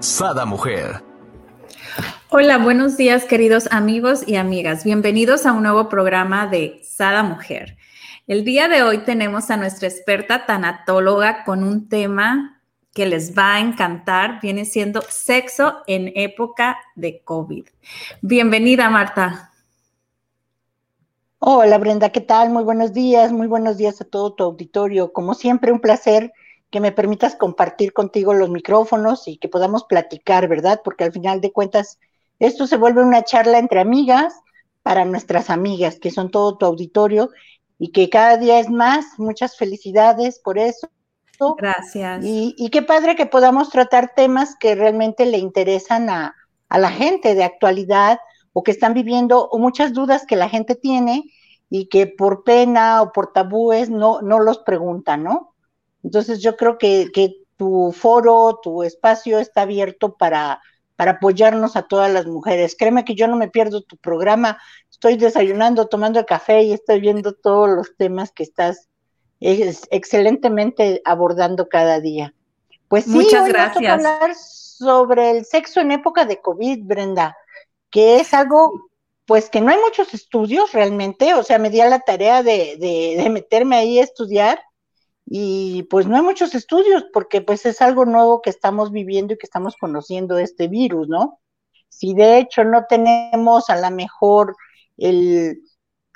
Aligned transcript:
Sada 0.00 0.46
Mujer. 0.46 1.04
Hola, 2.30 2.56
buenos 2.56 2.96
días 2.96 3.26
queridos 3.26 3.68
amigos 3.70 4.26
y 4.26 4.36
amigas. 4.36 4.82
Bienvenidos 4.82 5.44
a 5.44 5.52
un 5.52 5.62
nuevo 5.62 5.90
programa 5.90 6.46
de 6.46 6.80
Sada 6.82 7.22
Mujer. 7.22 7.76
El 8.26 8.42
día 8.42 8.68
de 8.68 8.82
hoy 8.82 9.04
tenemos 9.04 9.50
a 9.50 9.58
nuestra 9.58 9.88
experta 9.88 10.46
tanatóloga 10.46 11.44
con 11.44 11.62
un 11.62 11.90
tema 11.90 12.62
que 12.94 13.04
les 13.04 13.36
va 13.36 13.56
a 13.56 13.60
encantar. 13.60 14.40
Viene 14.40 14.64
siendo 14.64 15.02
sexo 15.02 15.82
en 15.86 16.10
época 16.14 16.78
de 16.94 17.20
COVID. 17.22 17.66
Bienvenida, 18.22 18.88
Marta. 18.88 19.52
Hola, 21.40 21.76
Brenda, 21.76 22.08
¿qué 22.08 22.22
tal? 22.22 22.48
Muy 22.48 22.64
buenos 22.64 22.94
días, 22.94 23.32
muy 23.32 23.48
buenos 23.48 23.76
días 23.76 24.00
a 24.00 24.06
todo 24.06 24.32
tu 24.32 24.44
auditorio. 24.44 25.12
Como 25.12 25.34
siempre, 25.34 25.72
un 25.72 25.80
placer 25.80 26.32
que 26.70 26.80
me 26.80 26.92
permitas 26.92 27.34
compartir 27.34 27.92
contigo 27.92 28.32
los 28.32 28.48
micrófonos 28.48 29.26
y 29.26 29.38
que 29.38 29.48
podamos 29.48 29.84
platicar, 29.84 30.48
¿verdad? 30.48 30.80
Porque 30.84 31.04
al 31.04 31.12
final 31.12 31.40
de 31.40 31.52
cuentas, 31.52 31.98
esto 32.38 32.66
se 32.66 32.76
vuelve 32.76 33.02
una 33.02 33.24
charla 33.24 33.58
entre 33.58 33.80
amigas 33.80 34.34
para 34.82 35.04
nuestras 35.04 35.50
amigas, 35.50 35.98
que 35.98 36.10
son 36.10 36.30
todo 36.30 36.56
tu 36.56 36.66
auditorio 36.66 37.30
y 37.78 37.92
que 37.92 38.08
cada 38.08 38.36
día 38.36 38.60
es 38.60 38.70
más. 38.70 39.18
Muchas 39.18 39.56
felicidades 39.56 40.38
por 40.38 40.58
eso. 40.58 40.88
Gracias. 41.56 42.22
Y, 42.22 42.68
qué 42.70 42.82
padre 42.82 43.16
que 43.16 43.26
podamos 43.26 43.70
tratar 43.70 44.12
temas 44.14 44.56
que 44.60 44.74
realmente 44.74 45.24
le 45.24 45.38
interesan 45.38 46.10
a, 46.10 46.34
a 46.68 46.78
la 46.78 46.90
gente 46.90 47.34
de 47.34 47.44
actualidad 47.44 48.20
o 48.52 48.62
que 48.62 48.70
están 48.70 48.94
viviendo 48.94 49.48
o 49.48 49.58
muchas 49.58 49.92
dudas 49.94 50.26
que 50.26 50.36
la 50.36 50.48
gente 50.48 50.74
tiene 50.74 51.24
y 51.70 51.88
que 51.88 52.06
por 52.06 52.44
pena 52.44 53.00
o 53.00 53.12
por 53.12 53.32
tabúes 53.32 53.88
no, 53.88 54.20
no 54.20 54.40
los 54.40 54.58
preguntan, 54.58 55.22
¿no? 55.22 55.49
Entonces 56.02 56.40
yo 56.40 56.56
creo 56.56 56.78
que, 56.78 57.10
tu 57.56 57.92
foro, 57.92 58.58
tu 58.62 58.82
espacio 58.82 59.38
está 59.38 59.62
abierto 59.62 60.16
para, 60.16 60.62
para 60.96 61.12
apoyarnos 61.12 61.76
a 61.76 61.82
todas 61.82 62.10
las 62.10 62.24
mujeres. 62.24 62.74
Créeme 62.74 63.04
que 63.04 63.14
yo 63.14 63.28
no 63.28 63.36
me 63.36 63.48
pierdo 63.48 63.82
tu 63.82 63.98
programa, 63.98 64.58
estoy 64.90 65.18
desayunando, 65.18 65.86
tomando 65.86 66.18
el 66.18 66.24
café 66.24 66.62
y 66.62 66.72
estoy 66.72 67.00
viendo 67.00 67.34
todos 67.34 67.68
los 67.68 67.94
temas 67.98 68.32
que 68.32 68.44
estás 68.44 68.88
excelentemente 69.40 71.02
abordando 71.04 71.68
cada 71.68 72.00
día. 72.00 72.32
Pues 72.88 73.04
sí, 73.04 73.10
Muchas 73.10 73.46
gracias. 73.46 73.74
Vamos 73.74 74.06
a 74.06 74.14
hablar 74.14 74.34
sobre 74.34 75.30
el 75.30 75.44
sexo 75.44 75.80
en 75.80 75.92
época 75.92 76.24
de 76.24 76.40
COVID, 76.40 76.84
Brenda, 76.84 77.36
que 77.90 78.20
es 78.20 78.32
algo 78.32 78.88
pues 79.26 79.48
que 79.50 79.60
no 79.60 79.70
hay 79.70 79.78
muchos 79.78 80.12
estudios 80.12 80.72
realmente, 80.72 81.34
o 81.34 81.42
sea, 81.42 81.58
me 81.58 81.70
di 81.70 81.80
a 81.80 81.88
la 81.88 82.00
tarea 82.00 82.42
de, 82.42 82.76
de, 82.80 83.22
de 83.22 83.30
meterme 83.30 83.76
ahí 83.76 84.00
a 84.00 84.02
estudiar 84.02 84.60
y 85.32 85.84
pues 85.84 86.08
no 86.08 86.16
hay 86.16 86.22
muchos 86.22 86.56
estudios 86.56 87.04
porque 87.12 87.40
pues 87.40 87.64
es 87.64 87.80
algo 87.80 88.04
nuevo 88.04 88.42
que 88.42 88.50
estamos 88.50 88.90
viviendo 88.90 89.32
y 89.32 89.38
que 89.38 89.46
estamos 89.46 89.76
conociendo 89.76 90.36
este 90.38 90.66
virus, 90.66 91.08
¿no? 91.08 91.38
Si 91.88 92.14
de 92.14 92.38
hecho 92.38 92.64
no 92.64 92.86
tenemos 92.88 93.70
a 93.70 93.76
lo 93.80 93.94
mejor 93.94 94.56
el, 94.96 95.62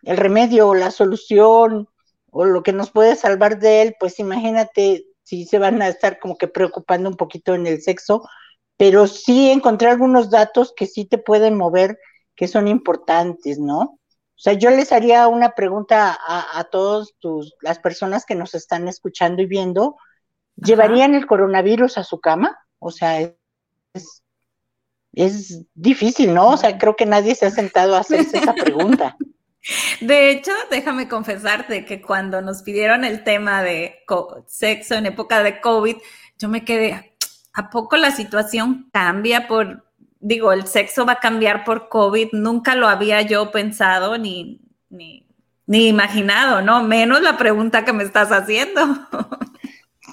el 0.03 0.17
remedio 0.17 0.69
o 0.69 0.75
la 0.75 0.91
solución 0.91 1.89
o 2.33 2.45
lo 2.45 2.65
que 2.65 2.73
nos 2.73 2.91
puede 2.91 3.15
salvar 3.15 3.61
de 3.61 3.83
él, 3.83 3.97
pues 4.01 4.19
imagínate 4.19 5.07
si 5.23 5.45
se 5.45 5.61
van 5.61 5.81
a 5.81 5.87
estar 5.87 6.19
como 6.19 6.37
que 6.37 6.49
preocupando 6.49 7.09
un 7.09 7.17
poquito 7.17 7.55
en 7.55 7.69
el 7.69 7.83
sexo, 7.83 8.29
pero 8.77 9.07
sí 9.07 9.49
encontrar 9.49 9.93
algunos 9.93 10.29
datos 10.29 10.75
que 10.77 10.87
sí 10.87 11.05
te 11.05 11.19
pueden 11.19 11.57
mover, 11.57 12.01
que 12.35 12.49
son 12.49 12.67
importantes, 12.67 13.61
¿no? 13.61 14.01
O 14.37 14.41
sea, 14.45 14.55
yo 14.55 14.71
les 14.71 14.93
haría 14.93 15.29
una 15.29 15.51
pregunta 15.51 16.19
a, 16.27 16.59
a 16.59 16.65
todos 16.65 17.15
tus, 17.21 17.55
las 17.61 17.79
personas 17.79 18.25
que 18.27 18.35
nos 18.35 18.55
están 18.55 18.89
escuchando 18.89 19.43
y 19.43 19.47
viendo. 19.47 19.97
¿Llevarían 20.57 21.15
el 21.15 21.27
coronavirus 21.27 21.99
a 21.99 22.05
su 22.05 22.21
cama? 22.21 22.59
O 22.79 22.91
sea, 22.91 23.21
es, 23.21 24.23
es 25.13 25.65
difícil, 25.75 26.35
¿no? 26.35 26.51
O 26.51 26.57
sea, 26.57 26.77
creo 26.79 26.97
que 26.97 27.07
nadie 27.07 27.35
se 27.35 27.47
ha 27.47 27.51
sentado 27.51 27.95
a 27.95 28.01
hacerse 28.01 28.39
esa 28.39 28.55
pregunta. 28.55 29.17
De 30.01 30.31
hecho, 30.31 30.53
déjame 30.71 31.09
confesarte 31.09 31.85
que 31.85 32.03
cuando 32.03 32.43
nos 32.43 32.63
pidieron 32.63 33.05
el 33.05 33.25
tema 33.25 33.63
de 33.63 34.05
sexo 34.47 34.95
en 34.95 35.07
época 35.07 35.43
de 35.43 35.61
COVID, 35.61 35.97
yo 36.39 36.49
me 36.49 36.65
quedé, 36.65 37.17
¿a 37.55 37.71
poco 37.71 37.97
la 37.97 38.11
situación 38.11 38.91
cambia 38.93 39.49
por, 39.49 39.85
digo, 40.25 40.53
el 40.53 40.67
sexo 40.67 41.05
va 41.05 41.13
a 41.13 41.21
cambiar 41.21 41.65
por 41.65 41.91
COVID, 41.91 42.31
nunca 42.33 42.75
lo 42.75 42.89
había 42.89 43.21
yo 43.23 43.51
pensado 43.51 44.17
ni, 44.17 44.59
ni, 44.89 45.27
imaginado, 45.67 46.63
¿no? 46.63 46.83
Menos 46.83 47.21
la 47.21 47.37
pregunta 47.37 47.85
que 47.85 47.93
me 47.93 48.03
estás 48.05 48.33
haciendo. 48.33 48.81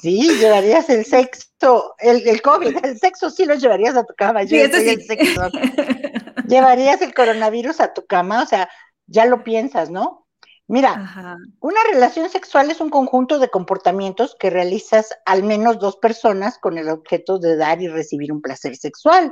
Sí, 0.01 0.27
llevarías 0.39 0.89
el 0.89 1.05
sexo, 1.05 1.93
el, 1.99 2.27
el, 2.27 2.41
COVID, 2.41 2.75
el 2.83 2.97
sexo 2.97 3.29
sí 3.29 3.45
lo 3.45 3.53
llevarías 3.53 3.95
a 3.95 4.03
tu 4.03 4.15
cama. 4.15 4.47
Sí, 4.47 4.57
el 4.57 4.71
sexo. 4.71 5.47
llevarías 6.47 7.03
el 7.03 7.13
coronavirus 7.13 7.79
a 7.81 7.93
tu 7.93 8.07
cama, 8.07 8.41
o 8.41 8.47
sea, 8.47 8.67
ya 9.05 9.27
lo 9.27 9.43
piensas, 9.43 9.91
¿no? 9.91 10.25
Mira, 10.67 11.37
una 11.59 11.79
relación 11.91 12.31
sexual 12.31 12.71
es 12.71 12.81
un 12.81 12.89
conjunto 12.89 13.37
de 13.37 13.49
comportamientos 13.49 14.35
que 14.39 14.49
realizas 14.49 15.09
al 15.27 15.43
menos 15.43 15.77
dos 15.77 15.97
personas 15.97 16.57
con 16.57 16.79
el 16.79 16.89
objeto 16.89 17.37
de 17.37 17.55
dar 17.55 17.79
y 17.79 17.87
recibir 17.87 18.31
un 18.31 18.41
placer 18.41 18.75
sexual. 18.77 19.31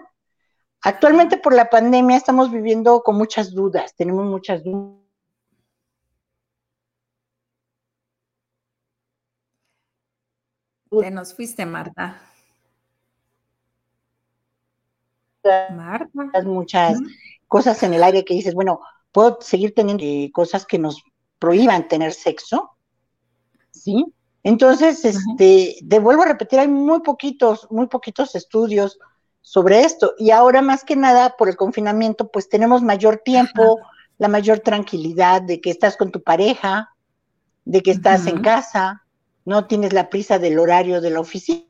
Actualmente 0.82 1.38
por 1.38 1.54
la 1.54 1.70
pandemia 1.70 2.16
estamos 2.16 2.52
viviendo 2.52 3.02
con 3.04 3.18
muchas 3.18 3.54
dudas, 3.54 3.94
tenemos 3.96 4.26
muchas 4.26 4.64
dudas. 4.64 4.98
Te 10.90 11.12
nos 11.12 11.36
fuiste, 11.36 11.66
Marta. 11.66 12.20
Marta. 15.72 16.42
Muchas 16.44 17.00
cosas 17.48 17.82
en 17.84 17.94
el 17.94 18.04
aire 18.04 18.26
que 18.26 18.34
dices, 18.34 18.54
bueno, 18.54 18.80
puedo 19.12 19.38
seguir 19.42 19.74
teniendo 19.76 20.04
eh, 20.04 20.32
cosas 20.34 20.66
que 20.66 20.80
nos 20.80 21.04
prohíban 21.38 21.88
tener 21.88 22.14
sexo, 22.14 22.72
¿sí? 23.72 24.06
Entonces, 24.44 25.04
este, 25.06 25.78
te 25.88 26.00
vuelvo 26.00 26.24
a 26.24 26.28
repetir, 26.28 26.60
hay 26.60 26.68
muy 26.68 27.02
poquitos, 27.02 27.68
muy 27.70 27.88
poquitos 27.88 28.36
estudios 28.36 29.00
sobre 29.42 29.82
esto. 29.82 30.14
Y 30.18 30.32
ahora 30.32 30.62
más 30.62 30.84
que 30.84 30.96
nada, 30.96 31.36
por 31.38 31.50
el 31.50 31.56
confinamiento, 31.56 32.30
pues 32.30 32.50
tenemos 32.50 32.82
mayor 32.82 33.22
tiempo, 33.24 33.80
la 34.18 34.28
mayor 34.28 34.60
tranquilidad 34.60 35.42
de 35.42 35.62
que 35.62 35.70
estás 35.70 35.98
con 35.98 36.12
tu 36.12 36.22
pareja, 36.22 36.94
de 37.66 37.82
que 37.82 37.92
estás 37.92 38.28
en 38.28 38.42
casa, 38.42 39.04
no 39.46 39.66
tienes 39.66 39.94
la 39.94 40.10
prisa 40.10 40.40
del 40.40 40.60
horario 40.60 41.02
de 41.02 41.10
la 41.10 41.20
oficina. 41.20 41.66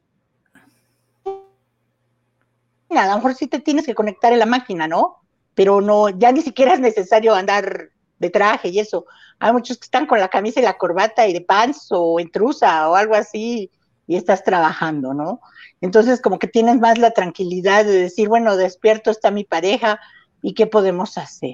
A 2.90 3.08
lo 3.08 3.16
mejor 3.16 3.35
sí 3.35 3.47
te 3.47 3.59
tienes 3.59 3.85
que 3.85 3.96
conectar 3.96 4.34
en 4.34 4.40
la 4.40 4.46
máquina, 4.46 4.88
¿no? 4.88 5.18
Pero 5.53 5.79
no, 5.79 6.09
ya 6.09 6.31
ni 6.31 6.41
siquiera 6.41 6.74
es 6.74 6.79
necesario 6.79 7.35
andar 7.35 7.90
de 8.18 8.29
traje 8.29 8.69
y 8.69 8.79
eso. 8.79 9.06
Hay 9.40 9.53
muchos 9.53 9.78
que 9.78 9.85
están 9.85 10.06
con 10.06 10.19
la 10.19 10.28
camisa 10.28 10.59
y 10.59 10.63
la 10.63 10.78
corbata 10.78 11.28
y 11.28 11.34
de 11.34 11.41
pants 11.41 11.88
o 11.91 12.19
en 12.19 12.31
trusa 12.31 12.90
o 12.90 12.96
algo 12.96 13.16
así 13.16 13.72
y 14.09 14.16
estás 14.16 14.44
trabajando, 14.44 15.14
¿no? 15.14 15.40
Entonces, 15.81 16.20
como 16.20 16.40
que 16.40 16.47
tienes 16.47 16.80
más 16.80 16.97
la 16.97 17.12
tranquilidad 17.12 17.86
de 17.86 17.92
decir, 17.92 18.28
bueno, 18.28 18.58
despierto 18.58 19.12
está 19.12 19.30
mi 19.30 19.44
pareja 19.44 20.00
y 20.41 20.56
qué 20.56 20.66
podemos 20.66 21.20
hacer. 21.20 21.53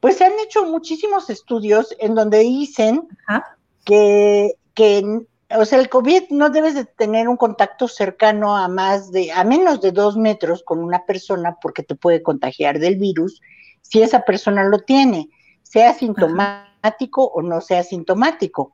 Pues 0.00 0.16
se 0.16 0.24
han 0.24 0.32
hecho 0.42 0.64
muchísimos 0.64 1.28
estudios 1.28 1.94
en 1.98 2.14
donde 2.14 2.38
dicen 2.38 3.06
que, 3.84 4.54
que, 4.72 5.26
o 5.54 5.66
sea, 5.66 5.78
el 5.80 5.90
COVID 5.90 6.30
no 6.30 6.48
debes 6.48 6.74
de 6.74 6.86
tener 6.86 7.28
un 7.28 7.36
contacto 7.36 7.88
cercano 7.88 8.56
a 8.56 8.66
más 8.68 9.12
de, 9.12 9.30
a 9.30 9.44
menos 9.44 9.82
de 9.82 9.92
dos 9.92 10.16
metros 10.16 10.62
con 10.62 10.78
una 10.82 11.04
persona 11.04 11.58
porque 11.60 11.82
te 11.82 11.94
puede 11.94 12.22
contagiar 12.22 12.78
del 12.78 12.96
virus 12.96 13.42
si 13.82 14.00
esa 14.00 14.22
persona 14.22 14.64
lo 14.64 14.78
tiene, 14.78 15.28
sea 15.62 15.92
sintomático 15.92 17.26
o 17.26 17.42
no 17.42 17.60
sea 17.60 17.82
sintomático. 17.82 18.72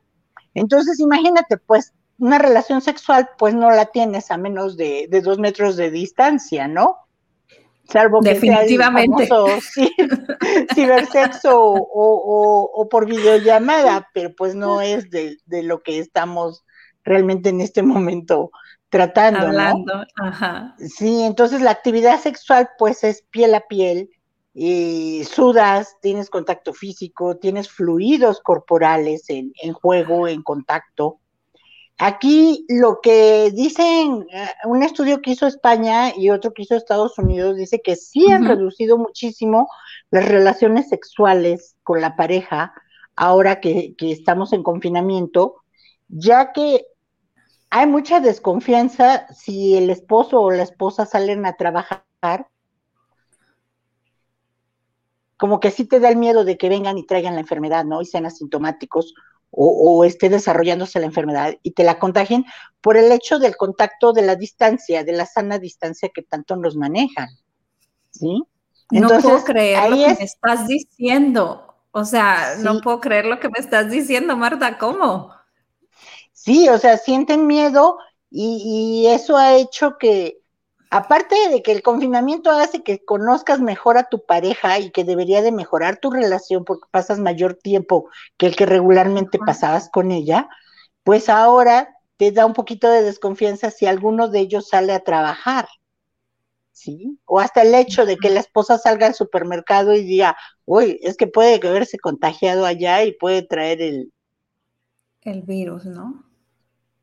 Entonces, 0.53 1.01
imagínate, 1.01 1.57
pues 1.57 1.91
una 2.17 2.37
relación 2.37 2.81
sexual, 2.81 3.29
pues 3.37 3.53
no 3.53 3.69
la 3.71 3.87
tienes 3.87 4.31
a 4.31 4.37
menos 4.37 4.77
de, 4.77 5.07
dos 5.23 5.39
metros 5.39 5.75
de 5.75 5.91
distancia, 5.91 6.67
¿no? 6.67 6.97
Salvo 7.85 8.21
que 8.21 8.33
Definitivamente. 8.33 9.27
sea 9.27 9.61
sí, 9.73 9.93
cibersexo 10.73 11.59
o, 11.59 12.71
o, 12.73 12.89
por 12.89 13.05
videollamada, 13.05 14.09
pero 14.13 14.33
pues 14.35 14.55
no 14.55 14.81
es 14.81 15.09
de, 15.11 15.37
de, 15.45 15.63
lo 15.63 15.83
que 15.83 15.99
estamos 15.99 16.65
realmente 17.03 17.49
en 17.49 17.61
este 17.61 17.83
momento 17.83 18.49
tratando. 18.89 19.39
Hablando, 19.39 20.03
ajá. 20.15 20.75
Sí, 20.79 21.21
entonces 21.21 21.61
la 21.61 21.71
actividad 21.71 22.19
sexual 22.19 22.69
pues 22.79 23.03
es 23.03 23.21
piel 23.29 23.53
a 23.53 23.61
piel, 23.61 24.09
y 24.57 25.25
sudas, 25.25 25.97
tienes 26.01 26.29
contacto 26.29 26.73
físico, 26.73 27.35
tienes 27.35 27.69
fluidos 27.69 28.39
corporales 28.39 29.29
en, 29.29 29.51
en 29.61 29.73
juego, 29.73 30.29
en 30.29 30.43
contacto. 30.43 31.19
Aquí 31.97 32.65
lo 32.67 32.99
que 33.01 33.51
dicen, 33.51 34.27
eh, 34.31 34.49
un 34.65 34.83
estudio 34.83 35.21
que 35.21 35.31
hizo 35.31 35.47
España 35.47 36.13
y 36.15 36.29
otro 36.29 36.53
que 36.53 36.63
hizo 36.63 36.75
Estados 36.75 37.17
Unidos, 37.17 37.55
dice 37.55 37.81
que 37.81 37.95
sí 37.95 38.29
han 38.29 38.45
reducido 38.45 38.97
muchísimo 38.97 39.69
las 40.11 40.27
relaciones 40.27 40.89
sexuales 40.89 41.77
con 41.83 42.01
la 42.01 42.17
pareja 42.17 42.73
ahora 43.15 43.61
que, 43.61 43.95
que 43.95 44.11
estamos 44.11 44.51
en 44.51 44.61
confinamiento, 44.61 45.55
ya 46.09 46.51
que 46.51 46.85
hay 47.69 47.87
mucha 47.87 48.19
desconfianza 48.19 49.27
si 49.33 49.75
el 49.77 49.89
esposo 49.89 50.41
o 50.41 50.51
la 50.51 50.63
esposa 50.63 51.05
salen 51.05 51.45
a 51.45 51.55
trabajar, 51.55 52.03
como 55.37 55.59
que 55.59 55.71
sí 55.71 55.85
te 55.85 55.99
da 55.99 56.09
el 56.09 56.17
miedo 56.17 56.43
de 56.43 56.57
que 56.57 56.69
vengan 56.69 56.97
y 56.97 57.05
traigan 57.05 57.35
la 57.35 57.41
enfermedad, 57.41 57.85
¿no? 57.85 58.01
Y 58.01 58.05
sean 58.05 58.25
asintomáticos 58.25 59.13
o, 59.51 60.03
esté 60.03 60.29
desarrollándose 60.29 60.99
la 60.99 61.05
enfermedad 61.05 61.55
y 61.63 61.71
te 61.71 61.83
la 61.83 61.97
contagien 61.97 62.45
por 62.81 62.97
el 62.97 63.11
hecho 63.11 63.39
del 63.39 63.55
contacto 63.55 64.11
de 64.11 64.21
la 64.21 64.35
distancia, 64.35 65.03
de 65.03 65.13
la 65.13 65.25
sana 65.25 65.59
distancia 65.59 66.09
que 66.13 66.23
tanto 66.23 66.55
nos 66.55 66.75
manejan. 66.75 67.29
¿Sí? 68.11 68.43
no 68.91 69.07
puedo 69.07 69.43
creer 69.43 69.89
lo 69.89 69.95
que 69.95 70.15
me 70.15 70.23
estás 70.23 70.67
diciendo. 70.67 71.75
O 71.91 72.03
sea, 72.03 72.55
no 72.59 72.81
puedo 72.81 72.99
creer 72.99 73.25
lo 73.25 73.39
que 73.39 73.49
me 73.49 73.59
estás 73.59 73.89
diciendo, 73.89 74.35
Marta. 74.35 74.77
¿Cómo? 74.77 75.31
Sí, 76.33 76.67
o 76.67 76.77
sea, 76.77 76.97
sienten 76.97 77.47
miedo 77.47 77.97
y 78.29 79.05
eso 79.07 79.37
ha 79.37 79.55
hecho 79.55 79.97
que, 79.97 80.41
aparte 80.95 81.35
de 81.49 81.61
que 81.61 81.73
el 81.73 81.81
confinamiento 81.81 82.49
hace 82.51 82.81
que 82.81 83.03
conozcas 83.03 83.59
mejor 83.59 83.97
a 83.97 84.07
tu 84.07 84.23
pareja 84.23 84.79
y 84.79 84.91
que 84.91 85.03
debería 85.03 85.41
de 85.41 85.51
mejorar 85.51 85.97
tu 85.97 86.09
relación 86.09 86.63
porque 86.63 86.87
pasas 86.89 87.19
mayor 87.19 87.55
tiempo 87.55 88.07
que 88.37 88.45
el 88.45 88.55
que 88.55 88.65
regularmente 88.65 89.37
pasabas 89.37 89.89
con 89.89 90.13
ella, 90.13 90.47
pues 91.03 91.27
ahora 91.27 91.97
te 92.15 92.31
da 92.31 92.45
un 92.45 92.53
poquito 92.53 92.89
de 92.89 93.03
desconfianza 93.03 93.71
si 93.71 93.85
alguno 93.85 94.29
de 94.29 94.39
ellos 94.39 94.69
sale 94.69 94.93
a 94.93 95.01
trabajar. 95.01 95.67
¿Sí? 96.71 97.19
O 97.25 97.41
hasta 97.41 97.63
el 97.63 97.75
hecho 97.75 98.05
de 98.05 98.15
que 98.15 98.29
la 98.29 98.39
esposa 98.39 98.77
salga 98.77 99.07
al 99.07 99.15
supermercado 99.15 99.93
y 99.95 100.03
diga, 100.05 100.37
uy, 100.63 100.97
es 101.03 101.17
que 101.17 101.27
puede 101.27 101.55
haberse 101.55 101.99
contagiado 101.99 102.65
allá 102.65 103.03
y 103.03 103.11
puede 103.11 103.41
traer 103.41 103.81
el... 103.81 104.13
El 105.23 105.41
virus, 105.41 105.83
¿no? 105.83 106.23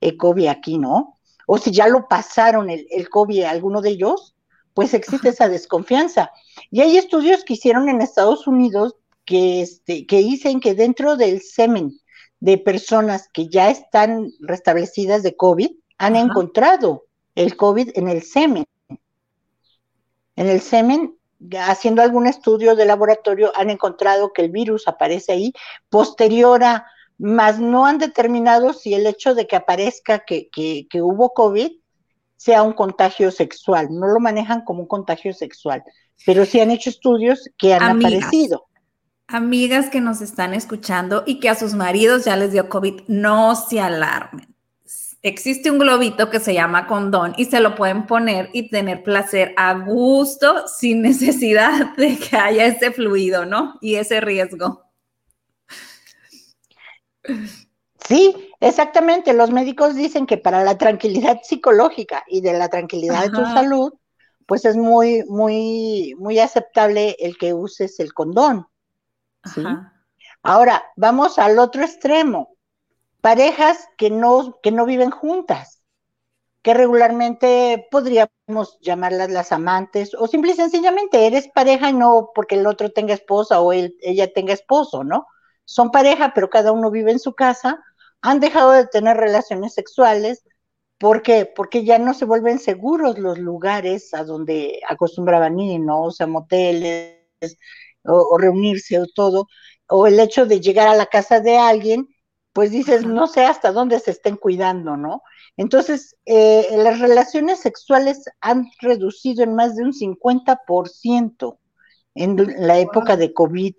El 0.00 0.16
COVID 0.16 0.46
aquí, 0.46 0.78
¿no? 0.78 1.18
O 1.46 1.58
si 1.58 1.70
ya 1.70 1.88
lo 1.88 2.08
pasaron 2.08 2.70
el, 2.70 2.86
el 2.90 3.08
COVID 3.08 3.42
a 3.42 3.50
alguno 3.50 3.80
de 3.80 3.90
ellos, 3.90 4.34
pues 4.74 4.94
existe 4.94 5.30
esa 5.30 5.48
desconfianza. 5.48 6.30
Y 6.70 6.80
hay 6.80 6.96
estudios 6.96 7.44
que 7.44 7.54
hicieron 7.54 7.88
en 7.88 8.00
Estados 8.00 8.46
Unidos 8.46 8.96
que, 9.24 9.62
este, 9.62 10.06
que 10.06 10.18
dicen 10.18 10.60
que 10.60 10.74
dentro 10.74 11.16
del 11.16 11.42
semen 11.42 11.98
de 12.40 12.58
personas 12.58 13.28
que 13.32 13.48
ya 13.48 13.70
están 13.70 14.30
restablecidas 14.40 15.22
de 15.22 15.36
COVID, 15.36 15.70
han 15.98 16.16
encontrado 16.16 17.04
el 17.36 17.56
COVID 17.56 17.90
en 17.94 18.08
el 18.08 18.22
semen. 18.22 18.64
En 20.34 20.48
el 20.48 20.60
semen, 20.60 21.16
haciendo 21.60 22.02
algún 22.02 22.26
estudio 22.26 22.74
de 22.74 22.84
laboratorio, 22.84 23.52
han 23.54 23.70
encontrado 23.70 24.32
que 24.32 24.42
el 24.42 24.50
virus 24.50 24.88
aparece 24.88 25.32
ahí 25.32 25.52
posterior 25.88 26.64
a 26.64 26.86
más 27.22 27.60
no 27.60 27.86
han 27.86 27.98
determinado 27.98 28.72
si 28.72 28.94
el 28.94 29.06
hecho 29.06 29.36
de 29.36 29.46
que 29.46 29.54
aparezca 29.54 30.24
que, 30.26 30.48
hubo 30.94 31.32
COVID 31.32 31.70
sea 32.36 32.64
un 32.64 32.72
contagio 32.72 33.30
sexual. 33.30 33.88
No 33.90 34.08
lo 34.08 34.19
manejan 34.19 34.64
como 34.64 34.80
un 34.80 34.88
contagio 34.88 35.32
sexual, 35.32 35.84
pero 36.26 36.44
sí 36.44 36.58
han 36.58 36.72
hecho 36.72 36.90
estudios 36.90 37.48
que 37.56 37.74
han 37.74 37.96
aparecido. 37.96 38.66
Amigas 39.28 39.88
que 39.88 40.00
nos 40.00 40.20
están 40.20 40.52
escuchando 40.52 41.22
y 41.24 41.38
que 41.38 41.48
a 41.48 41.54
sus 41.54 41.74
maridos 41.74 42.24
ya 42.24 42.36
les 42.36 42.50
dio 42.50 42.69
COVID, 42.69 43.02
no 43.06 43.54
se 43.54 43.80
alarmen. 43.80 44.52
Existe 45.22 45.70
un 45.70 45.78
globito 45.78 46.28
que 46.28 46.40
se 46.40 46.52
llama 46.52 46.88
condón 46.88 47.34
y 47.36 47.44
se 47.44 47.60
lo 47.60 47.76
pueden 47.76 48.08
poner 48.08 48.50
y 48.52 48.69
tener 48.69 49.04
placer 49.04 49.54
a 49.56 49.74
gusto 49.74 50.66
sin 50.66 51.02
necesidad 51.02 51.94
de 51.96 52.19
que 52.19 52.36
haya 52.36 52.66
ese 52.66 52.90
fluido, 52.90 53.46
¿no? 53.46 53.78
Y 53.80 53.94
ese 53.94 54.20
riesgo. 54.20 54.81
Sí, 58.08 58.50
exactamente. 58.60 59.32
Los 59.32 59.50
médicos 59.50 59.94
dicen 59.94 60.26
que 60.26 60.38
para 60.38 60.64
la 60.64 60.76
tranquilidad 60.76 61.40
psicológica 61.42 62.24
y 62.26 62.40
de 62.40 62.52
la 62.54 62.69
tranquilidad 62.69 63.22
de 63.22 63.30
tu 63.30 63.44
salud, 63.44 63.92
pues 64.46 64.64
es 64.64 64.76
muy, 64.76 65.24
muy, 65.28 66.14
muy 66.19 66.38
aceptable 66.38 67.16
el 67.20 67.38
que 67.38 67.54
uses 67.54 68.00
el 68.00 68.12
condón. 68.12 68.66
Ahora, 70.42 70.84
vamos 70.96 71.38
al 71.38 71.58
otro 71.58 71.82
extremo. 71.82 72.56
Parejas 73.20 73.88
que 73.96 74.10
no, 74.10 74.58
que 74.62 74.72
no 74.72 74.84
viven 74.84 75.10
juntas, 75.10 75.82
que 76.62 76.74
regularmente 76.74 77.86
podríamos 77.90 78.78
llamarlas 78.80 79.30
las 79.30 79.52
amantes, 79.52 80.14
o 80.14 80.26
simple 80.26 80.52
y 80.52 80.56
sencillamente 80.56 81.26
eres 81.26 81.48
pareja 81.48 81.90
y 81.90 81.92
no 81.92 82.30
porque 82.34 82.56
el 82.56 82.66
otro 82.66 82.90
tenga 82.90 83.14
esposa 83.14 83.60
o 83.60 83.72
él, 83.72 83.96
ella 84.00 84.32
tenga 84.32 84.52
esposo, 84.52 85.04
¿no? 85.04 85.26
Son 85.64 85.90
pareja, 85.90 86.32
pero 86.34 86.50
cada 86.50 86.72
uno 86.72 86.90
vive 86.90 87.12
en 87.12 87.18
su 87.18 87.34
casa, 87.34 87.82
han 88.20 88.40
dejado 88.40 88.72
de 88.72 88.86
tener 88.86 89.16
relaciones 89.16 89.74
sexuales. 89.74 90.44
¿Por 90.98 91.22
qué? 91.22 91.46
Porque 91.46 91.84
ya 91.84 91.98
no 91.98 92.14
se 92.14 92.24
vuelven 92.24 92.58
seguros 92.58 93.18
los 93.18 93.38
lugares 93.38 94.14
a 94.14 94.24
donde 94.24 94.80
acostumbraban 94.88 95.58
ir, 95.58 95.80
¿no? 95.80 96.04
O 96.04 96.10
sea, 96.10 96.26
moteles 96.26 97.18
o, 98.04 98.38
reunirse 98.38 99.00
o 99.00 99.06
todo. 99.06 99.48
O 99.88 100.06
el 100.06 100.20
hecho 100.20 100.46
de 100.46 100.60
llegar 100.60 100.88
a 100.88 100.94
la 100.94 101.06
casa 101.06 101.40
de 101.40 101.58
alguien, 101.58 102.08
pues 102.52 102.70
dices, 102.70 103.04
no 103.06 103.26
sé 103.26 103.44
hasta 103.44 103.72
dónde 103.72 103.98
se 104.00 104.12
estén 104.12 104.36
cuidando, 104.36 104.96
¿no? 104.96 105.22
Entonces, 105.56 106.16
eh, 106.26 106.68
las 106.76 107.00
relaciones 107.00 107.60
sexuales 107.60 108.24
han 108.40 108.70
reducido 108.80 109.42
en 109.42 109.54
más 109.54 109.76
de 109.76 109.84
un 109.84 109.92
50% 109.92 111.58
en 112.14 112.66
la 112.66 112.78
época 112.78 113.16
de 113.16 113.32
COVID 113.32 113.74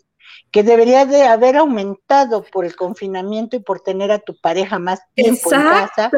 que 0.52 0.64
debería 0.64 1.06
de 1.06 1.24
haber 1.24 1.58
aumentado 1.58 2.44
por 2.44 2.66
el 2.66 2.76
confinamiento 2.76 3.56
y 3.56 3.60
por 3.60 3.82
tener 3.82 4.12
a 4.12 4.20
tu 4.20 4.36
pareja 4.40 4.80
más 4.80 5.02
tiempo 5.16 5.54
en 5.54 5.62
casa. 5.62 6.12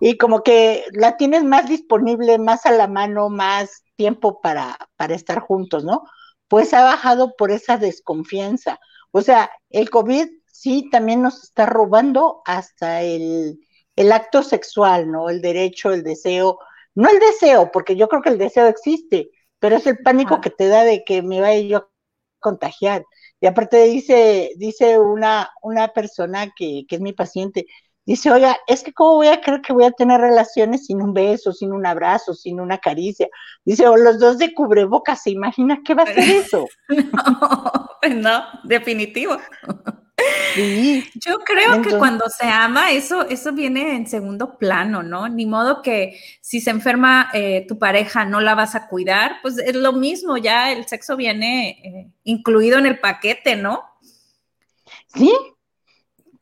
Y 0.00 0.16
como 0.18 0.42
que 0.42 0.84
la 0.92 1.16
tienes 1.16 1.44
más 1.44 1.68
disponible, 1.68 2.38
más 2.38 2.66
a 2.66 2.72
la 2.72 2.88
mano, 2.88 3.28
más 3.28 3.82
tiempo 3.96 4.40
para, 4.40 4.76
para 4.96 5.14
estar 5.14 5.40
juntos, 5.40 5.84
¿no? 5.84 6.04
Pues 6.48 6.74
ha 6.74 6.82
bajado 6.82 7.34
por 7.36 7.50
esa 7.50 7.76
desconfianza. 7.76 8.80
O 9.12 9.22
sea, 9.22 9.50
el 9.70 9.90
COVID 9.90 10.28
sí 10.46 10.88
también 10.90 11.22
nos 11.22 11.44
está 11.44 11.66
robando 11.66 12.42
hasta 12.44 13.02
el, 13.02 13.60
el 13.96 14.12
acto 14.12 14.42
sexual, 14.42 15.10
¿no? 15.10 15.28
El 15.28 15.40
derecho, 15.40 15.92
el 15.92 16.02
deseo. 16.02 16.58
No 16.94 17.08
el 17.08 17.18
deseo, 17.18 17.70
porque 17.72 17.96
yo 17.96 18.08
creo 18.08 18.22
que 18.22 18.30
el 18.30 18.38
deseo 18.38 18.66
existe, 18.66 19.30
pero 19.58 19.76
es 19.76 19.86
el 19.86 19.98
pánico 19.98 20.40
que 20.40 20.50
te 20.50 20.68
da 20.68 20.84
de 20.84 21.04
que 21.04 21.22
me 21.22 21.40
vaya 21.40 21.60
yo 21.60 21.76
a 21.78 21.88
contagiar. 22.38 23.04
Y 23.40 23.46
aparte 23.46 23.84
dice, 23.84 24.52
dice 24.56 24.98
una, 24.98 25.50
una 25.62 25.88
persona 25.88 26.52
que, 26.56 26.84
que 26.88 26.96
es 26.96 27.00
mi 27.00 27.12
paciente, 27.12 27.66
dice, 28.08 28.30
oiga, 28.30 28.56
es 28.66 28.82
que 28.82 28.92
cómo 28.92 29.16
voy 29.16 29.28
a 29.28 29.40
creer 29.40 29.60
que 29.60 29.72
voy 29.72 29.84
a 29.84 29.90
tener 29.90 30.20
relaciones 30.20 30.86
sin 30.86 31.02
un 31.02 31.12
beso, 31.12 31.52
sin 31.52 31.72
un 31.72 31.86
abrazo, 31.86 32.32
sin 32.34 32.58
una 32.58 32.78
caricia. 32.78 33.28
Dice, 33.64 33.86
o 33.86 33.96
los 33.96 34.18
dos 34.18 34.38
de 34.38 34.54
cubrebocas, 34.54 35.22
¿se 35.22 35.30
imagina 35.30 35.82
qué 35.84 35.94
va 35.94 36.04
a 36.04 36.06
ser 36.06 36.18
eso? 36.18 36.66
no, 36.88 38.14
no, 38.14 38.44
definitivo. 38.64 39.36
Yo 41.14 41.38
creo 41.40 41.82
que 41.82 41.96
cuando 41.96 42.28
se 42.28 42.46
ama, 42.46 42.90
eso, 42.92 43.28
eso 43.28 43.52
viene 43.52 43.94
en 43.94 44.06
segundo 44.06 44.58
plano, 44.58 45.02
¿no? 45.02 45.28
Ni 45.28 45.46
modo 45.46 45.82
que 45.82 46.18
si 46.40 46.60
se 46.60 46.70
enferma 46.70 47.30
eh, 47.32 47.64
tu 47.68 47.78
pareja 47.78 48.24
no 48.24 48.40
la 48.40 48.54
vas 48.54 48.74
a 48.74 48.88
cuidar, 48.88 49.36
pues 49.42 49.58
es 49.58 49.74
lo 49.76 49.92
mismo, 49.92 50.36
ya 50.36 50.72
el 50.72 50.86
sexo 50.86 51.16
viene 51.16 51.70
eh, 51.84 52.12
incluido 52.24 52.78
en 52.78 52.86
el 52.86 52.98
paquete, 52.98 53.56
¿no? 53.56 53.84
Sí, 55.14 55.32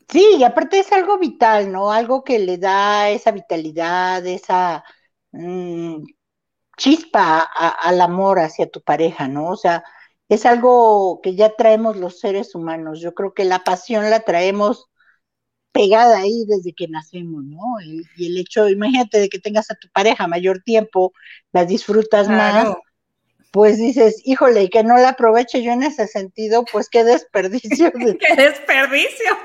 sí, 0.09 0.37
y 0.39 0.45
aparte 0.45 0.79
es 0.79 0.93
algo 0.93 1.19
vital, 1.19 1.71
¿no? 1.71 1.93
Algo 1.93 2.25
que 2.25 2.39
le 2.39 2.59
da 2.59 3.11
esa 3.11 3.33
vitalidad, 3.33 4.25
esa 4.27 4.85
mm, 5.33 6.03
chispa 6.77 7.41
al 7.41 8.01
amor 8.01 8.39
hacia 8.41 8.71
tu 8.71 8.83
pareja, 8.83 9.29
¿no? 9.29 9.49
O 9.49 9.57
sea, 9.57 9.85
es 10.29 10.47
algo 10.47 11.21
que 11.23 11.35
ya 11.35 11.55
traemos 11.57 11.97
los 11.97 12.19
seres 12.19 12.55
humanos. 12.55 13.01
Yo 13.01 13.15
creo 13.15 13.35
que 13.35 13.45
la 13.45 13.65
pasión 13.65 14.11
la 14.11 14.21
traemos 14.21 14.87
pegada 15.73 16.19
ahí 16.19 16.45
desde 16.47 16.73
que 16.73 16.89
nacemos, 16.89 17.45
¿no? 17.45 17.61
Y, 17.85 18.27
el 18.27 18.39
hecho, 18.39 18.69
imagínate 18.69 19.21
de 19.21 19.29
que 19.29 19.39
tengas 19.39 19.71
a 19.71 19.75
tu 19.75 19.89
pareja 19.91 20.27
mayor 20.27 20.63
tiempo, 20.65 21.13
la 21.53 21.67
disfrutas 21.67 22.29
más, 22.29 22.75
pues 23.51 23.77
dices, 23.77 24.21
híjole, 24.25 24.65
y 24.65 24.69
que 24.69 24.83
no 24.83 24.97
la 24.97 25.11
aproveche 25.11 25.63
yo 25.63 25.73
en 25.73 25.83
ese 25.83 26.07
sentido, 26.07 26.65
pues 26.73 26.89
qué 26.89 27.05
desperdicio. 27.05 27.93
qué 28.21 28.37
desperdicio. 28.37 29.37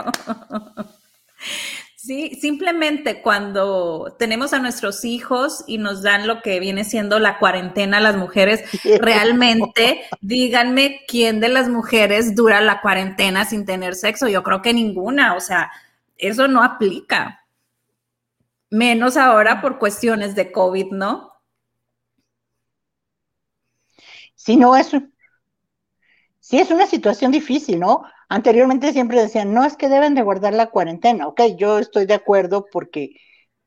Sí, 2.04 2.36
simplemente 2.42 3.22
cuando 3.22 4.16
tenemos 4.18 4.54
a 4.54 4.60
nuestros 4.60 5.06
hijos 5.06 5.64
y 5.68 5.78
nos 5.78 6.02
dan 6.02 6.26
lo 6.26 6.42
que 6.42 6.60
viene 6.60 6.84
siendo 6.84 7.20
la 7.20 7.38
cuarentena, 7.38 8.00
las 8.00 8.18
mujeres, 8.18 8.64
realmente 9.02 10.06
díganme 10.20 11.02
quién 11.08 11.40
de 11.40 11.50
las 11.50 11.70
mujeres 11.70 12.34
dura 12.34 12.60
la 12.60 12.82
cuarentena 12.82 13.46
sin 13.46 13.68
tener 13.68 13.94
sexo. 13.94 14.28
Yo 14.28 14.42
creo 14.42 14.64
que 14.64 14.74
ninguna, 14.74 15.36
o 15.36 15.40
sea, 15.40 15.72
eso 16.18 16.48
no 16.48 16.64
aplica. 16.64 17.46
Menos 18.72 19.16
ahora 19.16 19.62
por 19.62 19.78
cuestiones 19.78 20.34
de 20.34 20.52
COVID, 20.52 20.94
¿no? 20.94 21.34
Sí, 24.34 24.58
no, 24.58 24.76
es, 24.76 24.90
sí 26.42 26.60
es 26.60 26.72
una 26.72 26.88
situación 26.88 27.32
difícil, 27.32 27.80
¿no? 27.80 28.04
Anteriormente 28.28 28.92
siempre 28.92 29.22
decían, 29.22 29.54
no, 29.54 29.64
es 29.64 29.78
que 29.78 29.88
deben 29.88 30.16
de 30.16 30.24
guardar 30.24 30.54
la 30.54 30.70
cuarentena. 30.70 31.28
Ok, 31.28 31.42
yo 31.58 31.80
estoy 31.80 32.06
de 32.06 32.16
acuerdo 32.16 32.66
porque 32.70 33.16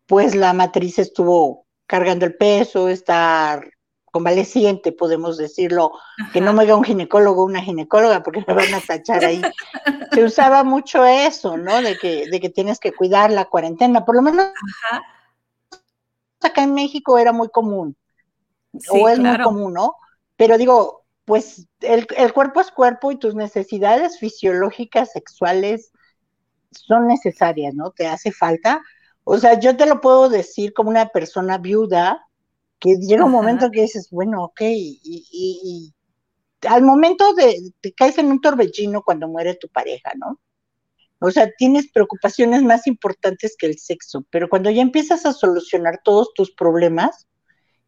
pues 0.07 0.35
la 0.35 0.53
matriz 0.53 0.99
estuvo 0.99 1.67
cargando 1.87 2.27
el 2.27 2.37
peso, 2.37 2.89
está 2.89 3.63
convaleciente, 4.11 4.93
podemos 4.93 5.37
decirlo, 5.37 5.93
que 6.33 6.41
no 6.41 6.53
me 6.53 6.65
vea 6.65 6.77
un 6.77 6.85
ginecólogo 6.85 7.43
o 7.43 7.47
una 7.47 7.63
ginecóloga 7.63 8.23
porque 8.23 8.45
me 8.47 8.55
van 8.55 8.73
a 8.75 8.81
tachar 8.81 9.25
ahí. 9.25 9.43
Se 10.13 10.25
usaba 10.25 10.63
mucho 10.63 11.05
eso, 11.05 11.57
¿no? 11.57 11.81
De 11.83 11.97
que, 11.99 12.29
de 12.31 12.41
que 12.41 12.49
tienes 12.49 12.79
que 12.79 12.93
cuidar 12.93 13.31
la 13.31 13.47
cuarentena, 13.47 14.05
por 14.05 14.15
lo 14.15 14.23
menos 14.23 14.47
acá 16.41 16.63
en 16.63 16.75
México 16.75 17.19
era 17.19 17.33
muy 17.33 17.49
común, 17.49 17.97
o 18.91 19.09
es 19.09 19.19
muy 19.19 19.39
común, 19.43 19.73
¿no? 19.73 19.97
Pero 20.37 20.59
digo, 20.59 21.04
pues 21.25 21.67
el, 21.81 22.07
cuerpo 22.33 22.61
es 22.61 22.71
cuerpo 22.71 23.11
y 23.11 23.19
tus 23.19 23.35
necesidades 23.35 24.19
fisiológicas 24.19 25.13
sexuales 25.13 25.93
son 26.71 27.07
necesarias, 27.07 27.75
¿no? 27.75 27.91
Te 27.91 28.07
hace 28.07 28.31
falta. 28.33 28.83
O 29.25 29.39
sea, 29.39 29.59
yo 29.59 29.77
te 29.77 29.87
lo 29.87 30.01
puedo 30.01 30.29
decir 30.29 30.75
como 30.75 30.91
una 30.91 31.09
persona 31.09 31.59
viuda, 31.59 32.27
que 32.79 32.97
llega 32.97 33.25
un 33.25 33.31
momento 33.31 33.71
que 33.71 33.83
dices, 33.83 34.09
bueno, 34.11 34.45
ok, 34.45 34.61
y, 34.63 35.95
al 36.69 36.83
momento 36.83 37.35
de, 37.35 37.73
te 37.81 37.93
caes 37.93 38.19
en 38.19 38.31
un 38.31 38.41
torbellino 38.41 39.03
cuando 39.03 39.29
muere 39.29 39.55
tu 39.55 39.69
pareja, 39.69 40.13
¿no? 40.17 40.41
O 41.21 41.31
sea, 41.31 41.51
tienes 41.57 41.91
preocupaciones 41.91 42.63
más 42.63 42.87
importantes 42.87 43.57
que 43.59 43.67
el 43.67 43.79
sexo, 43.79 44.27
pero 44.31 44.49
cuando 44.49 44.71
ya 44.71 44.83
empiezas 44.83 45.25
a 45.25 45.33
solucionar 45.33 46.01
todos 46.05 46.35
tus 46.35 46.53
problemas, 46.53 47.27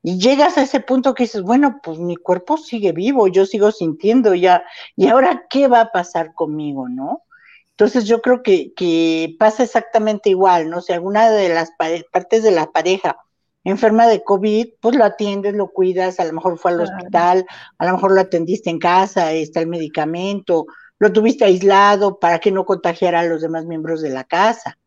y 0.09 0.21
llegas 0.21 0.57
a 0.57 0.63
ese 0.63 0.79
punto 0.79 1.15
que 1.15 1.25
dices, 1.25 1.43
bueno, 1.43 1.81
pues 1.83 1.99
mi 1.99 2.15
cuerpo 2.15 2.59
sigue 2.59 2.93
vivo, 2.93 3.27
yo 3.27 3.45
sigo 3.45 3.73
sintiendo 3.73 4.37
ya, 4.37 4.63
y 4.95 5.09
ahora, 5.09 5.47
¿qué 5.51 5.67
va 5.67 5.81
a 5.81 5.91
pasar 5.91 6.33
conmigo, 6.33 6.89
no? 6.89 7.25
Entonces 7.71 8.05
yo 8.05 8.21
creo 8.21 8.41
que, 8.45 8.73
que 8.75 9.35
pasa 9.37 9.65
exactamente 9.65 10.31
igual, 10.31 10.71
¿no? 10.71 10.81
Si 10.81 10.93
alguna 10.93 11.29
de 11.29 11.49
las 11.49 11.73
partes 12.13 12.45
de 12.45 12.53
la 12.53 12.67
pareja 12.67 13.19
enferma 13.65 14.07
de 14.07 14.23
COVID, 14.23 14.75
pues 14.81 14.95
lo 14.95 15.03
atiendes, 15.03 15.55
lo 15.55 15.73
cuidas, 15.73 16.21
a 16.21 16.25
lo 16.25 16.35
mejor 16.35 16.57
fue 16.57 16.71
al 16.71 16.83
hospital, 16.83 17.45
a 17.77 17.87
lo 17.87 17.95
mejor 17.95 18.13
lo 18.13 18.21
atendiste 18.21 18.71
en 18.71 18.79
casa, 18.79 19.33
está 19.33 19.59
el 19.59 19.67
medicamento, 19.67 20.67
lo 21.01 21.13
tuviste 21.13 21.45
aislado 21.45 22.21
para 22.21 22.39
que 22.39 22.53
no 22.53 22.65
contagiara 22.65 23.19
a 23.19 23.25
los 23.25 23.43
demás 23.43 23.67
miembros 23.67 24.03
de 24.03 24.11
la 24.11 24.23
casa. 24.23 24.79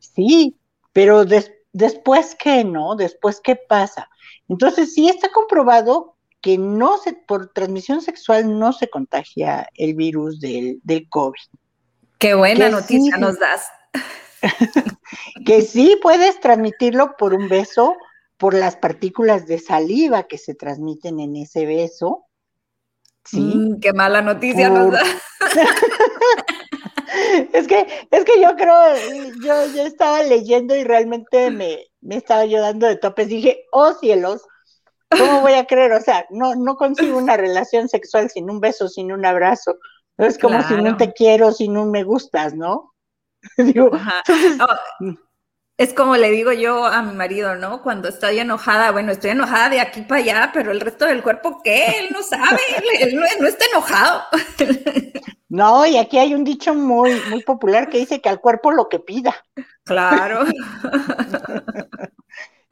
Sí, 0.00 0.58
pero 0.92 1.24
después 1.24 1.59
qué, 2.38 2.64
¿no? 2.64 2.96
Después 2.96 3.40
qué 3.42 3.56
pasa. 3.56 4.08
Entonces, 4.48 4.94
sí 4.94 5.08
está 5.08 5.30
comprobado 5.30 6.16
que 6.40 6.58
no 6.58 6.98
se, 6.98 7.12
por 7.12 7.52
transmisión 7.52 8.00
sexual 8.00 8.58
no 8.58 8.72
se 8.72 8.88
contagia 8.88 9.68
el 9.74 9.94
virus 9.94 10.40
del, 10.40 10.80
del 10.82 11.08
COVID. 11.08 11.40
Qué 12.18 12.34
buena 12.34 12.68
noticia 12.68 13.16
nos 13.16 13.38
das. 13.38 13.66
que 15.46 15.62
sí 15.62 15.98
puedes 16.02 16.40
transmitirlo 16.40 17.16
por 17.16 17.34
un 17.34 17.48
beso, 17.48 17.96
por 18.36 18.54
las 18.54 18.76
partículas 18.76 19.46
de 19.46 19.58
saliva 19.58 20.24
que 20.24 20.38
se 20.38 20.54
transmiten 20.54 21.20
en 21.20 21.36
ese 21.36 21.66
beso. 21.66 22.26
Sí. 23.24 23.40
Mm, 23.40 23.80
qué 23.80 23.92
mala 23.92 24.22
noticia 24.22 24.70
nos 24.70 24.92
das. 24.92 25.06
es 27.52 27.66
que, 27.66 27.86
es 28.10 28.24
que 28.24 28.40
yo 28.40 28.56
creo, 28.56 28.94
yo, 29.42 29.66
yo 29.74 29.82
estaba 29.82 30.22
leyendo 30.22 30.74
y 30.74 30.84
realmente 30.84 31.50
me, 31.50 31.86
me 32.00 32.16
estaba 32.16 32.44
yo 32.44 32.60
dando 32.60 32.86
de 32.86 32.96
topes. 32.96 33.28
Dije, 33.28 33.66
oh 33.72 33.94
cielos, 33.94 34.42
¿cómo 35.10 35.40
voy 35.40 35.54
a 35.54 35.66
creer? 35.66 35.92
O 35.92 36.00
sea, 36.00 36.26
no, 36.30 36.54
no 36.54 36.76
consigo 36.76 37.18
una 37.18 37.36
relación 37.36 37.88
sexual 37.88 38.30
sin 38.30 38.50
un 38.50 38.60
beso, 38.60 38.88
sin 38.88 39.12
un 39.12 39.24
abrazo. 39.24 39.78
Es 40.18 40.38
como 40.38 40.62
si 40.62 40.74
no 40.74 40.96
te 40.96 41.12
quiero, 41.12 41.50
sin 41.52 41.76
un 41.76 41.90
me 41.90 42.04
gustas, 42.04 42.54
¿no? 42.54 42.94
Digo, 43.56 43.90
oh, 43.90 45.04
mm. 45.04 45.14
es 45.78 45.94
como 45.94 46.16
le 46.16 46.30
digo 46.30 46.52
yo 46.52 46.84
a 46.84 47.00
mi 47.02 47.14
marido, 47.14 47.56
¿no? 47.56 47.82
Cuando 47.82 48.08
estoy 48.08 48.38
enojada, 48.38 48.90
bueno, 48.90 49.12
estoy 49.12 49.30
enojada 49.30 49.70
de 49.70 49.80
aquí 49.80 50.02
para 50.02 50.20
allá, 50.20 50.50
pero 50.52 50.72
el 50.72 50.80
resto 50.80 51.06
del 51.06 51.22
cuerpo, 51.22 51.62
¿qué? 51.64 52.00
Él 52.00 52.08
no 52.12 52.22
sabe, 52.22 52.60
él, 53.00 53.16
no, 53.16 53.22
no, 53.40 53.46
está 53.46 53.64
enojado. 53.64 54.22
No, 55.50 55.84
y 55.84 55.96
aquí 55.96 56.16
hay 56.16 56.32
un 56.32 56.44
dicho 56.44 56.74
muy, 56.74 57.10
muy 57.28 57.42
popular 57.42 57.90
que 57.90 57.98
dice 57.98 58.20
que 58.20 58.28
al 58.28 58.40
cuerpo 58.40 58.70
lo 58.70 58.88
que 58.88 59.00
pida. 59.00 59.34
Claro. 59.84 60.44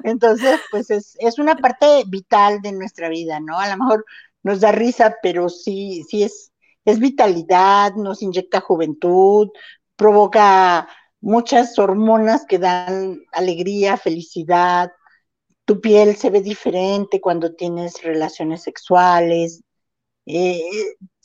Entonces, 0.04 0.60
pues 0.70 0.88
es, 0.90 1.16
es, 1.18 1.40
una 1.40 1.56
parte 1.56 2.04
vital 2.06 2.62
de 2.62 2.70
nuestra 2.70 3.08
vida, 3.08 3.40
¿no? 3.40 3.58
A 3.58 3.68
lo 3.68 3.76
mejor 3.78 4.06
nos 4.44 4.60
da 4.60 4.70
risa, 4.70 5.16
pero 5.20 5.48
sí, 5.48 6.04
sí 6.08 6.22
es, 6.22 6.52
es 6.84 7.00
vitalidad, 7.00 7.94
nos 7.96 8.22
inyecta 8.22 8.60
juventud, 8.60 9.48
provoca 9.96 10.88
muchas 11.20 11.76
hormonas 11.80 12.46
que 12.46 12.60
dan 12.60 13.18
alegría, 13.32 13.96
felicidad. 13.96 14.92
Tu 15.64 15.80
piel 15.80 16.14
se 16.14 16.30
ve 16.30 16.42
diferente 16.42 17.20
cuando 17.20 17.56
tienes 17.56 18.02
relaciones 18.04 18.62
sexuales. 18.62 19.64
Eh, 20.26 20.60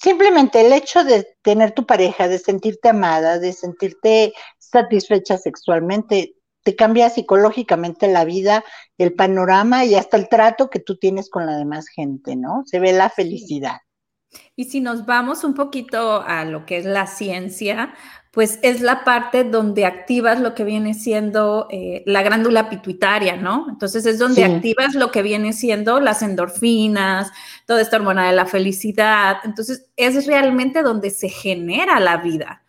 simplemente 0.03 0.59
el 0.59 0.73
hecho 0.73 1.05
de 1.05 1.25
tener 1.41 1.71
tu 1.71 1.85
pareja, 1.85 2.27
de 2.27 2.37
sentirte 2.37 2.89
amada, 2.89 3.39
de 3.39 3.53
sentirte 3.53 4.33
satisfecha 4.59 5.37
sexualmente, 5.37 6.35
te 6.63 6.75
cambia 6.75 7.09
psicológicamente 7.09 8.09
la 8.09 8.25
vida, 8.25 8.65
el 8.97 9.13
panorama 9.13 9.85
y 9.85 9.95
hasta 9.95 10.17
el 10.17 10.27
trato 10.27 10.69
que 10.69 10.79
tú 10.79 10.97
tienes 10.97 11.29
con 11.29 11.45
la 11.45 11.57
demás 11.57 11.87
gente, 11.87 12.35
¿no? 12.35 12.63
Se 12.65 12.79
ve 12.79 12.91
la 12.91 13.09
felicidad. 13.09 13.77
Y 14.55 14.65
si 14.65 14.81
nos 14.81 15.05
vamos 15.05 15.43
un 15.45 15.53
poquito 15.53 16.21
a 16.21 16.43
lo 16.43 16.65
que 16.65 16.77
es 16.77 16.85
la 16.85 17.07
ciencia, 17.07 17.93
pues 18.33 18.57
es 18.63 18.81
la 18.81 19.03
parte 19.03 19.43
donde 19.43 19.85
activas 19.85 20.39
lo 20.39 20.55
que 20.55 20.63
viene 20.63 20.95
siendo 20.95 21.67
eh, 21.69 22.01
la 22.07 22.23
glándula 22.23 22.67
pituitaria, 22.67 23.35
¿no? 23.35 23.67
Entonces 23.69 24.07
es 24.07 24.17
donde 24.17 24.43
activas 24.43 24.95
lo 24.95 25.11
que 25.11 25.21
viene 25.21 25.53
siendo 25.53 25.99
las 25.99 26.23
endorfinas, 26.23 27.31
toda 27.67 27.79
esta 27.79 27.97
hormona 27.97 28.25
de 28.25 28.35
la 28.35 28.47
felicidad. 28.47 29.37
Entonces 29.43 29.85
es 29.95 30.25
realmente 30.25 30.81
donde 30.81 31.11
se 31.11 31.29
genera 31.29 31.99
la 31.99 32.17
vida. 32.17 32.63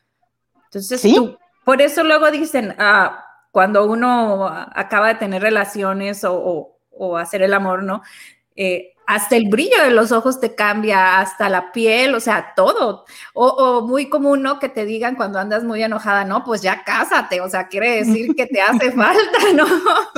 Entonces 0.67 1.01
tú, 1.01 1.39
por 1.65 1.81
eso 1.81 2.05
luego 2.05 2.31
dicen, 2.31 2.75
ah, 2.79 3.25
cuando 3.51 3.87
uno 3.87 4.47
acaba 4.47 5.09
de 5.09 5.15
tener 5.15 5.41
relaciones 5.41 6.25
o, 6.25 6.79
o 6.91 7.17
hacer 7.17 7.41
el 7.41 7.55
amor, 7.55 7.83
¿no? 7.83 8.03
Eh, 8.55 8.94
hasta 9.07 9.37
el 9.37 9.49
brillo 9.49 9.83
de 9.83 9.91
los 9.91 10.13
ojos 10.13 10.41
te 10.41 10.55
cambia, 10.55 11.21
hasta 11.21 11.49
la 11.49 11.73
piel, 11.73 12.15
o 12.15 12.21
sea, 12.21 12.53
todo. 12.57 13.05
O, 13.35 13.83
muy 13.83 14.09
común, 14.09 14.43
¿no? 14.43 14.59
Que 14.59 14.69
te 14.69 14.85
digan 14.85 15.17
cuando 15.17 15.39
andas 15.39 15.65
muy 15.65 15.83
enojada, 15.83 16.25
no, 16.25 16.45
pues 16.45 16.63
ya 16.63 16.85
cásate, 16.85 17.41
o 17.41 17.49
sea, 17.49 17.69
quiere 17.69 18.05
decir 18.05 18.35
que 18.35 18.47
te 18.47 18.61
hace 18.61 18.93
falta, 18.93 19.39
¿no? 19.55 19.67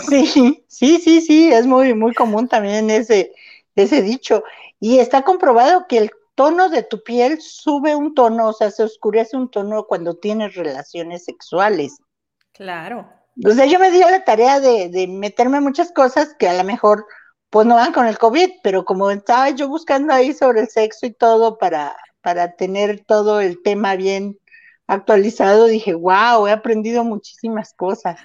Sí, 0.09 0.65
sí, 0.69 0.99
sí, 0.99 1.21
sí, 1.21 1.53
es 1.53 1.67
muy, 1.67 1.95
muy 1.95 2.15
común 2.15 2.49
también 2.49 2.91
ese, 2.91 3.33
ese 3.75 4.03
dicho. 4.03 4.45
Y 4.79 4.99
está 4.99 5.23
comprobado 5.23 5.87
que 5.89 5.99
el 5.99 6.11
tono 6.35 6.69
de 6.69 6.83
tu 6.83 7.03
piel 7.03 7.41
sube 7.41 7.97
un 7.97 8.15
tono, 8.15 8.49
o 8.49 8.53
sea, 8.53 8.71
se 8.71 8.85
oscurece 8.85 9.37
un 9.37 9.51
tono 9.51 9.85
cuando 9.85 10.17
tienes 10.17 10.55
relaciones 10.55 11.25
sexuales. 11.25 11.97
Claro. 12.53 13.09
O 13.45 13.51
sea, 13.51 13.67
yo 13.67 13.79
me 13.79 13.91
di 13.91 13.99
la 13.99 14.25
tarea 14.25 14.61
de, 14.61 14.89
de 14.89 15.07
meterme 15.09 15.61
muchas 15.61 15.93
cosas 15.93 16.35
que 16.39 16.49
a 16.49 16.55
lo 16.55 16.65
mejor 16.65 17.07
pues 17.51 17.67
no 17.67 17.77
van 17.77 17.93
con 17.93 18.07
el 18.07 18.19
COVID, 18.19 18.51
pero 18.63 18.85
como 18.85 19.11
estaba 19.11 19.51
yo 19.51 19.69
buscando 19.69 20.13
ahí 20.13 20.33
sobre 20.33 20.61
el 20.61 20.69
sexo 20.69 21.07
y 21.07 21.13
todo 21.13 21.59
para, 21.59 21.97
para 22.21 22.57
tener 22.57 23.05
todo 23.05 23.41
el 23.41 23.63
tema 23.63 23.97
bien 23.97 24.39
actualizado, 24.87 25.67
dije, 25.67 25.95
wow, 25.95 26.47
he 26.47 26.53
aprendido 26.53 27.05
muchísimas 27.05 27.73
cosas. 27.75 28.19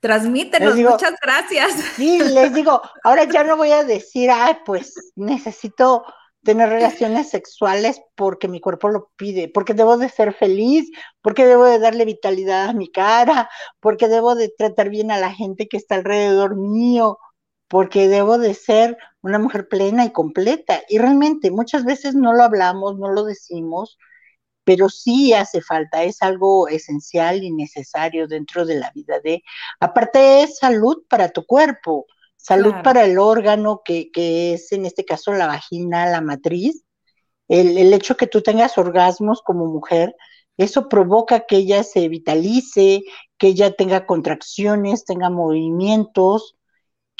Transmítenos, 0.00 0.76
muchas 0.76 1.14
gracias. 1.22 1.72
Sí, 1.96 2.18
les 2.18 2.54
digo, 2.54 2.80
ahora 3.04 3.24
ya 3.24 3.44
no 3.44 3.56
voy 3.56 3.70
a 3.72 3.84
decir, 3.84 4.30
ay, 4.30 4.56
pues 4.64 5.12
necesito 5.14 6.04
tener 6.42 6.70
relaciones 6.70 7.28
sexuales 7.28 8.00
porque 8.14 8.48
mi 8.48 8.60
cuerpo 8.60 8.88
lo 8.88 9.10
pide, 9.16 9.48
porque 9.48 9.74
debo 9.74 9.98
de 9.98 10.08
ser 10.08 10.32
feliz, 10.32 10.90
porque 11.20 11.44
debo 11.44 11.66
de 11.66 11.78
darle 11.78 12.06
vitalidad 12.06 12.70
a 12.70 12.72
mi 12.72 12.90
cara, 12.90 13.50
porque 13.78 14.08
debo 14.08 14.34
de 14.34 14.48
tratar 14.56 14.88
bien 14.88 15.10
a 15.10 15.18
la 15.18 15.32
gente 15.32 15.68
que 15.68 15.76
está 15.76 15.96
alrededor 15.96 16.56
mío, 16.56 17.18
porque 17.70 18.08
debo 18.08 18.36
de 18.36 18.54
ser 18.54 18.98
una 19.22 19.38
mujer 19.38 19.68
plena 19.68 20.04
y 20.04 20.10
completa. 20.10 20.82
Y 20.88 20.98
realmente 20.98 21.52
muchas 21.52 21.84
veces 21.84 22.16
no 22.16 22.32
lo 22.32 22.42
hablamos, 22.42 22.98
no 22.98 23.12
lo 23.12 23.22
decimos, 23.24 23.96
pero 24.64 24.88
sí 24.88 25.34
hace 25.34 25.60
falta, 25.60 26.02
es 26.02 26.20
algo 26.20 26.66
esencial 26.66 27.44
y 27.44 27.52
necesario 27.52 28.26
dentro 28.26 28.66
de 28.66 28.74
la 28.80 28.90
vida 28.90 29.20
de, 29.20 29.44
aparte 29.78 30.42
es 30.42 30.58
salud 30.58 31.04
para 31.08 31.28
tu 31.28 31.46
cuerpo, 31.46 32.06
salud 32.36 32.74
para 32.82 33.04
el 33.04 33.18
órgano 33.18 33.82
que, 33.84 34.10
que, 34.10 34.54
es 34.54 34.72
en 34.72 34.84
este 34.84 35.04
caso 35.04 35.32
la 35.32 35.46
vagina, 35.46 36.10
la 36.10 36.20
matriz, 36.20 36.82
el, 37.46 37.78
el 37.78 37.94
hecho 37.94 38.16
que 38.16 38.26
tú 38.26 38.42
tengas 38.42 38.78
orgasmos 38.78 39.42
como 39.42 39.66
mujer, 39.66 40.16
eso 40.56 40.88
provoca 40.88 41.46
que 41.46 41.58
ella 41.58 41.84
se 41.84 42.08
vitalice, 42.08 43.02
que 43.38 43.46
ella 43.46 43.72
tenga 43.76 44.06
contracciones, 44.06 45.04
tenga 45.04 45.30
movimientos, 45.30 46.56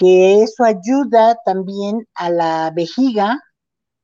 que 0.01 0.43
eso 0.43 0.65
ayuda 0.65 1.39
también 1.45 2.09
a 2.15 2.31
la 2.31 2.73
vejiga 2.75 3.39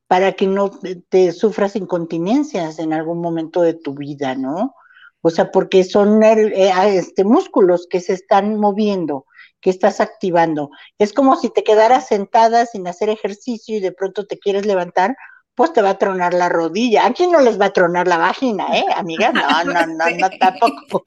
para 0.07 0.33
que 0.33 0.45
no 0.45 0.69
te 1.09 1.31
sufras 1.31 1.75
incontinencias 1.75 2.77
en 2.77 2.93
algún 2.93 3.19
momento 3.19 3.63
de 3.63 3.73
tu 3.73 3.95
vida, 3.95 4.35
¿no? 4.35 4.75
O 5.21 5.31
sea, 5.31 5.51
porque 5.51 5.83
son 5.83 6.21
eh, 6.21 6.71
este, 6.95 7.23
músculos 7.23 7.87
que 7.89 7.99
se 7.99 8.13
están 8.13 8.59
moviendo, 8.59 9.25
que 9.59 9.71
estás 9.71 9.99
activando. 9.99 10.69
Es 10.99 11.13
como 11.13 11.35
si 11.35 11.49
te 11.49 11.63
quedaras 11.63 12.05
sentada 12.05 12.67
sin 12.67 12.87
hacer 12.87 13.09
ejercicio 13.09 13.75
y 13.75 13.79
de 13.79 13.91
pronto 13.91 14.27
te 14.27 14.37
quieres 14.37 14.67
levantar, 14.67 15.17
pues 15.55 15.73
te 15.73 15.81
va 15.81 15.89
a 15.89 15.97
tronar 15.97 16.35
la 16.35 16.47
rodilla. 16.47 17.07
¿A 17.07 17.13
quién 17.13 17.31
no 17.31 17.41
les 17.41 17.59
va 17.59 17.65
a 17.65 17.73
tronar 17.73 18.07
la 18.07 18.17
vagina, 18.17 18.67
eh, 18.77 18.85
amigas? 18.95 19.33
No, 19.33 19.63
no, 19.63 19.87
no, 19.87 20.05
no, 20.11 20.29
tampoco. 20.39 21.03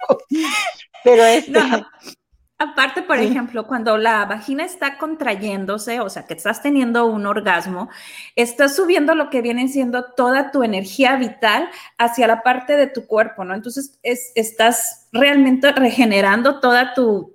Pero 1.05 1.23
este, 1.23 1.61
Aparte, 2.63 3.01
por 3.01 3.17
ejemplo, 3.17 3.67
cuando 3.67 3.97
la 3.97 4.27
vagina 4.27 4.67
está 4.67 4.99
contrayéndose, 4.99 5.99
o 6.01 6.11
sea, 6.11 6.27
que 6.27 6.35
estás 6.35 6.61
teniendo 6.61 7.07
un 7.07 7.25
orgasmo, 7.25 7.89
estás 8.37 8.77
subiendo 8.77 9.15
lo 9.15 9.31
que 9.31 9.41
viene 9.41 9.67
siendo 9.69 10.13
toda 10.13 10.51
tu 10.51 10.63
energía 10.63 11.17
vital 11.17 11.71
hacia 11.97 12.27
la 12.27 12.43
parte 12.43 12.77
de 12.77 12.87
tu 12.87 13.07
cuerpo, 13.07 13.47
¿no? 13.47 13.55
Entonces, 13.55 13.99
es, 14.03 14.33
estás 14.35 15.09
realmente 15.11 15.73
regenerando 15.73 16.61
toda 16.61 16.93
tu, 16.93 17.35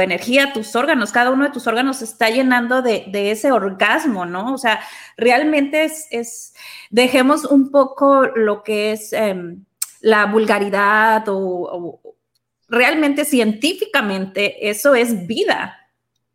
energía, 0.00 0.52
tus 0.52 0.74
órganos, 0.74 1.12
cada 1.12 1.30
uno 1.30 1.44
de 1.44 1.50
tus 1.50 1.68
órganos 1.68 1.98
se 1.98 2.04
está 2.06 2.28
llenando 2.28 2.82
de, 2.82 3.06
ese 3.30 3.52
orgasmo, 3.52 4.26
¿no? 4.26 4.52
O 4.52 4.58
sea, 4.58 4.80
realmente 5.16 5.84
es, 6.10 6.54
dejemos 6.90 7.44
un 7.44 7.70
poco 7.70 8.22
lo 8.34 8.64
que 8.64 8.90
es 8.90 9.12
em, 9.12 9.64
la 10.00 10.26
vulgaridad 10.26 11.24
o, 11.28 12.15
realmente 12.68 13.24
científicamente 13.24 14.68
eso 14.68 14.94
es 14.94 15.26
vida, 15.26 15.76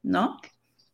¿no? 0.01 0.39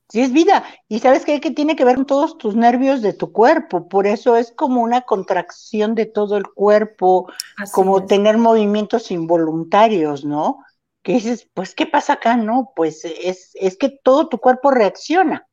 Sí, 0.10 0.22
es 0.22 0.32
vida. 0.32 0.63
Y 0.88 1.00
sabes 1.00 1.25
qué? 1.25 1.41
que 1.41 1.51
tiene 1.51 1.75
que 1.75 1.84
ver 1.84 1.96
con 1.96 2.06
todos 2.06 2.38
tus 2.38 2.56
nervios 2.56 3.01
de 3.01 3.13
tu 3.13 3.34
cuerpo. 3.34 3.89
Por 3.89 4.08
eso 4.08 4.38
es 4.38 4.51
como 4.51 4.82
una 4.82 5.01
contracción 5.01 5.96
de 5.96 6.06
todo 6.06 6.38
el 6.38 6.48
cuerpo, 6.48 7.29
como 7.74 8.06
tener 8.06 8.38
movimientos 8.38 9.12
involuntarios, 9.12 10.24
¿no? 10.24 10.63
Que 11.03 11.13
dices, 11.13 11.50
pues, 11.53 11.75
¿qué 11.75 11.86
pasa 11.86 12.13
acá? 12.13 12.38
No, 12.38 12.72
pues 12.75 13.03
es, 13.03 13.51
es 13.56 13.77
que 13.77 13.89
todo 13.89 14.29
tu 14.29 14.38
cuerpo 14.38 14.72
reacciona. 14.72 15.48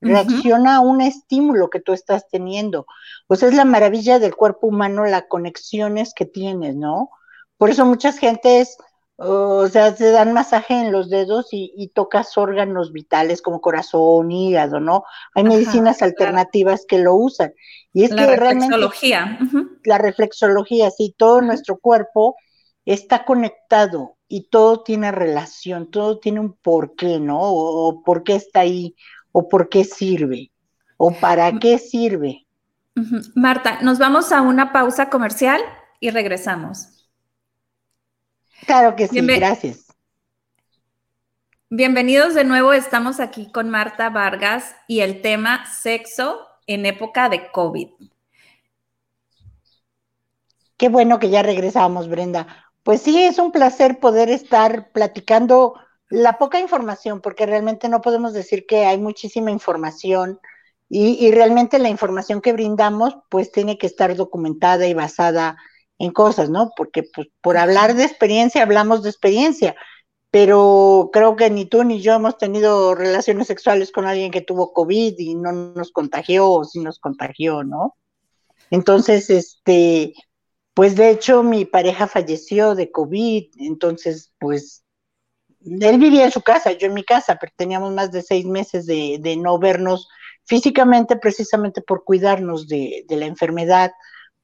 Reacciona 0.00 0.76
a 0.76 0.80
un 0.80 1.00
estímulo 1.00 1.70
que 1.70 1.80
tú 1.80 1.92
estás 1.92 2.28
teniendo. 2.28 2.86
Pues 3.26 3.42
es 3.42 3.52
la 3.52 3.64
maravilla 3.64 4.20
del 4.20 4.36
cuerpo 4.36 4.68
humano, 4.68 5.04
las 5.06 5.24
conexiones 5.28 6.14
que 6.14 6.24
tienes, 6.24 6.76
¿no? 6.76 7.10
Por 7.56 7.70
eso 7.70 7.84
muchas 7.84 8.16
gentes 8.18 8.78
o 9.20 9.66
sea, 9.66 9.96
se 9.96 10.12
dan 10.12 10.32
masaje 10.32 10.74
en 10.74 10.92
los 10.92 11.10
dedos 11.10 11.48
y, 11.50 11.90
tocas 11.92 12.38
órganos 12.38 12.92
vitales 12.92 13.42
como 13.42 13.60
corazón, 13.60 14.30
hígado, 14.30 14.78
¿no? 14.78 15.02
Hay 15.34 15.42
medicinas 15.42 16.02
alternativas 16.02 16.84
que 16.86 16.98
lo 16.98 17.16
usan. 17.16 17.52
Y 17.92 18.04
es 18.04 18.10
la 18.10 18.28
que 18.28 18.36
reflexología. 18.36 19.24
realmente 19.24 19.74
la 19.84 19.98
reflexología, 19.98 20.90
sí, 20.92 21.16
todo 21.18 21.40
nuestro 21.40 21.78
cuerpo 21.78 22.36
está 22.84 23.24
conectado 23.24 24.16
y 24.28 24.50
todo 24.50 24.84
tiene 24.84 25.10
relación, 25.10 25.90
todo 25.90 26.20
tiene 26.20 26.38
un 26.38 26.52
porqué, 26.52 27.18
¿no? 27.18 27.40
O, 27.40 28.04
por 28.04 28.22
qué 28.22 28.36
está 28.36 28.60
ahí, 28.60 28.94
o 29.32 29.48
por 29.48 29.68
qué 29.68 29.82
sirve, 29.82 30.52
o 30.96 31.10
para 31.10 31.58
qué 31.58 31.78
sirve. 31.78 32.46
Marta, 33.34 33.80
nos 33.82 33.98
vamos 33.98 34.30
a 34.30 34.42
una 34.42 34.72
pausa 34.72 35.10
comercial 35.10 35.60
y 35.98 36.10
regresamos. 36.10 36.97
Claro 38.66 38.96
que 38.96 39.08
sí, 39.08 39.20
gracias. 39.20 39.86
Bienvenidos 41.70 42.34
de 42.34 42.44
nuevo, 42.44 42.72
estamos 42.72 43.20
aquí 43.20 43.52
con 43.52 43.68
Marta 43.68 44.08
Vargas 44.08 44.74
y 44.86 45.00
el 45.00 45.20
tema 45.20 45.66
sexo 45.66 46.46
en 46.66 46.86
época 46.86 47.28
de 47.28 47.50
COVID. 47.50 47.88
Qué 50.78 50.88
bueno 50.88 51.18
que 51.18 51.28
ya 51.28 51.42
regresamos, 51.42 52.08
Brenda. 52.08 52.46
Pues 52.84 53.02
sí, 53.02 53.22
es 53.22 53.38
un 53.38 53.52
placer 53.52 53.98
poder 53.98 54.30
estar 54.30 54.92
platicando 54.92 55.74
la 56.08 56.38
poca 56.38 56.58
información, 56.58 57.20
porque 57.20 57.44
realmente 57.44 57.88
no 57.90 58.00
podemos 58.00 58.32
decir 58.32 58.64
que 58.66 58.86
hay 58.86 58.96
muchísima 58.96 59.50
información 59.50 60.40
y, 60.88 61.22
y 61.22 61.32
realmente 61.32 61.78
la 61.78 61.90
información 61.90 62.40
que 62.40 62.54
brindamos 62.54 63.18
pues 63.28 63.52
tiene 63.52 63.76
que 63.76 63.86
estar 63.86 64.16
documentada 64.16 64.86
y 64.86 64.94
basada 64.94 65.50
en 65.50 65.58
cosas, 66.12 66.50
¿no? 66.50 66.72
Porque 66.76 67.02
pues, 67.02 67.28
por 67.40 67.56
hablar 67.56 67.94
de 67.94 68.04
experiencia 68.04 68.62
hablamos 68.62 69.02
de 69.02 69.10
experiencia, 69.10 69.76
pero 70.30 71.10
creo 71.12 71.36
que 71.36 71.50
ni 71.50 71.64
tú 71.66 71.84
ni 71.84 72.00
yo 72.00 72.14
hemos 72.14 72.38
tenido 72.38 72.94
relaciones 72.94 73.46
sexuales 73.46 73.92
con 73.92 74.06
alguien 74.06 74.30
que 74.30 74.40
tuvo 74.40 74.72
COVID 74.72 75.14
y 75.18 75.34
no 75.34 75.52
nos 75.52 75.90
contagió 75.92 76.50
o 76.50 76.64
sí 76.64 76.80
nos 76.80 76.98
contagió, 76.98 77.64
¿no? 77.64 77.96
Entonces, 78.70 79.30
este, 79.30 80.14
pues 80.74 80.94
de 80.96 81.10
hecho 81.10 81.42
mi 81.42 81.64
pareja 81.64 82.06
falleció 82.06 82.74
de 82.74 82.90
COVID, 82.90 83.46
entonces 83.58 84.32
pues 84.38 84.84
él 85.64 85.98
vivía 85.98 86.24
en 86.24 86.30
su 86.30 86.42
casa, 86.42 86.72
yo 86.72 86.86
en 86.86 86.94
mi 86.94 87.04
casa, 87.04 87.36
pero 87.40 87.52
teníamos 87.56 87.92
más 87.92 88.12
de 88.12 88.22
seis 88.22 88.44
meses 88.44 88.86
de, 88.86 89.18
de 89.20 89.36
no 89.36 89.58
vernos 89.58 90.08
físicamente 90.44 91.16
precisamente 91.16 91.82
por 91.82 92.04
cuidarnos 92.04 92.68
de, 92.68 93.04
de 93.08 93.16
la 93.16 93.26
enfermedad 93.26 93.90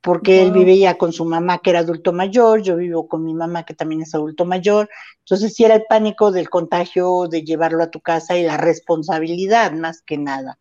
porque 0.05 0.43
él 0.43 0.53
vivía 0.53 0.99
con 0.99 1.14
su 1.14 1.25
mamá 1.25 1.61
que 1.61 1.71
era 1.71 1.79
adulto 1.79 2.12
mayor, 2.12 2.61
yo 2.61 2.77
vivo 2.77 3.09
con 3.09 3.25
mi 3.25 3.33
mamá 3.33 3.64
que 3.64 3.73
también 3.73 4.03
es 4.03 4.14
adulto 4.14 4.45
mayor, 4.45 4.90
entonces 5.21 5.55
sí 5.55 5.64
era 5.64 5.77
el 5.77 5.85
pánico 5.88 6.31
del 6.31 6.51
contagio, 6.51 7.27
de 7.27 7.43
llevarlo 7.43 7.83
a 7.83 7.90
tu 7.90 8.01
casa 8.01 8.37
y 8.37 8.43
la 8.43 8.59
responsabilidad 8.59 9.73
más 9.73 10.03
que 10.03 10.19
nada. 10.19 10.59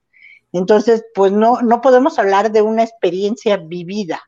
Entonces, 0.54 1.04
pues 1.14 1.34
no, 1.34 1.62
no 1.62 1.82
podemos 1.82 2.20
hablar 2.20 2.54
de 2.54 2.62
una 2.62 2.84
experiencia 2.84 3.58
vivida, 3.58 4.22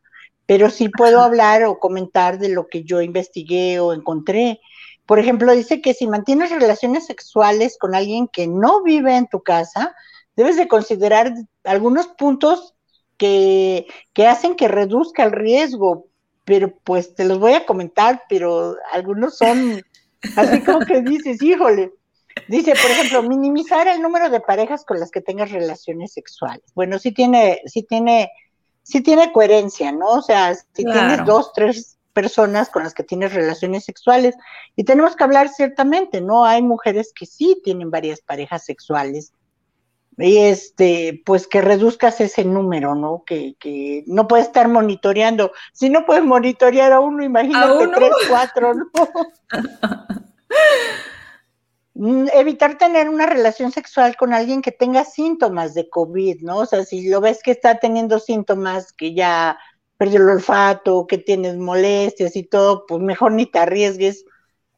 pero 0.46 0.70
sí 0.70 0.90
puedo 0.90 1.22
hablar 1.22 1.64
o 1.64 1.80
comentar 1.80 2.38
de 2.38 2.50
lo 2.50 2.68
que 2.68 2.84
yo 2.84 3.02
investigué 3.02 3.80
o 3.80 3.94
encontré. 3.94 4.60
Por 5.06 5.20
ejemplo, 5.20 5.54
dice 5.54 5.80
que 5.80 5.94
si 5.94 6.08
mantienes 6.08 6.50
relaciones 6.52 7.06
sexuales 7.06 7.78
con 7.80 7.96
alguien 7.96 8.28
que 8.28 8.48
no 8.48 8.84
vive 8.84 9.16
en 9.16 9.28
tu 9.28 9.42
casa, 9.42 9.96
debes 10.36 10.58
de 10.58 10.68
considerar 10.68 11.34
algunos 11.64 12.08
puntos 12.08 12.75
que, 13.18 13.88
hacen 14.28 14.56
que 14.56 14.68
reduzca 14.68 15.24
el 15.24 15.32
riesgo, 15.32 16.08
pero 16.44 16.74
pues 16.84 17.16
te 17.16 17.26
los 17.26 17.40
voy 17.40 17.54
a 17.54 17.66
comentar, 17.66 18.24
pero 18.30 18.76
algunos 18.92 19.38
son 19.38 19.82
así 20.36 20.62
como 20.62 20.80
que 20.80 21.02
dices, 21.02 21.42
híjole. 21.42 21.92
Dice, 22.50 22.74
por 22.74 22.92
ejemplo, 22.92 23.24
minimizar 23.24 23.88
el 23.88 24.02
número 24.02 24.30
de 24.30 24.42
parejas 24.42 24.84
con 24.84 25.00
las 25.00 25.10
que 25.10 25.22
tengas 25.22 25.52
relaciones 25.52 26.12
sexuales. 26.12 26.66
Bueno, 26.76 27.00
sí 27.00 27.14
tiene, 27.14 27.62
sí 27.66 27.84
tiene, 27.84 28.30
sí 28.84 29.02
tiene 29.02 29.32
coherencia, 29.32 29.94
¿no? 29.94 30.08
O 30.08 30.22
sea, 30.22 30.54
si 30.54 30.84
tienes 30.84 31.24
dos, 31.26 31.54
tres 31.54 31.98
personas 32.12 32.70
con 32.70 32.84
las 32.84 32.94
que 32.94 33.04
tienes 33.04 33.34
relaciones 33.34 33.86
sexuales, 33.86 34.36
y 34.76 34.84
tenemos 34.84 35.16
que 35.16 35.24
hablar 35.24 35.48
ciertamente, 35.50 36.20
¿no? 36.20 36.46
Hay 36.46 36.62
mujeres 36.62 37.14
que 37.18 37.26
sí 37.26 37.62
tienen 37.64 37.90
varias 37.90 38.20
parejas 38.20 38.66
sexuales, 38.66 39.32
y 40.18 40.38
este, 40.38 41.22
pues 41.26 41.48
que 41.48 41.62
reduzcas 41.62 42.22
ese 42.22 42.46
número, 42.46 42.96
¿no? 42.96 43.24
Que, 43.26 43.56
que 43.60 44.04
no 44.08 44.28
puedes 44.28 44.48
estar 44.48 44.68
monitoreando. 44.70 45.52
Si 45.74 45.90
no 45.90 46.06
puedes 46.06 46.24
monitorear 46.24 46.94
a 46.94 47.00
uno, 47.02 47.24
imagínate 47.24 47.88
tres, 47.90 48.12
cuatro, 48.30 48.74
¿no? 48.74 48.88
Mm, 51.98 52.28
evitar 52.34 52.78
tener 52.78 53.08
una 53.08 53.26
relación 53.26 53.72
sexual 53.72 54.18
con 54.18 54.34
alguien 54.34 54.62
que 54.62 54.74
tenga 54.74 55.06
síntomas 55.06 55.74
de 55.74 55.90
COVID, 55.90 56.42
¿no? 56.42 56.58
O 56.58 56.66
sea, 56.66 56.84
si 56.84 57.08
lo 57.08 57.22
ves 57.22 57.42
que 57.42 57.52
está 57.52 57.80
teniendo 57.80 58.20
síntomas, 58.20 58.92
que 58.92 59.14
ya 59.14 59.58
perdió 59.98 60.20
el 60.20 60.30
olfato, 60.30 61.08
que 61.08 61.18
tienes 61.18 61.56
molestias 61.56 62.36
y 62.36 62.44
todo, 62.44 62.86
pues 62.86 63.02
mejor 63.02 63.32
ni 63.32 63.46
te 63.46 63.60
arriesgues 63.60 64.26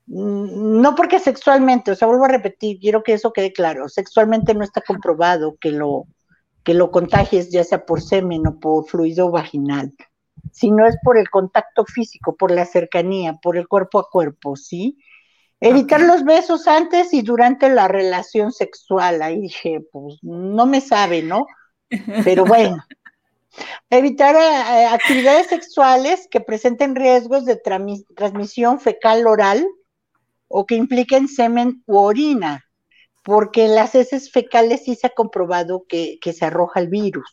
no 0.07 0.95
porque 0.95 1.19
sexualmente, 1.19 1.91
o 1.91 1.95
sea, 1.95 2.07
vuelvo 2.07 2.25
a 2.25 2.29
repetir, 2.29 2.79
quiero 2.79 3.03
que 3.03 3.13
eso 3.13 3.33
quede 3.33 3.51
claro, 3.51 3.89
sexualmente 3.89 4.53
no 4.53 4.63
está 4.63 4.81
comprobado 4.81 5.57
que 5.59 5.71
lo, 5.71 6.05
que 6.63 6.73
lo 6.73 6.91
contagies 6.91 7.51
ya 7.51 7.63
sea 7.63 7.85
por 7.85 8.01
semen 8.01 8.47
o 8.47 8.59
por 8.59 8.87
fluido 8.87 9.29
vaginal, 9.31 9.93
sino 10.51 10.87
es 10.87 10.95
por 11.03 11.17
el 11.17 11.29
contacto 11.29 11.85
físico, 11.85 12.35
por 12.35 12.51
la 12.51 12.65
cercanía, 12.65 13.33
por 13.41 13.57
el 13.57 13.67
cuerpo 13.67 13.99
a 13.99 14.09
cuerpo, 14.09 14.55
¿sí? 14.55 14.97
Evitar 15.59 16.01
los 16.01 16.23
besos 16.23 16.67
antes 16.67 17.13
y 17.13 17.21
durante 17.21 17.67
la 17.69 17.87
relación 17.87 18.51
sexual, 18.51 19.21
ahí 19.21 19.41
dije, 19.41 19.81
pues 19.91 20.19
no 20.21 20.65
me 20.67 20.81
sabe, 20.81 21.23
¿no? 21.23 21.47
Pero 22.23 22.45
bueno, 22.45 22.77
Evitar 23.89 24.35
eh, 24.35 24.85
actividades 24.85 25.47
sexuales 25.47 26.27
que 26.29 26.41
presenten 26.41 26.95
riesgos 26.95 27.45
de 27.45 27.59
transmisión 28.15 28.79
fecal 28.79 29.25
oral 29.27 29.67
o 30.47 30.65
que 30.65 30.75
impliquen 30.75 31.27
semen 31.27 31.83
u 31.85 31.97
orina, 31.97 32.63
porque 33.23 33.65
en 33.65 33.75
las 33.75 33.95
heces 33.95 34.31
fecales 34.31 34.85
sí 34.85 34.95
se 34.95 35.07
ha 35.07 35.09
comprobado 35.11 35.85
que, 35.87 36.19
se 36.23 36.45
arroja 36.45 36.79
el 36.79 36.87
virus. 36.87 37.29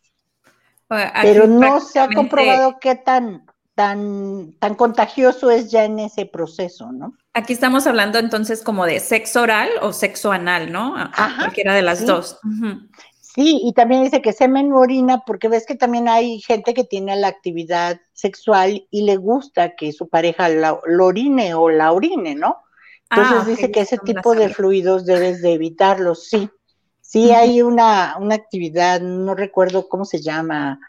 Pero 1.23 1.47
no 1.47 1.81
se 1.81 2.01
ha 2.01 2.09
comprobado 2.09 2.79
qué 2.81 2.95
tan, 2.95 3.47
tan, 3.75 4.55
tan 4.59 4.75
contagioso 4.75 5.51
es 5.51 5.71
ya 5.71 5.85
en 5.85 5.99
ese 5.99 6.27
proceso, 6.27 6.93
¿no? 6.93 7.15
Aquí 7.33 7.53
estamos 7.53 7.87
hablando 7.87 8.19
entonces 8.19 8.63
como 8.63 8.87
de 8.87 9.01
sexo 9.01 9.43
oral 9.43 9.69
o 9.83 9.93
sexo 9.93 10.31
anal, 10.31 10.71
¿no? 10.71 10.95
cualquiera 11.39 11.75
de 11.75 11.83
las 11.83 12.07
dos. 12.07 12.39
Sí, 13.21 13.61
y 13.65 13.73
también 13.73 14.05
dice 14.05 14.23
que 14.23 14.33
semen 14.33 14.73
u 14.73 14.79
orina, 14.79 15.25
porque 15.27 15.49
ves 15.49 15.67
que 15.67 15.75
también 15.75 16.09
hay 16.09 16.41
gente 16.41 16.73
que 16.73 16.85
tiene 16.85 17.17
la 17.17 17.27
actividad 17.27 18.01
sexual 18.13 18.87
y 18.91 19.03
le 19.03 19.17
gusta 19.17 19.75
que 19.75 19.93
su 19.93 20.09
pareja 20.09 20.49
lo 20.49 20.81
orine 21.05 21.55
o 21.55 21.69
la 21.69 21.91
orine, 21.91 22.37
¿no? 22.37 22.64
Entonces 23.17 23.43
ah, 23.43 23.45
dice 23.47 23.71
que 23.71 23.81
ese 23.81 23.99
tipo 23.99 24.35
de 24.35 24.49
fluidos 24.49 25.07
debes 25.07 25.41
de 25.41 25.53
evitarlos, 25.53 26.29
sí. 26.29 26.51
Sí 27.01 27.31
hay 27.31 27.63
una, 27.63 28.17
una 28.19 28.35
actividad, 28.35 29.01
no 29.01 29.37
recuerdo 29.37 29.89
cómo 29.89 30.05
se 30.05 30.21
llama, 30.21 30.81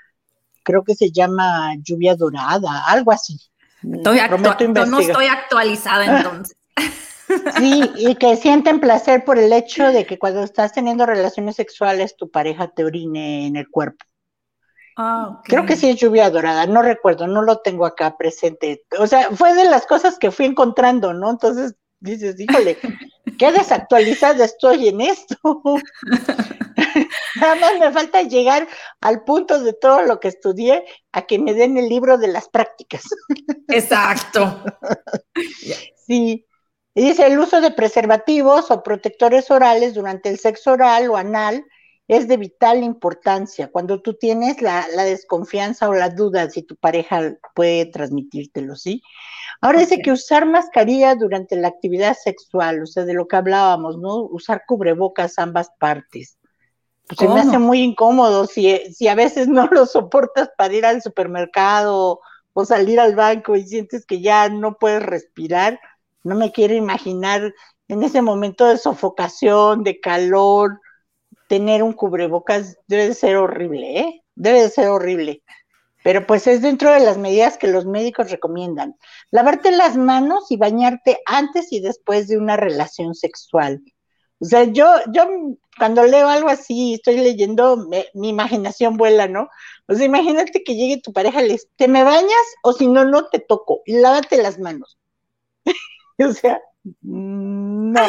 creo 0.63 0.83
que 0.83 0.95
se 0.95 1.11
llama 1.11 1.75
lluvia 1.83 2.15
dorada, 2.15 2.83
algo 2.87 3.11
así. 3.11 3.37
Estoy 3.83 4.19
no 4.87 4.99
estoy 4.99 5.27
actualizada 5.27 6.17
entonces. 6.17 6.57
Sí, 7.57 7.91
y 7.97 8.15
que 8.15 8.35
sienten 8.37 8.79
placer 8.79 9.25
por 9.25 9.39
el 9.39 9.51
hecho 9.51 9.87
de 9.91 10.05
que 10.05 10.19
cuando 10.19 10.43
estás 10.43 10.73
teniendo 10.73 11.07
relaciones 11.07 11.55
sexuales 11.55 12.15
tu 12.15 12.29
pareja 12.29 12.67
te 12.67 12.85
orine 12.85 13.47
en 13.47 13.55
el 13.55 13.67
cuerpo. 13.67 14.05
Ah, 14.95 15.41
Creo 15.43 15.65
que 15.65 15.75
sí 15.75 15.89
es 15.89 15.95
lluvia 15.97 16.29
dorada, 16.29 16.67
no 16.67 16.83
recuerdo, 16.83 17.27
no 17.27 17.41
lo 17.41 17.57
tengo 17.57 17.85
acá 17.85 18.15
presente. 18.15 18.83
O 18.99 19.07
sea, 19.07 19.31
fue 19.31 19.55
de 19.55 19.65
las 19.65 19.87
cosas 19.87 20.19
que 20.19 20.31
fui 20.31 20.45
encontrando, 20.45 21.13
¿no? 21.13 21.31
Entonces 21.31 21.75
dices, 21.99 22.39
híjole, 22.39 22.77
qué 23.37 23.51
desactualizada 23.51 24.45
estoy 24.45 24.89
en 24.89 25.01
esto. 25.01 25.37
Nada 27.41 27.55
más 27.55 27.79
me 27.79 27.91
falta 27.91 28.21
llegar 28.23 28.67
al 29.01 29.23
punto 29.23 29.61
de 29.61 29.73
todo 29.73 30.03
lo 30.03 30.19
que 30.19 30.29
estudié 30.29 30.85
a 31.11 31.25
que 31.25 31.39
me 31.39 31.53
den 31.53 31.77
el 31.77 31.89
libro 31.89 32.17
de 32.17 32.27
las 32.27 32.47
prácticas. 32.49 33.03
Exacto. 33.67 34.63
Sí, 36.07 36.45
y 36.93 37.01
dice, 37.01 37.27
el 37.27 37.37
uso 37.39 37.59
de 37.59 37.71
preservativos 37.71 38.71
o 38.71 38.81
protectores 38.81 39.51
orales 39.51 39.93
durante 39.93 40.29
el 40.29 40.39
sexo 40.39 40.71
oral 40.71 41.09
o 41.09 41.17
anal 41.17 41.65
es 42.07 42.27
de 42.27 42.37
vital 42.37 42.83
importancia 42.83 43.71
cuando 43.71 44.01
tú 44.01 44.13
tienes 44.13 44.61
la, 44.61 44.85
desconfianza 44.87 45.89
o 45.89 45.93
la 45.93 46.09
duda 46.09 46.49
si 46.49 46.61
tu 46.61 46.75
pareja 46.75 47.35
puede 47.55 47.87
transmitírtelo, 47.87 48.75
¿sí? 48.75 49.01
Ahora 49.61 49.79
dice 49.79 49.99
que 50.01 50.11
usar 50.11 50.45
mascarilla 50.45 51.15
durante 51.15 51.55
la 51.55 51.69
actividad 51.69 52.15
sexual, 52.15 52.83
o 52.83 52.85
sea, 52.85 53.05
de 53.05 53.13
lo 53.13 53.27
que 53.27 53.37
hablábamos, 53.37 53.97
¿no? 53.97 54.23
Usar 54.23 54.63
cubrebocas 54.67 55.39
ambas 55.39 55.69
partes. 55.79 56.37
Pues 57.07 57.19
se 57.19 57.27
me 57.27 57.39
hace 57.39 57.59
muy 57.59 57.81
incómodo 57.81 58.47
si, 58.47 58.77
si 58.93 59.07
a 59.07 59.15
veces 59.15 59.47
no 59.47 59.67
lo 59.67 59.85
soportas 59.85 60.49
para 60.57 60.73
ir 60.73 60.85
al 60.85 61.01
supermercado 61.01 62.19
o 62.53 62.65
salir 62.65 62.99
al 62.99 63.15
banco 63.15 63.55
y 63.55 63.67
sientes 63.67 64.05
que 64.05 64.21
ya 64.21 64.49
no 64.49 64.77
puedes 64.77 65.03
respirar 65.03 65.79
no 66.25 66.35
me 66.35 66.51
quiero 66.51 66.73
imaginar 66.73 67.53
en 67.87 68.03
ese 68.03 68.21
momento 68.21 68.65
de 68.65 68.79
sofocación, 68.79 69.83
de 69.83 69.99
calor, 69.99 70.81
tener 71.47 71.83
un 71.83 71.93
cubrebocas 71.93 72.77
debe 72.87 73.07
de 73.07 73.13
ser 73.13 73.37
horrible, 73.37 73.99
¿eh? 73.99 74.23
Debe 74.35 74.61
de 74.61 74.69
ser 74.69 74.89
horrible. 74.89 75.43
Pero 76.03 76.27
pues 76.27 76.45
es 76.45 76.61
dentro 76.61 76.91
de 76.91 76.99
las 76.99 77.17
medidas 77.17 77.57
que 77.57 77.67
los 77.67 77.85
médicos 77.85 78.29
recomiendan. 78.29 78.95
Lavarte 79.31 79.71
las 79.71 79.97
manos 79.97 80.51
y 80.51 80.57
bañarte 80.57 81.19
antes 81.25 81.71
y 81.71 81.79
después 81.79 82.27
de 82.27 82.37
una 82.37 82.57
relación 82.57 83.15
sexual. 83.15 83.81
O 84.39 84.45
sea, 84.45 84.65
yo, 84.65 84.85
yo 85.11 85.27
cuando 85.77 86.03
leo 86.03 86.27
algo 86.27 86.49
así, 86.49 86.95
estoy 86.95 87.17
leyendo, 87.17 87.87
mi 88.13 88.29
imaginación 88.29 88.97
vuela, 88.97 89.27
¿no? 89.27 89.49
O 89.87 89.95
sea, 89.95 90.05
imagínate 90.05 90.63
que 90.63 90.75
llegue 90.75 91.01
tu 91.01 91.13
pareja 91.13 91.41
y 91.41 91.47
le 91.47 91.53
dice, 91.53 91.67
¿te 91.75 91.87
me 91.87 92.03
bañas 92.03 92.45
o 92.63 92.73
si 92.73 92.87
no, 92.87 93.05
no 93.05 93.27
te 93.29 93.39
toco? 93.39 93.81
Y 93.85 93.97
lávate 93.99 94.37
las 94.41 94.59
manos. 94.59 94.97
O 96.17 96.31
sea, 96.31 96.61
no, 97.01 98.07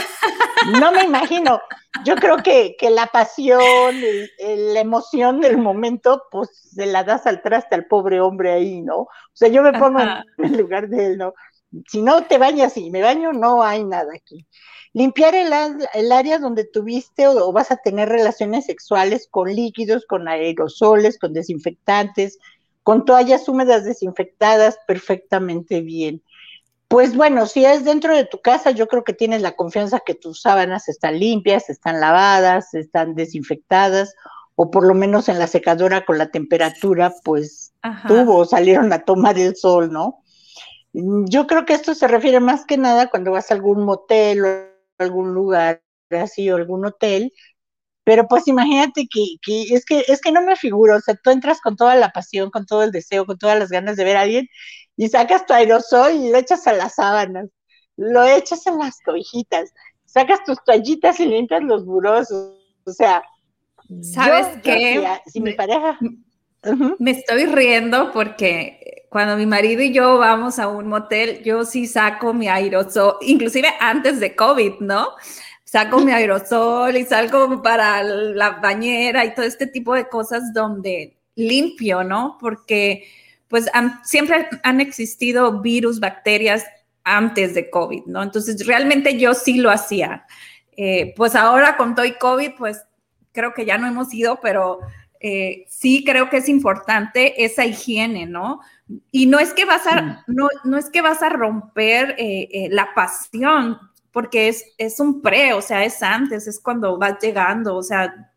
no 0.81 0.93
me 0.93 1.05
imagino. 1.05 1.61
Yo 2.05 2.17
creo 2.17 2.39
que, 2.39 2.77
la 2.91 3.07
pasión, 3.07 3.95
la 4.39 4.81
emoción 4.81 5.41
del 5.41 5.59
momento, 5.59 6.25
pues 6.31 6.51
se 6.75 6.87
la 6.87 7.03
das 7.03 7.27
al 7.27 7.43
traste 7.43 7.75
al 7.75 7.87
pobre 7.87 8.21
hombre 8.21 8.53
ahí, 8.53 8.83
¿no? 8.83 8.99
O 9.01 9.09
sea, 9.33 9.49
yo 9.49 9.63
me 9.63 9.73
pongo 9.73 10.01
en 10.01 10.45
el 10.45 10.57
lugar 10.59 10.89
de 10.89 11.07
él, 11.07 11.19
¿no? 11.19 11.35
Si 11.89 12.03
no 12.03 12.25
te 12.25 12.39
bañas 12.39 12.77
y 12.77 12.91
me 12.91 13.03
baño, 13.03 13.33
no 13.33 13.63
hay 13.63 13.85
nada 13.85 14.13
aquí. 14.15 14.47
Limpiar 14.93 15.35
el, 15.35 15.53
el 15.95 16.13
área 16.13 16.39
donde 16.39 16.65
tuviste 16.65 17.27
o, 17.29 17.53
vas 17.53 17.71
a 17.71 17.77
tener 17.77 18.09
relaciones 18.09 18.67
sexuales 18.67 19.29
con 19.31 19.55
líquidos, 19.55 20.07
con 20.07 20.29
aerosoles, 20.29 21.19
con 21.19 21.33
desinfectantes, 21.33 22.39
con 22.83 23.05
toallas 23.05 23.49
húmedas 23.49 23.85
desinfectadas 23.85 24.79
perfectamente 24.87 25.81
bien. 25.81 26.23
Pues 26.89 27.17
bueno, 27.17 27.47
si 27.47 27.65
es 27.65 27.85
dentro 27.85 28.15
de 28.15 28.25
tu 28.25 28.41
casa, 28.41 28.71
yo 28.71 28.87
creo 28.87 29.03
que 29.03 29.13
tienes 29.13 29.43
la 29.43 29.57
confianza 29.57 30.01
que 30.07 30.15
tus 30.15 30.41
sábanas 30.41 30.89
están 30.89 31.19
limpias, 31.19 31.69
están 31.69 32.01
lavadas, 32.01 32.75
están 32.75 33.15
desinfectadas, 33.15 34.15
o 34.55 34.71
por 34.71 34.87
lo 34.87 34.95
menos 34.95 35.29
en 35.29 35.39
la 35.39 35.49
secadora 35.49 36.05
con 36.05 36.17
la 36.17 36.31
temperatura, 36.31 37.13
pues 37.25 37.73
tuvo, 38.07 38.45
salieron 38.45 38.93
a 38.93 39.01
tomar 39.01 39.39
el 39.39 39.57
sol, 39.57 39.93
¿no? 39.93 40.23
Yo 40.93 41.47
creo 41.47 41.67
que 41.67 41.75
esto 41.75 41.95
se 41.95 42.09
refiere 42.09 42.41
más 42.41 42.65
que 42.65 42.79
nada 42.79 43.11
cuando 43.11 43.33
vas 43.33 43.51
a 43.51 43.55
algún 43.55 43.85
motel 43.85 44.45
o 44.45 44.49
algún 44.99 45.35
lugar 45.35 45.83
así 46.11 46.51
o 46.51 46.57
algún 46.57 46.87
hotel, 46.87 47.33
pero 48.07 48.29
pues 48.29 48.47
imagínate 48.47 49.09
que, 49.13 49.25
que, 49.43 49.63
es 49.75 49.85
que 49.85 50.05
es 50.07 50.21
que 50.21 50.31
no 50.31 50.41
me 50.41 50.55
figuro, 50.55 50.95
o 50.95 51.01
sea, 51.01 51.17
tú 51.17 51.31
entras 51.31 51.61
con 51.61 51.75
toda 51.75 51.97
la 51.97 52.11
pasión, 52.11 52.51
con 52.51 52.65
todo 52.65 52.85
el 52.85 52.93
deseo, 52.93 53.27
con 53.27 53.37
todas 53.37 53.59
las 53.59 53.69
ganas 53.69 53.97
de 53.97 54.05
ver 54.05 54.17
a 54.17 54.21
alguien 54.21 54.47
y 54.97 55.09
sacas 55.09 55.45
tu 55.45 55.53
aerosol 55.53 56.13
y 56.13 56.31
lo 56.31 56.39
echas 56.39 56.69
a 56.69 56.73
las 56.73 56.95
sábanas, 56.95 57.49
lo 57.97 58.25
echas 58.25 58.65
en 58.69 58.79
las 58.79 59.01
cobijitas, 59.05 59.75
sacas 60.05 60.45
tus 60.45 60.63
toallitas 60.63 61.19
y 61.19 61.27
limpias 61.27 61.65
los 61.65 61.85
burosos. 61.85 62.55
O 62.85 62.93
sea, 62.93 63.25
¿sabes 64.03 64.47
qué? 64.63 65.05
Si 65.27 65.41
mi 65.41 65.55
pareja. 65.55 65.99
Me 67.01 67.11
estoy 67.11 67.47
riendo 67.47 68.13
porque 68.13 69.07
cuando 69.11 69.37
mi 69.37 69.47
marido 69.47 69.83
y 69.83 69.93
yo 69.93 70.19
vamos 70.19 70.61
a 70.61 70.69
un 70.69 70.87
motel, 70.87 71.43
yo 71.43 71.65
sí 71.65 71.89
saco 71.89 72.33
mi 72.33 72.47
aerosol, 72.47 73.17
inclusive 73.23 73.69
antes 73.81 74.21
de 74.21 74.37
COVID, 74.37 74.75
¿no? 74.79 75.09
Saco 75.77 76.01
mi 76.01 76.11
aerosol 76.11 76.97
y 76.97 77.05
salgo 77.05 77.61
para 77.63 78.03
la 78.03 78.53
bañera 78.53 79.27
y 79.27 79.35
todo 79.35 79.45
este 79.45 79.67
tipo 79.67 79.93
de 79.95 80.09
cosas 80.09 80.55
donde 80.55 81.19
limpio, 81.35 82.03
¿no? 82.03 82.39
Porque 82.41 83.07
pues 83.47 83.69
siempre 84.03 84.49
han 84.63 84.81
existido 84.81 85.61
virus, 85.61 86.01
bacterias 86.01 86.65
antes 87.05 87.55
de 87.55 87.69
COVID, 87.69 88.07
¿no? 88.07 88.23
Entonces, 88.23 88.67
realmente 88.67 89.19
yo 89.19 89.35
sí 89.35 89.59
lo 89.59 89.71
hacía. 89.71 90.25
Eh, 90.79 91.13
pues 91.15 91.35
ahora 91.35 91.77
con 91.77 91.95
todo 91.95 92.07
COVID, 92.19 92.53
pues 92.57 92.83
creo 93.33 93.53
que 93.53 93.67
ya 93.67 93.77
no 93.77 93.87
hemos 93.87 94.15
ido, 94.15 94.41
pero 94.41 94.79
eh, 95.21 95.67
sí 95.69 96.05
creo 96.07 96.31
que 96.31 96.39
es 96.39 96.49
importante 96.49 97.45
esa 97.45 97.67
higiene, 97.67 98.25
¿no? 98.25 98.61
Y 99.11 99.27
no 99.27 99.39
es 99.39 99.53
que 99.53 99.67
vas 99.67 99.87
a, 99.87 100.25
no, 100.27 100.49
no 100.65 100.79
es 100.79 100.89
que 100.89 101.03
vas 101.03 101.23
a 101.23 101.29
romper 101.29 102.15
eh, 102.17 102.69
la 102.71 102.95
pasión, 102.95 103.79
porque 104.17 104.49
es, 104.49 104.65
es 104.79 104.99
un 104.99 105.21
pre, 105.21 105.53
o 105.53 105.61
sea, 105.61 105.85
es 105.85 106.03
antes, 106.03 106.47
es 106.47 106.59
cuando 106.59 106.97
vas 106.97 107.19
llegando, 107.21 107.77
o 107.77 107.83
sea, 107.83 108.33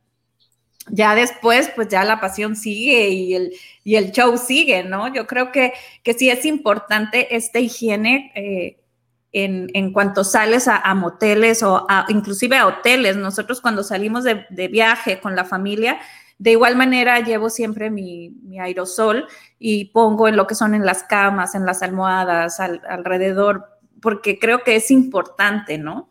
ya 0.90 1.16
después, 1.16 1.72
pues 1.74 1.88
ya 1.88 2.04
la 2.04 2.20
pasión 2.20 2.58
sigue 2.58 3.08
y 3.08 3.34
el, 3.34 3.54
y 3.86 3.96
el 3.96 4.12
show 4.12 4.38
sigue, 4.38 4.84
¿no? 4.84 5.08
Yo 5.14 5.26
creo 5.26 5.54
que, 5.54 5.72
que 6.04 6.14
sí 6.14 6.30
es 6.30 6.44
importante 6.44 7.34
esta 7.34 7.60
higiene 7.60 8.30
eh, 8.36 8.84
en, 9.32 9.70
en, 9.74 9.94
cuanto 9.94 10.26
sales 10.26 10.68
a, 10.68 10.94
moteles 10.96 11.64
o 11.64 11.88
inclusive 12.10 12.58
a 12.58 12.68
hoteles. 12.68 13.16
Nosotros 13.16 13.62
cuando 13.62 13.82
salimos 13.82 14.26
de, 14.26 14.68
viaje 14.68 15.22
con 15.22 15.34
la 15.34 15.46
familia, 15.46 15.98
de 16.40 16.52
igual 16.52 16.76
manera 16.76 17.22
llevo 17.22 17.50
siempre 17.50 17.90
mi, 17.90 18.36
aerosol 18.60 19.30
y 19.58 19.86
pongo 19.94 20.28
en 20.28 20.36
lo 20.36 20.46
que 20.46 20.56
son 20.56 20.76
en 20.76 20.86
las 20.86 21.04
camas, 21.04 21.56
en 21.56 21.66
las 21.66 21.82
almohadas, 21.84 22.60
alrededor, 22.60 23.79
porque 24.02 24.40
creo 24.40 24.64
que 24.64 24.76
es 24.76 24.92
importante, 24.92 25.78
¿no? 25.78 26.10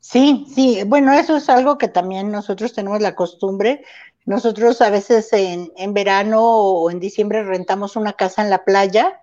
Sí, 0.00 0.46
sí, 0.54 0.82
bueno, 0.86 1.12
eso 1.12 1.36
es 1.36 1.48
algo 1.48 1.76
que 1.76 1.88
también 1.88 2.30
nosotros 2.30 2.72
tenemos 2.72 3.00
la 3.00 3.14
costumbre. 3.14 3.84
Nosotros 4.24 4.80
a 4.80 4.90
veces 4.90 5.32
en, 5.32 5.70
en 5.76 5.94
verano 5.94 6.42
o 6.42 6.90
en 6.90 7.00
diciembre 7.00 7.42
rentamos 7.42 7.96
una 7.96 8.12
casa 8.12 8.42
en 8.42 8.50
la 8.50 8.64
playa 8.64 9.20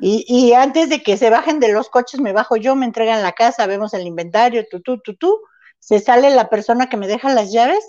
Y, 0.00 0.24
y, 0.28 0.52
antes 0.52 0.88
de 0.88 1.02
que 1.02 1.16
se 1.16 1.28
bajen 1.28 1.58
de 1.58 1.72
los 1.72 1.88
coches 1.88 2.20
me 2.20 2.32
bajo 2.32 2.56
yo, 2.56 2.76
me 2.76 2.86
entregan 2.86 3.22
la 3.22 3.32
casa, 3.32 3.66
vemos 3.66 3.94
el 3.94 4.06
inventario, 4.06 4.64
tú, 4.70 4.80
tú, 4.80 4.98
tú, 4.98 5.16
tú, 5.16 5.40
se 5.80 5.98
sale 5.98 6.30
la 6.30 6.48
persona 6.48 6.88
que 6.88 6.96
me 6.96 7.08
deja 7.08 7.34
las 7.34 7.52
llaves 7.52 7.84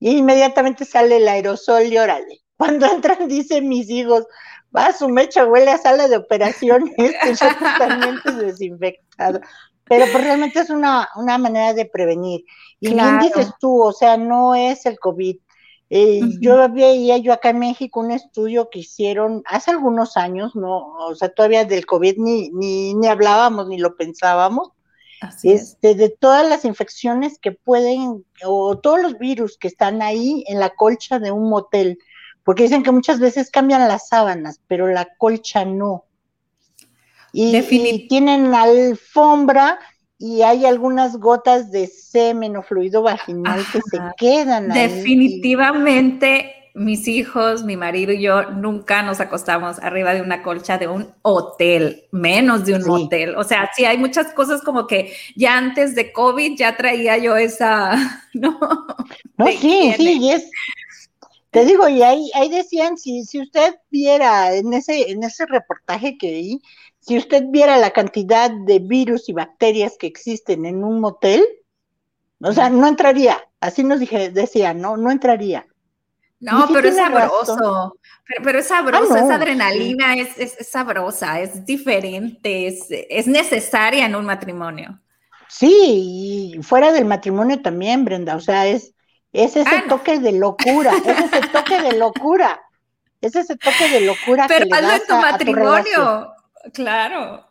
y 0.00 0.16
inmediatamente 0.16 0.86
sale 0.86 1.18
el 1.18 1.28
aerosol 1.28 1.84
y 1.84 1.98
órale. 1.98 2.40
cuando 2.58 2.86
entran 2.86 3.28
dicen 3.28 3.68
mis 3.68 3.88
hijos, 3.88 4.26
va, 4.76 4.92
su 4.92 5.08
mecha 5.08 5.46
huele 5.46 5.70
a 5.70 5.78
sala 5.78 6.08
de 6.08 6.16
operaciones, 6.16 6.94
totalmente 6.96 8.32
desinfectado. 8.32 9.40
Pero 9.84 10.04
pues 10.12 10.22
realmente 10.22 10.60
es 10.60 10.70
una, 10.70 11.08
una 11.16 11.38
manera 11.38 11.72
de 11.72 11.86
prevenir. 11.86 12.44
Y 12.78 12.92
bien 12.92 13.18
dices 13.20 13.50
tú, 13.58 13.82
o 13.82 13.92
sea, 13.92 14.16
no 14.16 14.54
es 14.54 14.84
el 14.86 14.98
COVID. 14.98 15.36
Eh, 15.90 16.20
yo 16.40 16.68
veía 16.68 17.16
yo 17.16 17.32
acá 17.32 17.50
en 17.50 17.60
México 17.60 18.00
un 18.00 18.10
estudio 18.10 18.68
que 18.68 18.80
hicieron 18.80 19.42
hace 19.46 19.70
algunos 19.70 20.18
años, 20.18 20.54
no, 20.54 20.94
o 20.98 21.14
sea, 21.14 21.30
todavía 21.30 21.64
del 21.64 21.86
COVID 21.86 22.18
ni, 22.18 22.50
ni, 22.50 22.92
ni 22.92 23.06
hablábamos 23.06 23.68
ni 23.68 23.78
lo 23.78 23.96
pensábamos, 23.96 24.72
este, 25.42 25.94
de 25.94 26.10
todas 26.10 26.48
las 26.48 26.64
infecciones 26.64 27.38
que 27.38 27.52
pueden, 27.52 28.24
o 28.44 28.78
todos 28.78 29.00
los 29.00 29.18
virus 29.18 29.56
que 29.56 29.68
están 29.68 30.02
ahí 30.02 30.44
en 30.46 30.60
la 30.60 30.70
colcha 30.70 31.18
de 31.18 31.30
un 31.30 31.48
motel, 31.48 31.98
porque 32.48 32.62
dicen 32.62 32.82
que 32.82 32.92
muchas 32.92 33.20
veces 33.20 33.50
cambian 33.50 33.86
las 33.88 34.08
sábanas, 34.08 34.58
pero 34.66 34.88
la 34.88 35.06
colcha 35.18 35.66
no. 35.66 36.06
Y, 37.30 38.08
tienen 38.08 38.54
alfombra 38.54 39.78
y 40.16 40.40
hay 40.40 40.64
algunas 40.64 41.18
gotas 41.18 41.70
de 41.70 41.88
semen 41.88 42.56
o 42.56 42.62
fluido 42.62 43.02
vaginal 43.02 43.62
que 43.70 43.82
se 43.82 43.98
quedan 44.16 44.72
ahí. 44.72 44.80
Definitivamente 44.80 46.54
mis 46.78 47.06
hijos, 47.06 47.64
mi 47.64 47.76
marido 47.76 48.12
y 48.12 48.22
yo 48.22 48.50
nunca 48.50 49.02
nos 49.02 49.20
acostamos 49.20 49.78
arriba 49.80 50.14
de 50.14 50.22
una 50.22 50.42
colcha 50.42 50.78
de 50.78 50.88
un 50.88 51.12
hotel, 51.22 52.04
menos 52.12 52.64
de 52.64 52.74
un 52.74 52.88
hotel. 52.88 53.36
O 53.36 53.44
sea, 53.44 53.68
sí 53.76 53.84
hay 53.84 53.98
muchas 53.98 54.32
cosas 54.32 54.62
como 54.62 54.86
que 54.86 55.12
ya 55.36 55.58
antes 55.58 55.94
de 55.94 56.12
COVID 56.12 56.56
ya 56.56 56.76
traía 56.76 57.18
yo 57.18 57.36
esa, 57.36 58.24
¿no? 58.32 58.58
No, 59.36 59.46
sí, 59.48 59.92
sí, 59.96 60.18
y 60.20 60.30
es, 60.30 60.50
te 61.50 61.64
digo, 61.64 61.88
y 61.88 62.02
ahí, 62.02 62.30
ahí 62.34 62.50
decían, 62.50 62.98
si, 62.98 63.24
si 63.24 63.40
usted 63.40 63.76
viera 63.90 64.54
en 64.54 64.72
ese, 64.74 65.10
en 65.10 65.22
ese 65.22 65.46
reportaje 65.46 66.18
que 66.18 66.30
vi, 66.30 66.62
si 67.00 67.16
usted 67.16 67.44
viera 67.48 67.78
la 67.78 67.90
cantidad 67.90 68.50
de 68.50 68.80
virus 68.80 69.28
y 69.28 69.32
bacterias 69.32 69.96
que 69.98 70.06
existen 70.06 70.66
en 70.66 70.84
un 70.84 71.00
motel, 71.00 71.42
o 72.40 72.52
sea, 72.52 72.68
no 72.68 72.86
entraría, 72.86 73.42
así 73.60 73.82
nos 73.82 74.00
dije, 74.00 74.30
decía, 74.30 74.74
no, 74.74 74.96
no 74.96 75.10
entraría. 75.10 75.66
No, 76.40 76.68
pero 76.72 76.88
es 76.88 76.94
sabroso, 76.94 77.96
pero, 78.44 78.58
es 78.60 78.68
sabroso, 78.68 79.14
ah, 79.14 79.18
esa 79.18 79.34
adrenalina 79.34 80.14
es, 80.14 80.38
es, 80.38 80.68
sabrosa, 80.68 81.40
es 81.40 81.64
diferente, 81.64 82.68
es, 82.68 82.86
es 82.90 83.26
necesaria 83.26 84.06
en 84.06 84.14
un 84.14 84.24
matrimonio. 84.24 85.00
Sí, 85.48 86.52
y 86.54 86.62
fuera 86.62 86.92
del 86.92 87.06
matrimonio 87.06 87.60
también, 87.60 88.04
Brenda, 88.04 88.36
o 88.36 88.40
sea, 88.40 88.68
es, 88.68 88.94
es 89.38 89.56
ese 89.56 89.76
ah, 89.76 89.84
toque 89.88 90.18
de 90.18 90.32
locura, 90.32 90.92
es 91.04 91.18
ese 91.18 91.40
toque 91.48 91.80
de 91.80 91.96
locura, 91.96 92.60
es 93.20 93.36
ese 93.36 93.56
toque 93.56 93.88
de 93.88 94.00
locura 94.00 94.46
pero 94.48 94.66
que 94.66 94.74
le 94.74 94.82
das 94.82 95.00
en 95.00 95.06
tu 95.06 95.16
matrimonio. 95.16 96.32
Claro. 96.74 97.44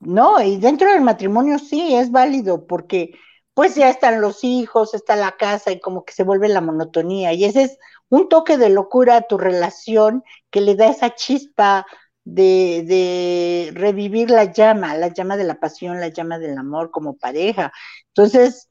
No, 0.00 0.40
y 0.42 0.56
dentro 0.58 0.90
del 0.90 1.02
matrimonio 1.02 1.58
sí 1.58 1.94
es 1.94 2.10
válido 2.10 2.66
porque 2.66 3.12
pues 3.54 3.76
ya 3.76 3.88
están 3.88 4.20
los 4.20 4.42
hijos, 4.42 4.94
está 4.94 5.14
la 5.14 5.36
casa 5.36 5.70
y 5.70 5.80
como 5.80 6.04
que 6.04 6.12
se 6.12 6.24
vuelve 6.24 6.48
la 6.48 6.60
monotonía. 6.60 7.32
Y 7.32 7.44
ese 7.44 7.62
es 7.62 7.78
un 8.08 8.28
toque 8.28 8.58
de 8.58 8.68
locura 8.68 9.16
a 9.16 9.22
tu 9.22 9.38
relación 9.38 10.24
que 10.50 10.60
le 10.60 10.74
da 10.74 10.88
esa 10.88 11.14
chispa 11.14 11.86
de, 12.24 12.82
de 12.86 13.70
revivir 13.74 14.30
la 14.30 14.52
llama, 14.52 14.96
la 14.96 15.08
llama 15.08 15.36
de 15.36 15.44
la 15.44 15.60
pasión, 15.60 16.00
la 16.00 16.08
llama 16.08 16.40
del 16.40 16.58
amor 16.58 16.90
como 16.90 17.16
pareja. 17.16 17.72
Entonces, 18.08 18.68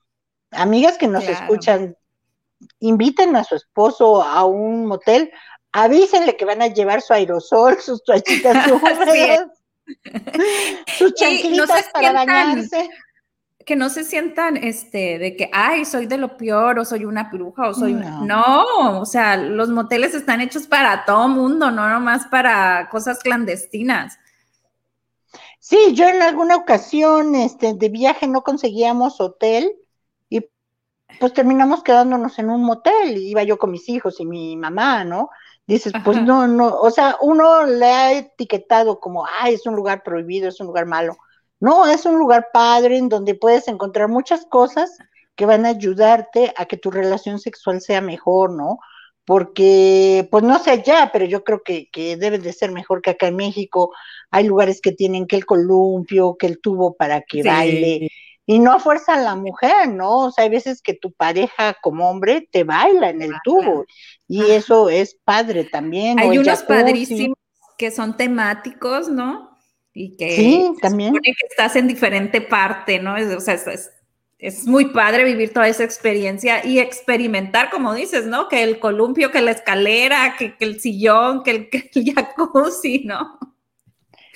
amigas 0.51 0.97
que 0.97 1.08
nos 1.08 1.23
escuchan, 1.23 1.95
inviten 2.80 3.36
a 3.36 3.43
su 3.43 3.56
esposo 3.56 4.23
a 4.23 4.45
un 4.45 4.86
motel, 4.86 5.32
avísenle 5.71 6.38
que 6.38 6.45
van 6.45 6.62
a 6.62 6.67
llevar 6.67 7.02
su 7.02 7.13
aerosol, 7.13 7.80
sus 7.80 8.04
toallitas 8.04 8.71
húmedas, 8.71 9.47
sus 10.97 11.13
chanclitas 11.13 11.89
para 11.93 12.12
bañarse. 12.12 12.89
Que 13.65 13.78
no 13.78 13.89
se 13.89 14.04
sientan 14.04 14.58
este, 14.58 15.17
de 15.19 15.38
que, 15.38 15.49
ay, 15.54 15.86
soy 15.86 16.06
de 16.06 16.17
lo 16.17 16.36
peor, 16.36 16.80
o 16.80 16.86
soy 16.86 17.06
una 17.06 17.30
bruja, 17.32 17.69
o 17.69 17.73
soy 17.73 17.93
no. 17.93 18.26
no, 18.26 18.99
o 18.99 19.06
sea, 19.06 19.38
los 19.38 19.69
moteles 19.69 20.13
están 20.13 20.41
hechos 20.41 20.67
para 20.67 21.06
todo 21.06 21.30
mundo, 21.30 21.71
no 21.71 21.88
nomás 21.88 22.28
para 22.28 22.89
cosas 22.89 23.19
clandestinas. 23.19 24.19
Sí, 25.60 25.93
yo 25.93 26.10
en 26.10 26.21
alguna 26.21 26.58
ocasión 26.58 27.36
este, 27.36 27.73
de 27.73 27.88
viaje 27.88 28.28
no 28.28 28.41
conseguíamos 28.41 29.21
hotel 29.21 29.71
pues 31.19 31.34
terminamos 31.34 31.84
quedándonos 31.84 32.38
en 32.39 32.49
un 32.49 32.63
motel. 32.63 33.17
Iba 33.17 33.43
yo 33.43 33.58
con 33.58 33.71
mis 33.71 33.88
hijos 33.89 34.19
y 34.19 34.26
mi 34.26 34.56
mamá, 34.56 35.04
¿no? 35.04 35.30
Dices, 35.65 35.93
pues 36.04 36.21
no, 36.21 36.45
no, 36.45 36.76
o 36.76 36.91
sea, 36.91 37.15
uno 37.21 37.65
le 37.65 37.86
ha 37.86 38.13
etiquetado 38.13 38.99
como, 38.99 39.26
ay, 39.26 39.54
es 39.54 39.65
un 39.65 39.76
lugar 39.76 40.04
prohibido, 40.04 40.49
es 40.49 40.60
un 40.60 40.67
lugar 40.67 40.86
malo. 40.86 41.15
No, 41.60 41.86
es 41.88 42.06
un 42.06 42.19
lugar 42.19 42.49
padre 42.52 42.97
en 42.97 43.08
donde 43.08 43.36
puedes 43.36 43.69
encontrar 43.69 44.10
muchas 44.10 44.45
cosas 44.45 44.97
que 45.36 45.45
van 45.45 45.65
a 45.65 45.69
ayudarte 45.69 46.54
a 46.58 46.65
que 46.65 46.76
tu 46.76 46.91
relación 46.91 47.39
sexual 47.39 47.80
sea 47.80 48.02
mejor, 48.02 48.52
¿no? 48.52 48.80
Porque, 49.26 50.28
pues 50.30 50.43
no 50.43 50.60
sé 50.60 50.84
ya, 50.86 51.10
pero 51.13 51.23
yo 51.23 51.45
creo 51.45 51.63
que, 51.63 51.89
que 51.89 52.17
debe 52.17 52.39
de 52.39 52.52
ser 52.52 52.73
mejor 52.73 53.02
que 53.02 53.12
acá 53.12 53.28
en 53.28 53.38
México. 53.38 53.93
Hay 54.32 54.45
lugares 54.45 54.82
que 54.82 54.91
tienen 54.91 55.28
que 55.28 55.38
el 55.38 55.45
columpio, 55.45 56.36
que 56.38 56.47
el 56.47 56.60
tubo 56.60 56.95
para 56.95 57.21
que 57.21 57.41
baile, 57.41 58.10
y 58.45 58.60
no 58.60 58.73
a 58.73 58.79
fuerza 58.79 59.17
la 59.17 59.36
mujer, 59.36 59.89
¿no? 59.89 60.25
O 60.25 60.32
sea, 60.32 60.43
hay 60.43 60.49
veces 60.49 60.82
que 60.82 60.93
tu 60.93 61.12
pareja 61.13 61.77
como 61.82 62.10
hombre 62.10 62.47
te 62.51 62.63
baila 62.63 63.10
en 63.10 63.21
el 63.21 63.34
tubo 63.43 63.86
y 64.27 64.51
eso 64.51 64.89
es 64.89 65.15
padre 65.23 65.63
también. 65.63 66.19
Hay 66.19 66.38
unos 66.38 66.63
padrísimos 66.63 67.38
que 67.77 67.91
son 67.91 68.17
temáticos, 68.17 69.08
¿no? 69.10 69.58
Y 69.93 70.17
que 70.17 70.36
sí, 70.36 70.73
también. 70.82 71.13
que 71.13 71.32
estás 71.49 71.75
en 71.75 71.88
diferente 71.88 72.41
parte, 72.41 72.99
¿no? 72.99 73.13
o 73.13 73.39
sea, 73.39 73.53
es, 73.53 73.91
es, 74.39 74.65
muy 74.65 74.86
padre 74.86 75.23
vivir 75.23 75.53
toda 75.53 75.67
esa 75.67 75.84
experiencia 75.84 76.65
y 76.65 76.79
experimentar, 76.79 77.69
como 77.69 77.93
dices, 77.93 78.25
¿no? 78.25 78.49
Que 78.49 78.63
el 78.63 78.79
columpio, 78.79 79.32
que 79.32 79.41
la 79.41 79.51
escalera, 79.51 80.36
que, 80.38 80.56
el 80.60 80.82
sillón, 80.82 81.43
que 81.43 81.51
el, 81.51 81.69
que 81.69 81.89
el 81.93 82.13
jacuzzi, 82.13 83.03
¿no? 83.06 83.38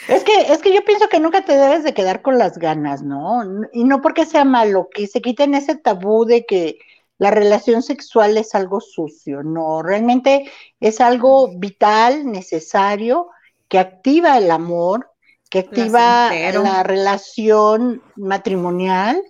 Es 0.08 0.24
que, 0.24 0.54
es 0.54 0.60
que 0.60 0.74
yo 0.74 0.86
pienso 0.86 1.10
que 1.10 1.20
nunca 1.20 1.44
te 1.44 1.58
debes 1.58 1.84
de 1.84 1.94
quedar 1.94 2.22
con 2.22 2.38
las 2.38 2.58
ganas, 2.58 3.02
¿no? 3.02 3.42
Y 3.74 3.84
no 3.84 4.02
porque 4.02 4.26
sea 4.26 4.46
malo, 4.46 4.90
que 4.94 5.08
se 5.08 5.22
quiten 5.22 5.56
ese 5.56 5.76
tabú 5.76 6.26
de 6.26 6.46
que 6.46 6.78
la 7.18 7.32
relación 7.32 7.82
sexual 7.82 8.38
es 8.38 8.54
algo 8.54 8.80
sucio, 8.80 9.42
no, 9.42 9.82
realmente 9.82 10.52
es 10.80 11.02
algo 11.02 11.58
vital, 11.58 12.32
necesario, 12.32 13.30
que 13.68 13.80
activa 13.80 14.38
el 14.38 14.52
amor, 14.52 15.10
que 15.50 15.60
activa 15.60 16.32
la 16.32 16.84
relación 16.84 18.04
matrimonial, 18.16 19.22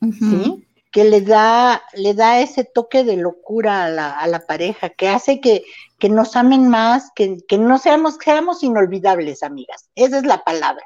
¿sí? 0.00 0.66
que 0.90 1.04
le 1.04 1.22
da, 1.22 1.82
le 1.94 2.14
da 2.14 2.40
ese 2.40 2.64
toque 2.64 3.04
de 3.04 3.16
locura 3.16 3.84
a 3.84 3.88
la, 3.88 4.18
a 4.18 4.26
la 4.26 4.40
pareja, 4.40 4.90
que 4.90 5.08
hace 5.08 5.40
que, 5.40 5.64
que 6.02 6.08
nos 6.08 6.34
amen 6.34 6.68
más, 6.68 7.12
que, 7.14 7.36
que 7.46 7.58
no 7.58 7.78
seamos, 7.78 8.18
seamos 8.20 8.64
inolvidables, 8.64 9.44
amigas. 9.44 9.88
Esa 9.94 10.18
es 10.18 10.24
la 10.24 10.42
palabra. 10.42 10.82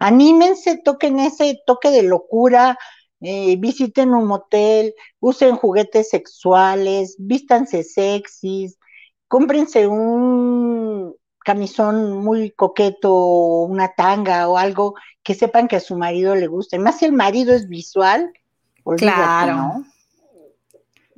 Anímense, 0.00 0.78
toquen 0.78 1.20
ese 1.20 1.62
toque 1.64 1.90
de 1.90 2.02
locura, 2.02 2.76
eh, 3.20 3.54
visiten 3.60 4.12
un 4.12 4.26
motel, 4.26 4.96
usen 5.20 5.54
juguetes 5.54 6.08
sexuales, 6.08 7.14
vístanse 7.20 7.84
sexys, 7.84 8.80
cómprense 9.28 9.86
un 9.86 11.14
camisón 11.44 12.16
muy 12.16 12.50
coqueto, 12.50 13.14
una 13.14 13.94
tanga 13.94 14.48
o 14.48 14.58
algo 14.58 14.96
que 15.22 15.36
sepan 15.36 15.68
que 15.68 15.76
a 15.76 15.80
su 15.80 15.96
marido 15.96 16.34
le 16.34 16.48
gusta. 16.48 16.74
Y 16.74 16.80
más 16.80 16.98
si 16.98 17.04
el 17.04 17.12
marido 17.12 17.54
es 17.54 17.68
visual, 17.68 18.32
claro. 18.96 19.54
¿no? 19.54 19.84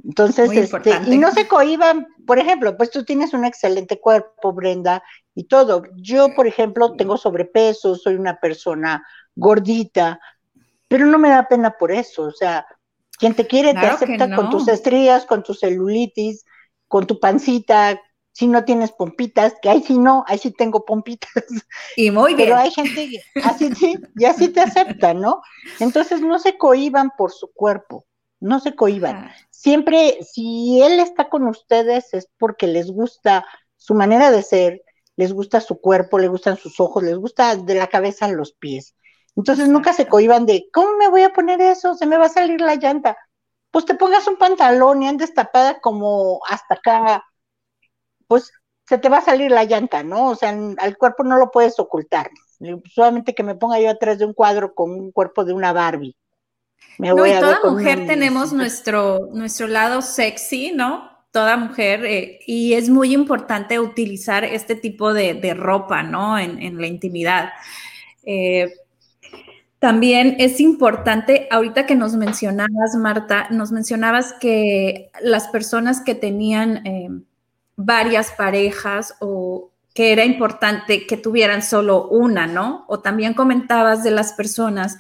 Entonces, 0.05 0.51
este, 0.53 1.01
y 1.07 1.19
no 1.19 1.31
se 1.31 1.47
cohiban, 1.47 2.07
por 2.27 2.39
ejemplo, 2.39 2.77
pues 2.77 2.91
tú 2.91 3.05
tienes 3.05 3.33
un 3.35 3.45
excelente 3.45 4.01
cuerpo, 4.01 4.53
Brenda, 4.53 5.03
y 5.35 5.45
todo. 5.45 5.83
Yo, 5.97 6.35
por 6.35 6.47
ejemplo, 6.47 6.93
tengo 6.93 7.17
sobrepeso, 7.17 7.97
soy 7.97 8.15
una 8.15 8.39
persona 8.39 9.07
gordita, 9.35 10.21
pero 10.89 11.07
no 11.07 11.19
me 11.19 11.31
da 11.31 11.49
pena 11.49 11.73
por 11.79 11.93
eso. 11.93 12.25
O 12.25 12.33
sea, 12.33 12.67
quien 13.19 13.35
te 13.35 13.47
quiere 13.47 13.73
te 13.73 13.87
acepta 13.87 14.35
con 14.35 14.51
tus 14.51 14.69
estrías, 14.69 15.27
con 15.27 15.43
tu 15.43 15.55
celulitis, 15.55 16.45
con 16.89 17.07
tu 17.07 17.19
pancita, 17.19 18.01
si 18.33 18.47
no 18.47 18.65
tienes 18.65 18.93
pompitas, 18.93 19.55
que 19.61 19.69
ahí 19.69 19.83
sí 19.83 19.99
no, 19.99 20.25
ahí 20.27 20.39
sí 20.39 20.51
tengo 20.51 20.85
pompitas. 20.85 21.31
Y 21.97 22.11
muy 22.11 22.35
bien. 22.35 22.49
Pero 22.49 22.61
hay 22.61 22.71
gente 22.71 23.11
que 23.11 23.41
así 23.43 23.75
sí, 23.75 23.99
y 24.17 24.25
así 24.25 24.49
te 24.49 24.61
acepta, 24.61 25.15
¿no? 25.15 25.43
Entonces 25.81 26.21
no 26.21 26.39
se 26.39 26.57
cohiban 26.57 27.11
por 27.17 27.31
su 27.33 27.53
cuerpo, 27.53 28.07
no 28.41 28.61
se 28.61 28.75
cohiban. 28.75 29.31
Siempre, 29.63 30.19
si 30.25 30.83
él 30.83 30.99
está 30.99 31.29
con 31.29 31.47
ustedes 31.47 32.13
es 32.15 32.29
porque 32.37 32.67
les 32.67 32.91
gusta 32.91 33.47
su 33.77 33.95
manera 33.95 34.33
de 34.33 34.43
ser, 34.43 34.83
les 35.15 35.33
gusta 35.33 35.61
su 35.61 35.81
cuerpo, 35.81 36.19
les 36.19 36.31
gustan 36.31 36.57
sus 36.57 36.81
ojos, 36.81 37.05
les 37.05 37.17
gusta 37.17 37.55
de 37.55 37.77
la 37.77 37.87
cabeza 37.87 38.25
a 38.25 38.33
los 38.33 38.55
pies. 38.55 38.97
Entonces 39.37 39.69
nunca 39.69 39.93
se 39.93 40.09
cohiban 40.09 40.47
de, 40.47 40.65
¿cómo 40.73 40.97
me 40.99 41.09
voy 41.09 41.23
a 41.23 41.33
poner 41.33 41.61
eso? 41.61 41.95
Se 41.95 42.07
me 42.07 42.17
va 42.17 42.27
a 42.27 42.29
salir 42.29 42.61
la 42.61 42.75
llanta. 42.75 43.17
Pues 43.71 43.85
te 43.85 43.95
pongas 43.95 44.27
un 44.27 44.37
pantalón 44.37 45.01
y 45.05 45.07
andes 45.07 45.33
tapada 45.33 45.81
como 45.81 46.41
hasta 46.49 46.75
acá 46.75 47.25
pues 48.27 48.51
se 48.89 48.99
te 48.99 49.09
va 49.09 49.19
a 49.19 49.25
salir 49.25 49.53
la 49.53 49.63
llanta, 49.63 50.03
¿no? 50.03 50.31
O 50.31 50.35
sea, 50.35 50.59
al 50.79 50.97
cuerpo 50.99 51.23
no 51.23 51.37
lo 51.37 51.53
puedes 51.53 51.79
ocultar. 51.79 52.31
Solamente 52.93 53.33
que 53.33 53.45
me 53.45 53.55
ponga 53.55 53.79
yo 53.79 53.91
atrás 53.91 54.19
de 54.19 54.25
un 54.25 54.35
cuadro 54.35 54.75
con 54.75 54.91
un 54.91 55.13
cuerpo 55.13 55.45
de 55.45 55.53
una 55.53 55.73
Barbie. 55.73 56.17
Me 56.99 57.13
voy 57.13 57.31
y 57.31 57.41
toda 57.41 57.61
mujer 57.65 58.07
tenemos 58.07 58.53
nuestro, 58.53 59.29
nuestro 59.33 59.67
lado 59.67 60.03
sexy, 60.03 60.73
¿no? 60.73 61.11
Toda 61.31 61.57
mujer, 61.57 62.05
eh, 62.05 62.41
y 62.47 62.75
es 62.75 62.91
muy 62.91 63.15
importante 63.15 63.81
utilizar 63.81 64.45
este 64.45 64.75
tipo 64.75 65.15
de, 65.15 65.55
ropa, 65.55 66.03
¿no? 66.03 66.39
En, 66.39 66.81
la 66.81 66.87
intimidad. 66.87 67.51
Eh, 68.25 68.73
también 69.79 70.37
es 70.39 70.61
importante, 70.61 71.49
ahorita 71.51 71.87
que 71.87 71.97
nos 71.97 72.15
mencionabas, 72.15 72.95
Marta, 72.97 73.49
nos 73.51 73.73
mencionabas 73.73 74.35
que 74.35 75.11
las 75.21 75.49
personas 75.49 76.01
que 76.03 76.15
tenían 76.15 76.87
eh, 76.87 77.09
varias 77.75 78.31
parejas 78.31 79.17
o 79.19 79.73
que 79.95 80.13
era 80.13 80.25
importante 80.25 81.07
que 81.07 81.17
tuvieran 81.17 81.63
solo 81.63 82.09
una, 82.09 82.47
¿no? 82.47 82.85
O 82.87 83.01
también 83.01 83.35
comentabas 83.35 84.05
de 84.05 84.11
las 84.13 84.33
personas 84.35 84.99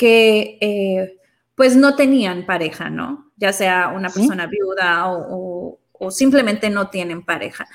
que 0.00 0.56
eh, 0.62 1.18
pues 1.54 1.76
no 1.76 1.94
tenían 1.94 2.46
pareja, 2.46 2.88
¿no? 2.88 3.30
Ya 3.36 3.52
sea 3.52 3.88
una 3.88 4.08
persona 4.08 4.46
viuda 4.46 5.04
o, 5.10 5.78
simplemente 6.08 6.70
no 6.70 6.88
tienen 6.88 7.22
pareja. 7.22 7.68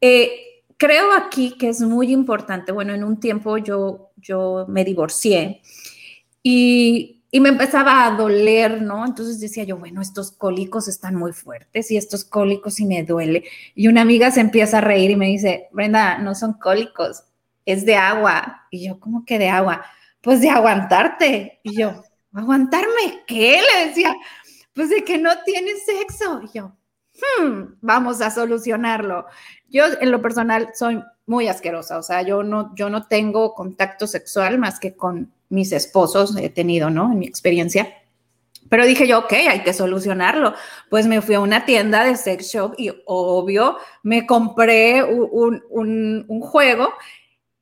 Eh, 0.00 0.62
creo 0.78 1.12
aquí 1.12 1.58
que 1.58 1.68
es 1.68 1.82
muy 1.82 2.10
importante, 2.10 2.72
bueno, 2.72 2.94
en 2.94 3.04
un 3.04 3.20
tiempo 3.20 3.58
yo, 3.58 4.12
yo 4.16 4.64
me 4.70 4.82
divorcié 4.82 5.60
y, 6.42 7.12
me 7.38 7.50
empezaba 7.50 8.06
a 8.06 8.12
doler, 8.12 8.80
¿no? 8.80 9.04
Entonces 9.04 9.38
decía 9.38 9.64
yo, 9.64 9.76
bueno, 9.76 10.00
estos 10.00 10.32
cólicos 10.32 10.88
están 10.88 11.16
muy 11.16 11.34
fuertes 11.34 11.90
y 11.90 11.98
estos 11.98 12.24
cólicos 12.24 12.80
y 12.80 12.86
me 12.86 13.02
duele. 13.02 13.44
Y 13.74 13.88
una 13.88 14.00
amiga 14.00 14.30
se 14.30 14.40
empieza 14.40 14.78
a 14.78 14.80
reír 14.80 15.10
y 15.10 15.16
me 15.16 15.26
dice, 15.26 15.68
Brenda, 15.70 16.16
no 16.16 16.34
son 16.34 16.54
cólicos, 16.54 17.24
es 17.66 17.84
de 17.84 17.96
agua. 17.96 18.62
Y 18.70 18.86
yo, 18.86 18.98
¿cómo 18.98 19.26
que 19.26 19.38
de 19.38 19.50
agua? 19.50 19.84
Pues 20.26 20.40
de 20.40 20.50
aguantarte. 20.50 21.60
Y 21.62 21.78
yo, 21.78 22.02
¿aguantarme 22.34 23.22
qué? 23.28 23.60
Le 23.60 23.86
decía, 23.86 24.12
pues 24.74 24.90
de 24.90 25.04
que 25.04 25.18
no 25.18 25.30
tienes 25.44 25.84
sexo. 25.84 26.40
Y 26.42 26.58
yo, 26.58 26.72
hmm, 27.40 27.76
vamos 27.80 28.20
a 28.20 28.32
solucionarlo. 28.32 29.26
Yo 29.68 29.84
en 30.00 30.10
lo 30.10 30.20
personal 30.20 30.70
soy 30.74 31.00
muy 31.26 31.46
asquerosa, 31.46 31.96
o 31.98 32.02
sea, 32.02 32.22
yo 32.22 32.42
no, 32.42 32.74
yo 32.74 32.90
no 32.90 33.06
tengo 33.06 33.54
contacto 33.54 34.08
sexual 34.08 34.58
más 34.58 34.80
que 34.80 34.96
con 34.96 35.32
mis 35.48 35.70
esposos, 35.70 36.36
he 36.36 36.48
tenido, 36.48 36.90
¿no? 36.90 37.12
En 37.12 37.20
mi 37.20 37.26
experiencia. 37.28 37.94
Pero 38.68 38.84
dije 38.84 39.06
yo, 39.06 39.20
ok, 39.20 39.32
hay 39.48 39.62
que 39.62 39.72
solucionarlo. 39.72 40.54
Pues 40.90 41.06
me 41.06 41.22
fui 41.22 41.36
a 41.36 41.40
una 41.40 41.64
tienda 41.66 42.02
de 42.02 42.16
sex 42.16 42.52
shop 42.52 42.74
y 42.76 42.90
obvio 43.04 43.76
me 44.02 44.26
compré 44.26 45.04
un, 45.04 45.62
un, 45.70 46.24
un 46.26 46.40
juego 46.40 46.92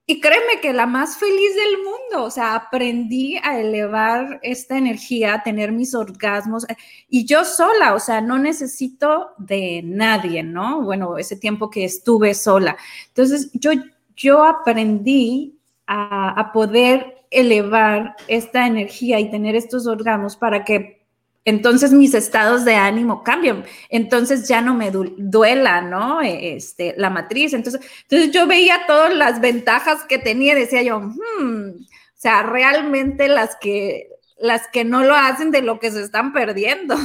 y 0.06 0.20
créeme 0.20 0.60
que 0.60 0.74
la 0.74 0.86
más 0.86 1.16
feliz 1.16 1.54
del 1.54 1.78
mundo, 1.78 2.26
o 2.26 2.30
sea, 2.30 2.54
aprendí 2.54 3.38
a 3.42 3.58
elevar 3.58 4.38
esta 4.42 4.76
energía, 4.76 5.34
a 5.34 5.42
tener 5.42 5.72
mis 5.72 5.94
orgasmos 5.94 6.66
y 7.08 7.24
yo 7.24 7.44
sola, 7.44 7.94
o 7.94 8.00
sea, 8.00 8.20
no 8.20 8.38
necesito 8.38 9.30
de 9.38 9.80
nadie, 9.82 10.42
¿no? 10.42 10.82
Bueno, 10.82 11.16
ese 11.16 11.36
tiempo 11.36 11.70
que 11.70 11.84
estuve 11.84 12.34
sola. 12.34 12.76
Entonces, 13.08 13.50
yo, 13.54 13.70
yo 14.14 14.44
aprendí 14.44 15.58
a, 15.86 16.38
a 16.38 16.52
poder 16.52 17.24
elevar 17.30 18.14
esta 18.28 18.66
energía 18.66 19.20
y 19.20 19.30
tener 19.30 19.56
estos 19.56 19.86
orgasmos 19.86 20.36
para 20.36 20.64
que 20.64 21.03
entonces 21.44 21.92
mis 21.92 22.14
estados 22.14 22.64
de 22.64 22.74
ánimo 22.74 23.22
cambian, 23.22 23.64
entonces 23.88 24.48
ya 24.48 24.61
no 24.61 24.74
me 24.74 24.90
duela, 24.90 25.83
¿no? 25.83 26.22
E, 26.22 26.57
este, 26.57 26.94
la 26.96 27.11
matriz, 27.11 27.52
entonces, 27.52 27.80
entonces 28.02 28.30
yo 28.30 28.46
veía 28.46 28.87
todas 28.87 29.12
las 29.14 29.40
ventajas 29.40 30.04
que 30.04 30.18
tenía, 30.18 30.54
decía 30.54 30.83
yo, 30.83 31.00
hmm, 31.00 31.70
o 31.80 32.16
sea, 32.16 32.42
realmente 32.42 33.28
las 33.28 33.57
que, 33.57 34.09
las 34.38 34.68
que 34.68 34.85
no 34.85 35.02
lo 35.02 35.14
hacen 35.14 35.50
de 35.50 35.62
lo 35.62 35.78
que 35.78 35.90
se 35.90 36.02
están 36.02 36.33
perdiendo. 36.33 36.96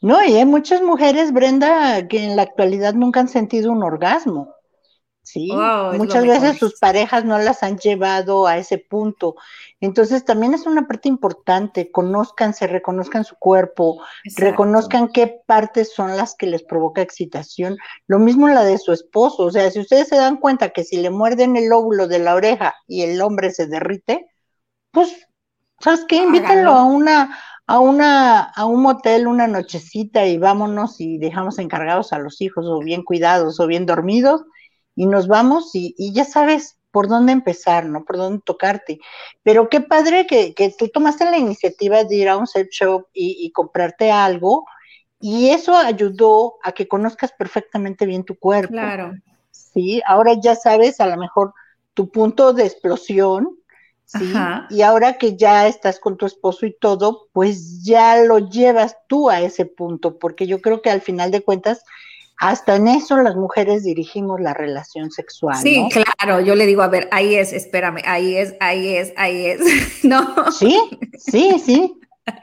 No, 0.00 0.22
y 0.24 0.34
hay 0.34 0.44
muchas 0.44 0.82
mujeres, 0.82 1.32
Brenda, 1.32 2.08
que 2.08 2.24
en 2.24 2.36
la 2.36 2.42
actualidad 2.42 2.94
nunca 2.94 3.20
han 3.20 3.28
sentido 3.28 3.72
un 3.72 3.82
orgasmo. 3.82 4.54
Sí, 5.30 5.50
muchas 5.92 6.26
veces 6.26 6.56
sus 6.56 6.78
parejas 6.78 7.22
no 7.26 7.38
las 7.38 7.62
han 7.62 7.76
llevado 7.76 8.46
a 8.46 8.56
ese 8.56 8.78
punto. 8.78 9.34
Entonces 9.78 10.24
también 10.24 10.54
es 10.54 10.64
una 10.64 10.86
parte 10.86 11.10
importante, 11.10 11.92
conózcanse, 11.92 12.66
reconozcan 12.66 13.26
su 13.26 13.36
cuerpo, 13.36 14.00
reconozcan 14.38 15.08
qué 15.08 15.42
partes 15.44 15.92
son 15.92 16.16
las 16.16 16.34
que 16.34 16.46
les 16.46 16.62
provoca 16.62 17.02
excitación. 17.02 17.76
Lo 18.06 18.18
mismo 18.18 18.48
la 18.48 18.64
de 18.64 18.78
su 18.78 18.90
esposo, 18.90 19.42
o 19.42 19.50
sea, 19.50 19.70
si 19.70 19.80
ustedes 19.80 20.08
se 20.08 20.16
dan 20.16 20.38
cuenta 20.38 20.70
que 20.70 20.82
si 20.82 20.96
le 20.96 21.10
muerden 21.10 21.56
el 21.56 21.70
óvulo 21.74 22.08
de 22.08 22.20
la 22.20 22.34
oreja 22.34 22.74
y 22.86 23.02
el 23.02 23.20
hombre 23.20 23.50
se 23.50 23.66
derrite, 23.66 24.28
pues, 24.92 25.28
¿sabes 25.78 26.06
qué? 26.08 26.22
Invítenlo 26.22 26.70
a 26.70 26.84
una, 26.84 27.38
a 27.66 27.80
una, 27.80 28.44
a 28.44 28.64
un 28.64 28.80
motel 28.80 29.26
una 29.26 29.46
nochecita 29.46 30.24
y 30.24 30.38
vámonos 30.38 31.02
y 31.02 31.18
dejamos 31.18 31.58
encargados 31.58 32.14
a 32.14 32.18
los 32.18 32.40
hijos 32.40 32.64
o 32.66 32.78
bien 32.78 33.02
cuidados 33.02 33.60
o 33.60 33.66
bien 33.66 33.84
dormidos 33.84 34.46
y 34.98 35.06
nos 35.06 35.28
vamos 35.28 35.70
y, 35.74 36.12
ya 36.12 36.24
sabes 36.24 36.76
por 36.90 37.06
dónde 37.06 37.30
empezar, 37.30 37.86
¿no? 37.86 38.04
Por 38.04 38.16
dónde 38.16 38.42
tocarte. 38.44 38.98
Pero 39.44 39.68
qué 39.68 39.80
padre 39.80 40.26
que, 40.26 40.52
tú 40.76 40.88
tomaste 40.88 41.24
la 41.24 41.38
iniciativa 41.38 42.02
de 42.02 42.16
ir 42.16 42.28
a 42.28 42.36
un 42.36 42.48
sex 42.48 42.68
shop 42.74 43.06
y, 43.12 43.48
comprarte 43.52 44.10
algo 44.10 44.66
y 45.20 45.50
eso 45.50 45.76
ayudó 45.76 46.56
a 46.64 46.72
que 46.72 46.88
conozcas 46.88 47.30
perfectamente 47.30 48.06
bien 48.06 48.24
tu 48.24 48.36
cuerpo. 48.40 48.72
Claro. 48.72 49.12
Sí, 49.52 50.02
ahora 50.04 50.32
ya 50.42 50.56
sabes 50.56 50.98
a 50.98 51.06
lo 51.06 51.16
mejor 51.16 51.54
tu 51.94 52.10
punto 52.10 52.52
de 52.52 52.64
explosión, 52.64 53.56
¿sí? 54.04 54.32
Y 54.68 54.82
ahora 54.82 55.16
que 55.16 55.36
ya 55.36 55.68
estás 55.68 56.00
con 56.00 56.16
tu 56.16 56.26
esposo 56.26 56.66
y 56.66 56.76
todo, 56.76 57.28
pues 57.32 57.84
ya 57.84 58.20
lo 58.24 58.40
llevas 58.40 58.96
tú 59.06 59.30
a 59.30 59.42
ese 59.42 59.64
punto, 59.64 60.18
porque 60.18 60.48
yo 60.48 60.60
creo 60.60 60.82
que 60.82 60.90
al 60.90 61.02
final 61.02 61.30
de 61.30 61.42
cuentas 61.44 61.84
hasta 62.38 62.76
en 62.76 62.86
eso 62.86 63.16
las 63.18 63.34
mujeres 63.34 63.82
dirigimos 63.82 64.40
la 64.40 64.54
relación 64.54 65.10
sexual. 65.10 65.56
Sí, 65.56 65.88
claro, 65.90 66.40
yo 66.40 66.54
le 66.54 66.66
digo, 66.66 66.82
a 66.82 66.88
ver, 66.88 67.08
ahí 67.10 67.34
es, 67.34 67.52
espérame, 67.52 68.00
ahí 68.04 68.36
es, 68.36 68.54
ahí 68.60 68.94
es, 68.94 69.12
ahí 69.16 69.46
es, 69.46 69.60
¿no? 70.04 70.50
Sí, 70.52 70.78
sí, 71.18 71.60
sí. 71.64 71.94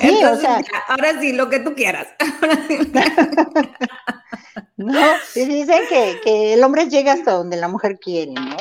Sí, 0.00 0.24
o 0.24 0.34
sea, 0.34 0.60
ahora 0.88 1.20
sí, 1.20 1.32
lo 1.32 1.48
que 1.48 1.60
tú 1.60 1.76
quieras. 1.76 2.08
no, 4.76 5.00
dicen 5.32 5.82
que, 5.88 6.18
que, 6.24 6.54
el 6.54 6.64
hombre 6.64 6.88
llega 6.88 7.12
hasta 7.12 7.34
donde 7.34 7.56
la 7.56 7.68
mujer 7.68 8.00
quiere, 8.00 8.32
¿no? 8.32 8.56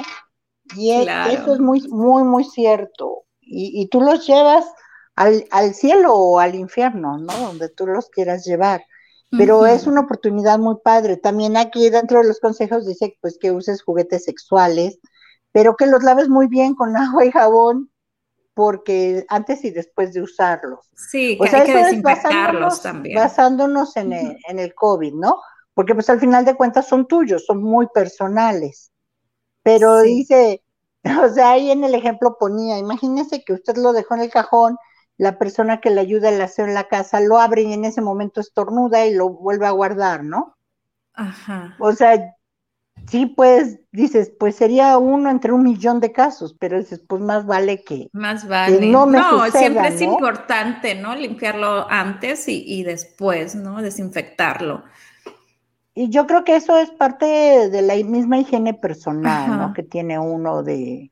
Y 0.75 0.91
eso 0.91 1.55
es 1.55 1.59
muy, 1.59 1.81
muy, 1.87 2.23
muy 2.23 2.43
cierto. 2.43 3.23
Y, 3.41 3.81
y 3.81 3.87
tú 3.87 4.01
los 4.01 4.27
llevas 4.27 4.65
al, 5.15 5.45
al 5.49 5.73
cielo 5.73 6.13
o 6.13 6.39
al 6.39 6.53
infierno, 6.53 7.17
¿no? 7.17 7.33
Donde 7.33 7.69
tú 7.69 7.87
los 7.87 8.09
quieras 8.09 8.45
llevar 8.45 8.83
pero 9.29 9.65
es 9.65 9.87
una 9.87 10.01
oportunidad 10.01 10.59
muy 10.59 10.75
padre. 10.83 11.17
También 11.17 11.57
aquí 11.57 11.89
dentro 11.89 12.21
de 12.21 12.27
los 12.27 12.39
consejos 12.39 12.85
dice 12.85 13.17
pues 13.21 13.37
que 13.39 13.51
uses 13.51 13.83
juguetes 13.83 14.23
sexuales, 14.23 14.99
pero 15.51 15.75
que 15.75 15.87
los 15.87 16.03
laves 16.03 16.29
muy 16.29 16.47
bien 16.47 16.75
con 16.75 16.95
agua 16.97 17.25
y 17.25 17.31
jabón, 17.31 17.91
porque 18.53 19.25
antes 19.29 19.63
y 19.65 19.71
después 19.71 20.13
de 20.13 20.21
usarlos. 20.21 20.89
Sí, 20.95 21.37
que 21.37 21.55
hay 21.55 21.65
que 21.65 21.77
desinfectarlos 21.77 22.81
también. 22.81 23.15
Basándonos 23.15 23.95
en 23.97 24.13
el, 24.13 24.37
en 24.47 24.59
el 24.59 24.73
COVID, 24.73 25.13
¿no? 25.13 25.41
Porque 25.73 25.93
pues 25.93 26.09
al 26.09 26.19
final 26.19 26.43
de 26.43 26.55
cuentas 26.55 26.87
son 26.87 27.07
tuyos, 27.07 27.45
son 27.45 27.61
muy 27.61 27.87
personales. 27.93 28.91
Pero 29.61 30.01
dice, 30.01 30.63
o 31.23 31.29
sea, 31.29 31.51
ahí 31.51 31.69
en 31.69 31.83
el 31.83 31.93
ejemplo 31.93 32.37
ponía, 32.39 32.77
imagínese 32.77 33.43
que 33.43 33.53
usted 33.53 33.75
lo 33.77 33.93
dejó 33.93 34.15
en 34.15 34.21
el 34.21 34.31
cajón 34.31 34.77
la 35.17 35.39
persona 35.39 35.81
que 35.81 35.89
le 35.89 36.01
ayuda 36.01 36.29
al 36.29 36.41
aseo 36.41 36.65
en 36.65 36.73
la 36.73 36.87
casa 36.87 37.19
lo 37.19 37.39
abre 37.39 37.63
y 37.63 37.73
en 37.73 37.85
ese 37.85 38.01
momento 38.01 38.39
estornuda 38.39 39.05
y 39.05 39.13
lo 39.13 39.29
vuelve 39.29 39.65
a 39.65 39.71
guardar, 39.71 40.23
¿no? 40.23 40.55
Ajá. 41.13 41.75
O 41.79 41.91
sea, 41.93 42.35
sí, 43.09 43.25
pues 43.25 43.79
dices, 43.91 44.31
pues 44.39 44.55
sería 44.55 44.97
uno 44.99 45.31
entre 45.31 45.51
un 45.51 45.63
millón 45.63 45.99
de 45.99 46.11
casos, 46.11 46.55
pero 46.59 46.77
dices, 46.77 47.01
pues 47.07 47.21
más 47.21 47.47
vale 47.47 47.83
que. 47.83 48.09
Más 48.13 48.47
vale. 48.47 48.87
no, 48.87 49.07
siempre 49.51 49.87
es 49.87 50.01
importante, 50.01 50.93
¿no? 50.93 51.15
Limpiarlo 51.15 51.89
antes 51.89 52.47
y, 52.47 52.83
después, 52.83 53.55
¿no? 53.55 53.81
Desinfectarlo. 53.81 54.83
Y 55.95 56.09
yo 56.09 56.27
creo 56.27 56.43
que 56.43 56.55
eso 56.55 56.77
es 56.77 56.91
parte 56.91 57.25
de 57.25 57.81
la 57.81 57.95
misma 57.95 58.37
higiene 58.37 58.75
personal, 58.75 59.57
¿no? 59.57 59.73
Que 59.73 59.81
tiene 59.81 60.19
uno 60.19 60.61
de, 60.61 61.09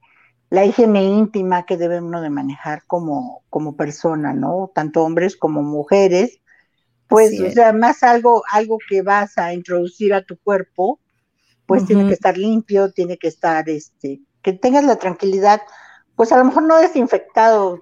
la 0.49 0.65
higiene 0.65 1.03
íntima 1.03 1.65
que 1.65 1.77
debe 1.77 2.01
uno 2.01 2.21
de 2.21 2.29
manejar 2.29 2.83
como, 2.85 3.43
como 3.49 3.75
persona, 3.75 4.33
¿no? 4.33 4.71
Tanto 4.73 5.03
hombres 5.03 5.35
como 5.35 5.63
mujeres. 5.63 6.39
Pues, 7.07 7.39
o 7.39 7.51
sea, 7.51 7.71
más 7.73 8.03
algo, 8.03 8.43
algo 8.51 8.77
que 8.89 9.01
vas 9.01 9.37
a 9.37 9.53
introducir 9.53 10.13
a 10.13 10.23
tu 10.23 10.37
cuerpo, 10.37 10.99
pues 11.65 11.85
tiene 11.85 12.07
que 12.07 12.13
estar 12.13 12.37
limpio, 12.37 12.91
tiene 12.91 13.17
que 13.17 13.27
estar, 13.27 13.69
este, 13.69 14.21
que 14.41 14.53
tengas 14.53 14.83
la 14.83 14.97
tranquilidad, 14.97 15.61
pues 16.15 16.31
a 16.31 16.37
lo 16.37 16.45
mejor 16.45 16.63
no 16.63 16.77
desinfectado 16.77 17.79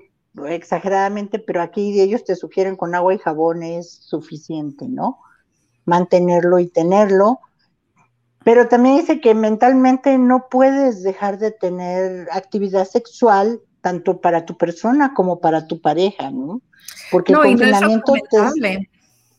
exageradamente, 0.48 1.40
pero 1.40 1.62
aquí 1.62 2.00
ellos 2.02 2.24
te 2.24 2.36
sugieren 2.36 2.76
con 2.76 2.96
agua 2.96 3.14
y 3.14 3.20
jabón 3.20 3.64
es 3.64 3.92
suficiente, 3.92 4.88
¿no? 4.88 5.20
Mantenerlo 5.86 6.60
y 6.60 6.68
tenerlo 6.68 7.40
Pero 8.44 8.68
también 8.68 8.98
dice 8.98 9.22
que 9.22 9.34
mentalmente 9.36 10.18
no 10.18 10.48
puedes 10.50 11.04
dejar 11.04 11.38
de 11.38 11.52
tener 11.52 12.28
actividad 12.32 12.86
sexual 12.86 13.62
tanto 13.82 14.22
para 14.22 14.46
tu 14.46 14.58
persona 14.58 15.14
como 15.14 15.40
para 15.40 15.68
tu 15.68 15.82
pareja, 15.82 16.32
¿no? 16.32 16.62
Porque 17.12 17.34
el 17.34 17.40
confinamiento 17.40 18.14
te, 18.30 18.90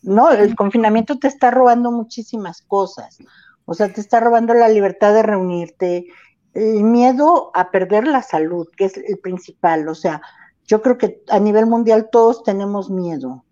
no, 0.02 0.30
el 0.30 0.54
confinamiento 0.54 1.18
te 1.18 1.28
está 1.28 1.50
robando 1.50 1.90
muchísimas 1.90 2.62
cosas. 2.62 3.18
O 3.64 3.74
sea, 3.74 3.92
te 3.92 4.00
está 4.00 4.20
robando 4.20 4.52
la 4.52 4.68
libertad 4.68 5.14
de 5.14 5.22
reunirte, 5.22 6.06
el 6.52 6.84
miedo 6.84 7.50
a 7.54 7.70
perder 7.70 8.06
la 8.06 8.22
salud, 8.22 8.68
que 8.76 8.84
es 8.84 8.96
el 8.96 9.18
principal. 9.18 9.88
O 9.88 9.94
sea, 9.94 10.20
yo 10.66 10.82
creo 10.82 10.98
que 10.98 11.22
a 11.28 11.38
nivel 11.38 11.66
mundial 11.66 12.08
todos 12.12 12.42
tenemos 12.42 12.90
miedo. 12.90 13.44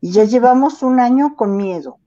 Y 0.00 0.12
ya 0.12 0.24
llevamos 0.24 0.82
un 0.82 1.00
año 1.00 1.36
con 1.36 1.56
miedo. 1.56 1.98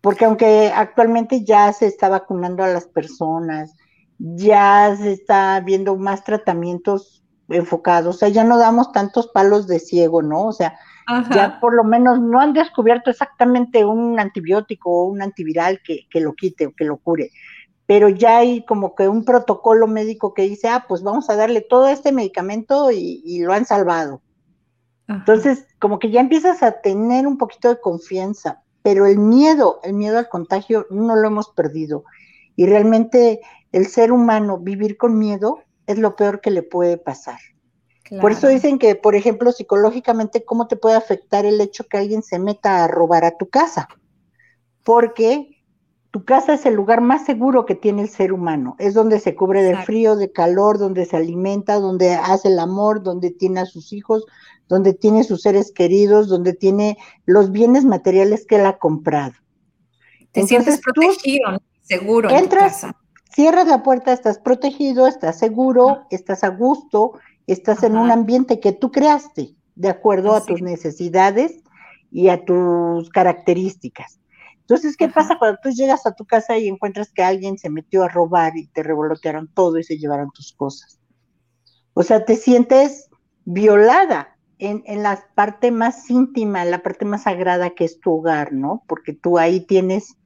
Porque 0.00 0.24
aunque 0.24 0.72
actualmente 0.74 1.44
ya 1.44 1.72
se 1.72 1.86
está 1.86 2.08
vacunando 2.08 2.62
a 2.62 2.68
las 2.68 2.86
personas, 2.86 3.74
ya 4.18 4.94
se 4.96 5.12
está 5.12 5.60
viendo 5.60 5.96
más 5.96 6.24
tratamientos 6.24 7.24
enfocados, 7.48 8.16
o 8.16 8.18
sea, 8.18 8.28
ya 8.28 8.44
no 8.44 8.58
damos 8.58 8.92
tantos 8.92 9.28
palos 9.28 9.66
de 9.66 9.78
ciego, 9.78 10.22
¿no? 10.22 10.46
O 10.46 10.52
sea, 10.52 10.78
ya 11.30 11.58
por 11.60 11.74
lo 11.74 11.84
menos 11.84 12.20
no 12.20 12.38
han 12.38 12.52
descubierto 12.52 13.08
exactamente 13.08 13.84
un 13.86 14.20
antibiótico 14.20 14.90
o 14.90 15.04
un 15.04 15.22
antiviral 15.22 15.80
que, 15.82 16.06
lo 16.20 16.34
quite 16.34 16.66
o 16.66 16.72
que 16.74 16.84
lo 16.84 16.98
cure, 16.98 17.30
pero 17.86 18.10
ya 18.10 18.38
hay 18.38 18.64
como 18.66 18.94
que 18.94 19.08
un 19.08 19.24
protocolo 19.24 19.86
médico 19.86 20.34
que 20.34 20.42
dice, 20.42 20.68
ah, 20.68 20.84
pues 20.86 21.02
vamos 21.02 21.30
a 21.30 21.36
darle 21.36 21.62
todo 21.62 21.88
este 21.88 22.12
medicamento 22.12 22.90
y, 22.90 23.40
lo 23.40 23.54
han 23.54 23.64
salvado. 23.64 24.20
Entonces, 25.08 25.66
como 25.78 25.98
que 25.98 26.10
ya 26.10 26.20
empiezas 26.20 26.62
a 26.62 26.82
tener 26.82 27.26
un 27.26 27.38
poquito 27.38 27.70
de 27.70 27.80
confianza, 27.80 28.62
pero 28.82 29.06
el 29.06 29.18
miedo, 29.18 29.80
el 29.82 29.94
miedo 29.94 30.18
al 30.18 30.28
contagio 30.28 30.86
no 30.90 31.16
lo 31.16 31.28
hemos 31.28 31.50
perdido. 31.50 32.04
Y 32.56 32.66
realmente 32.66 33.40
el 33.72 33.86
ser 33.86 34.12
humano 34.12 34.58
vivir 34.58 34.96
con 34.96 35.18
miedo 35.18 35.60
es 35.86 35.98
lo 35.98 36.16
peor 36.16 36.40
que 36.40 36.50
le 36.50 36.62
puede 36.62 36.98
pasar. 36.98 37.38
Por 38.20 38.32
eso 38.32 38.48
dicen 38.48 38.78
que, 38.78 38.94
por 38.94 39.14
ejemplo, 39.14 39.52
psicológicamente, 39.52 40.44
¿cómo 40.44 40.66
te 40.66 40.76
puede 40.76 40.96
afectar 40.96 41.44
el 41.44 41.60
hecho 41.60 41.84
que 41.84 41.98
alguien 41.98 42.22
se 42.22 42.38
meta 42.38 42.82
a 42.82 42.88
robar 42.88 43.24
a 43.24 43.36
tu 43.36 43.50
casa? 43.50 43.88
Porque 44.82 45.58
tu 46.10 46.24
casa 46.24 46.54
es 46.54 46.64
el 46.64 46.74
lugar 46.74 47.02
más 47.02 47.26
seguro 47.26 47.66
que 47.66 47.74
tiene 47.74 48.02
el 48.02 48.08
ser 48.08 48.32
humano. 48.32 48.76
Es 48.78 48.94
donde 48.94 49.20
se 49.20 49.34
cubre 49.34 49.62
de 49.62 49.76
frío, 49.76 50.16
de 50.16 50.32
calor, 50.32 50.78
donde 50.78 51.04
se 51.04 51.18
alimenta, 51.18 51.74
donde 51.74 52.14
hace 52.14 52.48
el 52.48 52.58
amor, 52.58 53.02
donde 53.02 53.30
tiene 53.30 53.60
a 53.60 53.66
sus 53.66 53.92
hijos, 53.92 54.24
donde 54.68 54.92
tiene 54.92 55.24
sus 55.24 55.42
seres 55.42 55.72
queridos, 55.72 56.28
donde 56.28 56.52
tiene 56.52 56.98
los 57.26 57.50
bienes 57.50 57.84
materiales 57.84 58.46
que 58.46 58.56
él 58.56 58.66
ha 58.66 58.78
comprado. 58.78 59.34
Te 60.32 60.46
sientes 60.46 60.80
protegido, 60.80 61.58
seguro. 61.82 62.30
Entras, 62.30 62.84
en 62.84 62.90
tu 62.90 62.94
casa. 62.94 63.00
cierras 63.34 63.66
la 63.66 63.82
puerta, 63.82 64.12
estás 64.12 64.38
protegido, 64.38 65.06
estás 65.06 65.38
seguro, 65.38 66.02
estás 66.10 66.44
a 66.44 66.48
gusto, 66.48 67.14
Estás 67.48 67.82
en 67.82 67.96
un 67.96 68.10
ambiente 68.10 68.60
que 68.60 68.72
tú 68.72 68.92
creaste 68.92 69.56
de 69.74 69.88
acuerdo 69.88 70.36
a 70.36 70.44
tus 70.44 70.60
necesidades 70.60 71.62
y 72.10 72.28
a 72.28 72.44
tus 72.44 73.08
características. 73.08 74.20
Entonces, 74.60 74.98
¿qué 74.98 75.08
pasa 75.08 75.38
cuando 75.38 75.58
tú 75.62 75.70
llegas 75.70 76.04
a 76.04 76.14
tu 76.14 76.26
casa 76.26 76.58
y 76.58 76.68
encuentras 76.68 77.10
que 77.10 77.22
alguien 77.22 77.56
se 77.56 77.70
metió 77.70 78.04
a 78.04 78.08
robar 78.08 78.54
y 78.58 78.66
te 78.66 78.82
revolotearon 78.82 79.50
todo 79.54 79.78
y 79.78 79.82
se 79.82 79.96
llevaron 79.96 80.30
tus 80.30 80.52
cosas? 80.52 81.00
O 81.94 82.02
sea, 82.02 82.26
te 82.26 82.36
sientes 82.36 83.08
violada 83.46 84.36
en, 84.58 85.02
la 85.02 85.24
parte 85.34 85.70
más 85.70 86.10
íntima, 86.10 86.62
en 86.62 86.70
la 86.70 86.82
parte 86.82 87.04
más 87.04 87.24
sagrada 87.24 87.70
que 87.70 87.84
es 87.84 88.00
tu 88.00 88.14
hogar, 88.14 88.52
¿no? 88.52 88.82
Porque 88.86 89.12
tú 89.12 89.38
ahí 89.38 89.60
tienes 89.60 90.16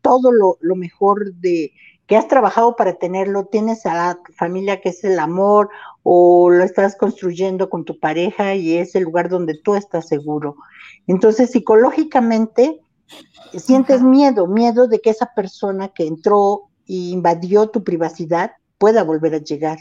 todo 0.00 0.32
lo, 0.32 0.58
lo 0.60 0.76
mejor 0.76 1.34
de, 1.34 1.72
que 2.06 2.16
has 2.16 2.28
trabajado 2.28 2.76
para 2.76 2.94
tenerlo, 2.94 3.46
tienes 3.46 3.86
a 3.86 3.94
la 3.94 4.20
familia 4.36 4.80
que 4.80 4.90
es 4.90 5.02
el 5.04 5.18
amor 5.18 5.70
o 6.02 6.50
lo 6.50 6.64
estás 6.64 6.96
construyendo 6.96 7.70
con 7.70 7.84
tu 7.84 7.98
pareja 7.98 8.54
y 8.54 8.76
es 8.76 8.94
el 8.94 9.04
lugar 9.04 9.28
donde 9.28 9.58
tú 9.62 9.74
estás 9.74 10.08
seguro. 10.08 10.56
Entonces, 11.06 11.50
psicológicamente, 11.50 12.80
sientes 13.56 14.02
miedo, 14.02 14.46
miedo 14.46 14.88
de 14.88 15.00
que 15.00 15.10
esa 15.10 15.32
persona 15.34 15.88
que 15.88 16.06
entró 16.06 16.68
e 16.86 16.94
invadió 16.94 17.68
tu 17.68 17.84
privacidad 17.84 18.52
pueda 18.78 19.04
volver 19.04 19.34
a 19.34 19.38
llegar. 19.38 19.78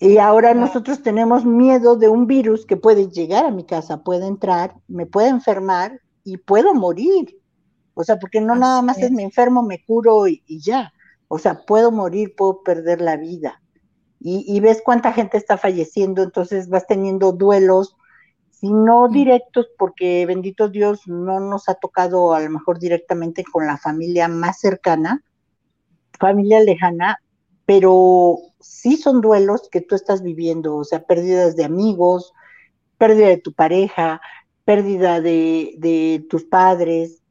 Y 0.00 0.18
ahora 0.18 0.54
nosotros 0.54 1.02
tenemos 1.02 1.44
miedo 1.44 1.96
de 1.96 2.08
un 2.08 2.26
virus 2.26 2.64
que 2.64 2.76
puede 2.76 3.08
llegar 3.08 3.44
a 3.44 3.50
mi 3.50 3.64
casa, 3.64 4.04
puede 4.04 4.26
entrar, 4.26 4.74
me 4.86 5.06
puede 5.06 5.28
enfermar 5.28 6.00
y 6.22 6.36
puedo 6.36 6.72
morir. 6.72 7.36
O 7.94 8.04
sea, 8.04 8.16
porque 8.16 8.40
no 8.40 8.54
nada 8.54 8.80
más 8.80 8.98
es. 8.98 9.10
me 9.10 9.24
enfermo, 9.24 9.62
me 9.64 9.84
curo 9.84 10.28
y, 10.28 10.42
ya. 10.46 10.92
O 11.26 11.38
sea, 11.38 11.64
puedo 11.66 11.90
morir, 11.90 12.34
puedo 12.36 12.62
perder 12.62 13.00
la 13.00 13.16
vida. 13.16 13.60
Y, 14.20 14.58
ves 14.60 14.82
cuánta 14.84 15.12
gente 15.12 15.36
está 15.36 15.56
falleciendo, 15.56 16.24
entonces 16.24 16.68
vas 16.68 16.86
teniendo 16.88 17.30
duelos, 17.30 17.96
si 18.50 18.68
no 18.68 19.08
mm. 19.08 19.12
directos, 19.12 19.68
porque 19.78 20.26
bendito 20.26 20.68
Dios 20.68 21.06
no 21.06 21.38
nos 21.38 21.68
ha 21.68 21.74
tocado 21.74 22.34
a 22.34 22.40
lo 22.40 22.50
mejor 22.50 22.80
directamente 22.80 23.44
con 23.44 23.66
la 23.66 23.78
familia 23.78 24.26
más 24.26 24.58
cercana, 24.58 25.22
familia 26.18 26.60
lejana, 26.60 27.20
pero 27.68 28.38
sí 28.60 28.96
son 28.96 29.20
duelos 29.20 29.68
que 29.70 29.82
tú 29.82 29.94
estás 29.94 30.22
viviendo, 30.22 30.74
o 30.76 30.84
sea, 30.84 31.04
pérdidas 31.04 31.54
de 31.54 31.64
amigos, 31.64 32.32
pérdida 32.96 33.28
de 33.28 33.36
tu 33.36 33.52
pareja, 33.52 34.22
pérdida 34.64 35.20
de, 35.20 35.74
de 35.76 36.26
tus 36.30 36.44
padres, 36.44 37.22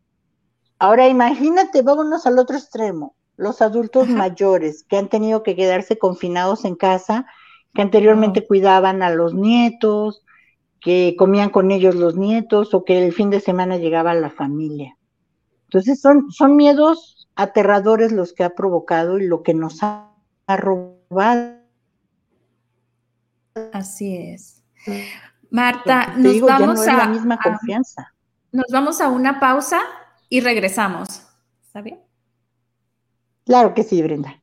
Ahora 0.79 1.07
imagínate, 1.07 1.81
vámonos 1.81 2.27
al 2.27 2.37
otro 2.37 2.55
extremo, 2.55 3.15
los 3.35 3.61
adultos 3.61 4.07
mayores 4.07 4.83
que 4.83 4.97
han 4.97 5.09
tenido 5.09 5.41
que 5.41 5.55
quedarse 5.55 5.97
confinados 5.97 6.65
en 6.65 6.75
casa, 6.75 7.25
que 7.73 7.81
anteriormente 7.81 8.45
cuidaban 8.45 9.01
a 9.01 9.09
los 9.09 9.33
nietos, 9.33 10.23
que 10.79 11.15
comían 11.17 11.49
con 11.49 11.71
ellos 11.71 11.95
los 11.95 12.15
nietos 12.15 12.75
o 12.75 12.83
que 12.83 13.03
el 13.03 13.11
fin 13.11 13.31
de 13.31 13.39
semana 13.39 13.77
llegaba 13.77 14.13
la 14.13 14.29
familia. 14.29 14.95
Entonces 15.63 15.99
son, 15.99 16.31
son 16.31 16.55
miedos 16.55 17.27
aterradores 17.35 18.11
los 18.11 18.33
que 18.33 18.43
ha 18.43 18.51
provocado 18.51 19.17
y 19.17 19.25
lo 19.25 19.41
que 19.41 19.55
nos 19.55 19.81
ha, 19.81 20.11
robado. 20.55 21.57
Así 23.73 24.15
es. 24.15 24.63
Marta, 25.49 26.13
nos 26.17 26.39
vamos 26.41 26.87
a 26.87 26.93
la 26.97 27.07
misma 27.07 27.37
confianza. 27.37 28.13
nos 28.51 28.67
vamos 28.71 29.01
a 29.01 29.09
una 29.09 29.39
pausa 29.39 29.81
y 30.29 30.39
regresamos. 30.41 31.23
¿Está 31.65 31.81
bien? 31.81 31.99
Claro 33.45 33.73
que 33.73 33.83
sí, 33.83 34.01
Brenda. 34.01 34.41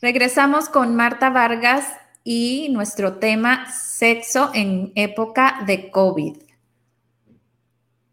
Regresamos 0.00 0.68
con 0.68 0.94
Marta 0.94 1.30
Vargas 1.30 1.84
y 2.22 2.68
nuestro 2.70 3.14
tema 3.14 3.70
sexo 3.72 4.50
en 4.54 4.92
época 4.94 5.62
de 5.66 5.90
COVID. 5.90 6.36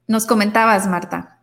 Nos 0.07 0.25
comentabas, 0.25 0.87
Marta. 0.87 1.39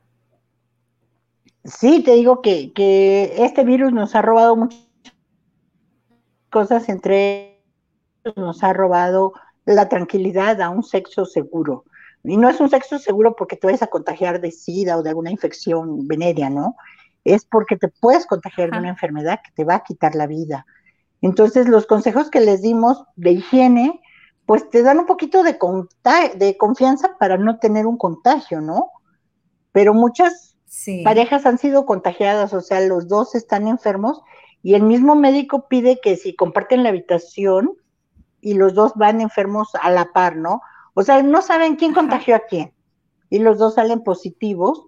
Sí, 1.65 2.03
te 2.03 2.15
digo 2.15 2.43
que, 2.43 2.73
que 2.73 3.35
este 3.39 3.63
virus 3.63 3.93
nos 3.93 4.17
ha 4.17 4.23
robado 4.23 4.57
muchas 4.57 4.92
cosas, 6.53 6.89
entre 6.89 7.65
nos 8.37 8.63
ha 8.63 8.73
robado 8.73 9.33
la 9.65 9.89
tranquilidad 9.89 10.61
a 10.61 10.71
un 10.71 10.85
sexo 10.85 11.25
seguro. 11.25 11.85
Y 12.23 12.37
no 12.37 12.49
es 12.49 12.61
un 12.61 12.71
sexo 12.71 13.01
seguro 13.01 13.35
porque 13.35 13.57
te 13.57 13.67
vayas 13.67 13.83
a 13.83 13.89
contagiar 13.89 14.41
de 14.41 14.53
SIDA 14.53 14.97
o 14.97 15.03
de 15.03 15.09
alguna 15.09 15.33
infección 15.33 16.07
venérea, 16.07 16.51
¿no? 16.51 16.77
Es 17.25 17.45
porque 17.45 17.77
te 17.77 17.89
puedes 17.89 18.27
contagiar 18.27 18.71
de 18.71 18.79
una 18.79 18.91
enfermedad 18.91 19.41
que 19.45 19.51
te 19.53 19.65
va 19.65 19.77
a 19.77 19.83
quitar 19.83 20.15
la 20.15 20.29
vida. 20.29 20.65
Entonces, 21.21 21.69
los 21.69 21.87
consejos 21.87 22.31
que 22.31 22.41
les 22.41 22.63
dimos 22.63 23.05
de 23.17 23.33
higiene, 23.33 24.01
pues 24.47 24.69
te 24.71 24.83
dan 24.83 24.99
un 24.99 25.07
poquito 25.07 25.43
de, 25.43 25.59
de 26.37 26.57
confianza 26.57 27.17
para 27.19 27.39
no 27.39 27.59
tener 27.59 27.87
un 27.87 27.97
contagio, 27.97 28.61
¿no? 28.61 28.91
Pero 29.73 29.95
muchas 29.95 30.57
parejas 31.05 31.47
han 31.47 31.59
sido 31.59 31.87
contagiadas, 31.87 32.53
o 32.55 32.61
sea, 32.61 32.81
los 32.81 33.09
dos 33.09 33.35
están 33.35 33.69
enfermos 33.69 34.23
y 34.63 34.75
el 34.75 34.83
mismo 34.83 35.15
médico 35.15 35.67
pide 35.69 36.01
que 36.01 36.17
si 36.17 36.35
comparten 36.37 36.83
la 36.83 36.91
habitación 36.91 37.73
y 38.41 38.55
los 38.55 38.75
dos 38.75 38.93
van 38.95 39.21
enfermos 39.21 39.71
a 39.81 39.91
la 39.91 40.13
par, 40.13 40.37
¿no? 40.37 40.61
O 40.95 41.03
sea, 41.03 41.23
no 41.23 41.43
saben 41.43 41.77
quién 41.77 41.93
contagió 41.93 42.37
a 42.37 42.41
quién. 42.41 42.73
Y 43.29 43.39
los 43.39 43.59
dos 43.59 43.75
salen 43.75 44.03
positivos. 44.03 44.85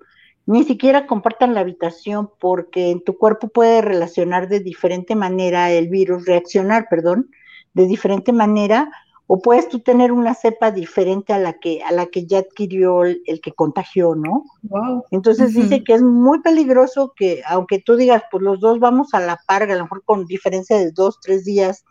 Ni 0.47 0.65
siquiera 0.65 1.07
compartan 1.07 1.55
la 1.55 1.61
habitación 1.61 2.31
porque 2.39 2.91
en 2.91 3.03
tu 3.03 3.17
cuerpo 3.17 3.49
puede 3.49 3.81
relacionar 3.81 4.49
de 4.49 4.61
diferente 4.61 5.15
manera 5.17 5.71
el 5.73 5.89
virus, 5.89 6.27
reaccionar, 6.27 6.87
perdón, 6.91 7.31
de 7.73 7.87
diferente 7.87 8.33
manera, 8.33 8.91
o 9.27 9.41
puedes 9.41 9.69
tú 9.69 9.81
tener 9.81 10.13
una 10.13 10.35
cepa 10.35 10.71
diferente 10.71 11.33
a 11.33 11.39
la 11.39 11.55
que, 11.55 11.83
a 11.83 11.93
la 11.93 12.07
que 12.07 12.27
ya 12.27 12.39
adquirió 12.41 13.05
el, 13.05 13.23
que 13.43 13.53
contagió, 13.53 14.15
¿no? 14.15 14.45
Wow. 14.63 15.05
Entonces 15.11 15.55
dice 15.55 15.83
que 15.83 15.95
es 15.95 16.03
muy 16.03 16.43
peligroso 16.43 17.15
que, 17.17 17.43
aunque 17.47 17.79
tú 17.79 17.97
digas, 17.97 18.23
pues 18.31 18.43
los 18.43 18.61
dos 18.61 18.81
vamos 18.81 19.15
a 19.15 19.21
la 19.21 19.39
par, 19.47 19.63
a 19.63 19.75
lo 19.75 19.83
mejor 19.85 20.03
con 20.05 20.27
diferencia 20.27 20.77
de 20.77 20.91
dos, 20.91 21.21
tres 21.23 21.45
días, 21.45 21.85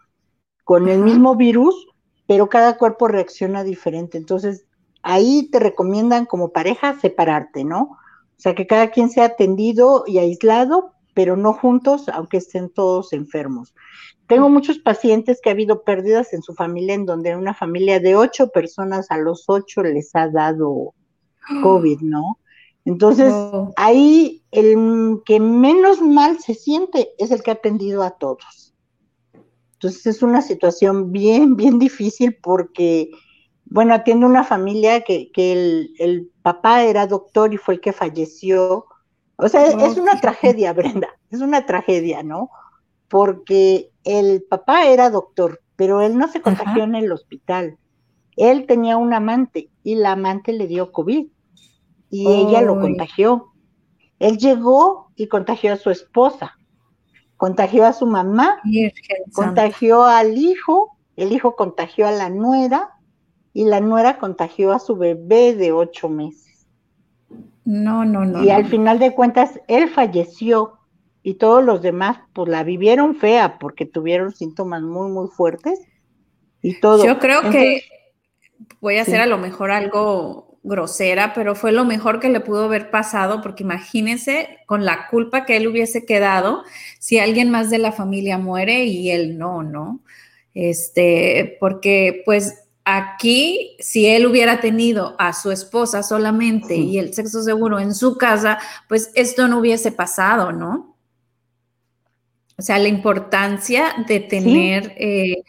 con 0.64 0.88
el 0.88 1.00
mismo 1.00 1.36
virus, 1.36 1.88
pero 2.28 2.50
cada 2.50 2.78
cuerpo 2.78 3.08
reacciona 3.08 3.64
diferente. 3.64 4.18
Entonces, 4.20 4.66
ahí 5.02 5.50
te 5.52 5.60
recomiendan 5.60 6.26
como 6.26 6.50
pareja 6.50 7.00
separarte, 7.00 7.64
¿no? 7.64 7.98
O 8.38 8.40
sea, 8.44 8.54
que 8.54 8.68
cada 8.68 8.92
quien 8.92 9.10
sea 9.10 9.26
atendido 9.26 10.04
y 10.06 10.20
aislado, 10.20 10.94
pero 11.14 11.38
no 11.38 11.54
juntos, 11.54 12.10
aunque 12.10 12.38
estén 12.38 12.70
todos 12.70 13.14
enfermos. 13.14 13.74
Tengo 14.28 14.50
muchos 14.50 14.80
pacientes 14.80 15.40
que 15.42 15.50
ha 15.50 15.54
habido 15.54 15.84
pérdidas 15.84 16.34
en 16.34 16.42
su 16.42 16.54
familia, 16.54 16.96
en 16.96 17.06
donde 17.06 17.36
una 17.36 17.54
familia 17.54 18.00
de 18.00 18.16
ocho 18.16 18.50
personas 18.50 19.12
a 19.12 19.18
los 19.18 19.46
ocho 19.48 19.84
les 19.84 20.16
ha 20.16 20.30
dado 20.30 20.94
COVID, 21.62 22.00
¿no? 22.02 22.40
Entonces, 22.86 23.34
ahí 23.78 24.44
el 24.52 25.22
que 25.26 25.40
menos 25.40 26.02
mal 26.02 26.40
se 26.40 26.54
siente 26.54 27.12
es 27.18 27.32
el 27.32 27.42
que 27.42 27.52
ha 27.52 27.56
atendido 27.56 28.04
a 28.04 28.12
todos. 28.12 28.74
Entonces, 29.74 30.06
es 30.06 30.24
una 30.24 30.42
situación 30.42 31.12
bien, 31.12 31.56
bien 31.56 31.80
difícil 31.80 32.38
porque, 32.42 33.10
bueno, 33.66 33.94
atiende 33.94 34.26
una 34.26 34.44
familia 34.44 35.02
que, 35.02 35.30
el, 35.36 35.94
el, 35.98 36.30
papá 36.42 36.84
era 36.84 37.08
doctor 37.08 37.54
y 37.54 37.58
fue 37.58 37.76
el 37.76 37.82
que 37.82 37.94
falleció. 37.94 38.86
O 39.38 39.48
sea, 39.48 39.66
es 39.66 39.98
una 39.98 40.20
tragedia, 40.20 40.74
Brenda, 40.74 41.10
es 41.32 41.42
una 41.42 41.66
tragedia, 41.66 42.24
¿no? 42.24 42.50
Porque 43.08 43.92
el 44.04 44.44
papá 44.44 44.88
era 44.88 45.10
doctor, 45.10 45.62
pero 45.76 46.02
él 46.02 46.18
no 46.18 46.28
se 46.28 46.42
contagió 46.42 46.84
en 46.84 46.96
el 46.96 47.12
hospital. 47.12 47.78
Él 48.36 48.66
tenía 48.66 48.98
un 48.98 49.14
amante 49.14 49.70
y 49.84 49.96
la 49.96 50.14
amante 50.14 50.54
le 50.54 50.68
dio 50.68 50.92
COVID 50.92 51.28
y 52.10 52.28
ella 52.28 52.62
lo 52.62 52.80
contagió. 52.80 53.54
Él 54.20 54.38
llegó 54.38 55.12
y 55.16 55.28
contagió 55.28 55.74
a 55.74 55.78
su 55.78 55.90
esposa, 55.90 56.58
contagió 57.38 57.86
a 57.86 57.94
su 57.94 58.06
mamá, 58.06 58.62
contagió 59.34 60.04
al 60.04 60.38
hijo, 60.38 60.98
el 61.16 61.32
hijo 61.32 61.56
contagió 61.56 62.08
a 62.08 62.12
la 62.12 62.30
nuera 62.30 62.92
y 63.54 63.66
la 63.66 63.80
nuera 63.80 64.18
contagió 64.18 64.72
a 64.72 64.80
su 64.80 64.96
bebé 64.96 65.56
de 65.56 65.72
ocho 65.72 66.10
meses. 66.10 66.43
No, 67.66 68.06
no, 68.06 68.26
no. 68.26 68.44
Y 68.44 68.50
al 68.50 68.66
final 68.66 69.00
de 69.00 69.14
cuentas, 69.14 69.60
él 69.68 69.90
falleció 69.90 70.80
y 71.24 71.36
todos 71.36 71.64
los 71.64 71.82
demás, 71.82 72.18
pues 72.34 72.50
la 72.50 72.64
vivieron 72.64 73.16
fea 73.16 73.58
porque 73.58 73.86
tuvieron 73.86 74.34
síntomas 74.34 74.82
muy, 74.82 75.10
muy 75.10 75.30
fuertes 75.30 75.80
y 76.62 76.80
todo. 76.80 77.06
Yo 77.06 77.20
creo 77.20 77.50
que 77.50 77.84
voy 78.82 78.98
a 78.98 79.04
hacer 79.04 79.22
a 79.22 79.26
lo 79.26 79.38
mejor 79.38 79.72
algo 79.72 80.58
grosera, 80.64 81.34
pero 81.34 81.56
fue 81.56 81.72
lo 81.72 81.86
mejor 81.86 82.20
que 82.20 82.30
le 82.30 82.40
pudo 82.40 82.66
haber 82.66 82.90
pasado, 82.90 83.42
porque 83.42 83.64
imagínense 83.64 84.60
con 84.66 84.86
la 84.86 85.08
culpa 85.10 85.46
que 85.46 85.58
él 85.58 85.68
hubiese 85.68 86.06
quedado 86.06 86.64
si 87.00 87.20
alguien 87.20 87.50
más 87.50 87.70
de 87.70 87.80
la 87.80 87.92
familia 87.92 88.38
muere 88.38 88.86
y 88.86 89.12
él 89.12 89.38
no, 89.38 89.62
¿no? 89.62 90.00
Este, 90.54 91.58
porque 91.60 92.22
pues 92.26 92.63
aquí, 92.86 93.76
si 93.80 94.08
él 94.08 94.26
hubiera 94.26 94.60
tenido 94.60 95.16
a 95.20 95.34
su 95.34 95.52
esposa 95.52 96.04
solamente 96.04 96.76
y 96.76 96.98
el 96.98 97.14
sexo 97.14 97.42
seguro 97.44 97.80
en 97.80 97.96
su 97.96 98.18
casa, 98.18 98.60
pues 98.90 99.12
esto 99.16 99.48
no 99.48 99.60
hubiese 99.60 99.92
pasado, 99.92 100.52
¿no? 100.52 100.98
O 102.58 102.62
sea, 102.62 102.78
la 102.80 102.88
importancia 102.88 103.96
de 104.08 104.20
tener... 104.20 104.94
Eh, 104.98 105.44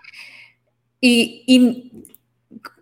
y, 1.01 1.93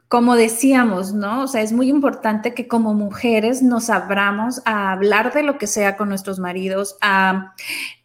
como 0.07 0.37
decíamos, 0.37 1.15
¿no? 1.15 1.45
O 1.45 1.49
sea, 1.49 1.63
es 1.63 1.73
muy 1.73 1.89
importante 1.89 2.53
que 2.53 2.69
como 2.69 2.93
mujeres 2.93 3.63
nos 3.63 3.89
abramos 3.89 4.61
a 4.67 4.93
hablar 4.93 5.33
de 5.33 5.43
lo 5.43 5.57
que 5.57 5.67
sea 5.67 5.97
con 5.97 6.11
nuestros 6.11 6.39
maridos, 6.39 6.99
a 7.01 7.55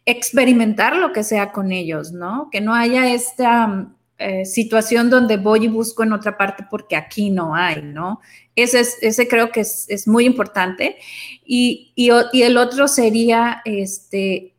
experimentar 0.06 0.96
lo 0.96 1.12
que 1.12 1.22
sea 1.22 1.52
con 1.52 1.70
ellos, 1.70 2.12
¿no? 2.12 2.48
Que 2.50 2.62
no 2.62 2.74
haya 2.74 3.12
esta 3.12 3.90
eh, 4.18 4.44
situación 4.44 5.10
donde 5.10 5.36
voy 5.36 5.66
y 5.66 5.68
busco 5.68 6.02
en 6.02 6.12
otra 6.12 6.36
parte 6.36 6.66
porque 6.68 6.96
aquí 6.96 7.30
no 7.30 7.54
hay, 7.54 7.82
¿no? 7.82 8.20
Ese, 8.56 8.80
es, 8.80 8.98
ese 9.00 9.28
creo 9.28 9.52
que 9.52 9.60
es, 9.60 10.08
muy 10.08 10.26
importante. 10.26 10.96
Y, 11.44 11.92
y, 11.94 12.42
el 12.42 12.56
otro 12.56 12.88
sería 12.88 13.62
este, 13.64 14.54